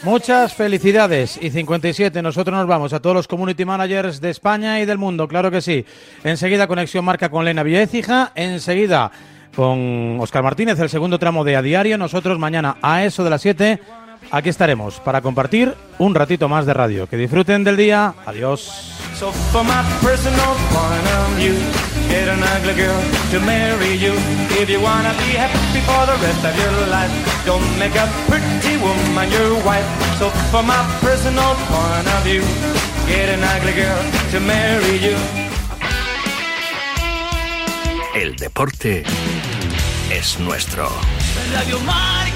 Muchas 0.04 0.54
felicidades 0.54 1.38
y 1.42 1.50
57. 1.50 2.22
Nosotros 2.22 2.58
nos 2.58 2.68
vamos 2.68 2.94
a 2.94 3.02
todos 3.02 3.16
los 3.16 3.28
community 3.28 3.66
managers 3.66 4.22
de 4.22 4.30
España 4.30 4.80
y 4.80 4.86
del 4.86 4.98
mundo, 4.98 5.28
claro 5.28 5.52
que 5.52 5.62
sí. 5.62 5.86
Enseguida 6.24 6.68
conexión 6.68 7.04
marca 7.04 7.30
con 7.30 7.44
Lena 7.44 7.64
Viecija, 7.64 8.32
enseguida 8.34 9.12
con 9.56 10.18
Oscar 10.22 10.44
Martínez 10.44 10.80
el 10.80 10.90
segundo 10.90 11.20
tramo 11.20 11.44
de 11.44 11.58
A 11.58 11.62
Diario. 11.62 11.98
Nosotros 11.98 12.40
mañana 12.40 12.78
a 12.82 13.04
eso 13.04 13.26
de 13.26 13.30
las 13.30 13.42
7 13.42 13.82
aquí 14.32 14.50
estaremos 14.50 15.00
para 15.00 15.22
compartir 15.22 15.74
un 15.98 16.16
ratito 16.16 16.48
más 16.48 16.66
de 16.66 16.74
radio. 16.74 17.08
Que 17.08 17.18
disfruten 17.18 17.64
del 17.64 17.78
día. 17.78 18.14
Adiós. 18.26 18.96
Woman 28.82 29.30
your 29.32 29.54
wife. 29.66 29.88
So 30.20 30.30
for 30.52 30.64
my 30.64 30.82
personal 31.02 31.54
point 31.68 32.08
of 32.16 32.24
view, 32.24 32.44
get 33.08 33.30
an 33.30 33.44
ugly 33.44 33.74
girl 33.74 34.04
to 34.32 34.40
marry 34.40 34.98
you. 34.98 35.18
El 38.16 38.36
deporte 38.36 39.04
es 40.12 40.40
nuestro. 40.40 40.90
Radio 41.54 41.80
Mar. 41.82 42.29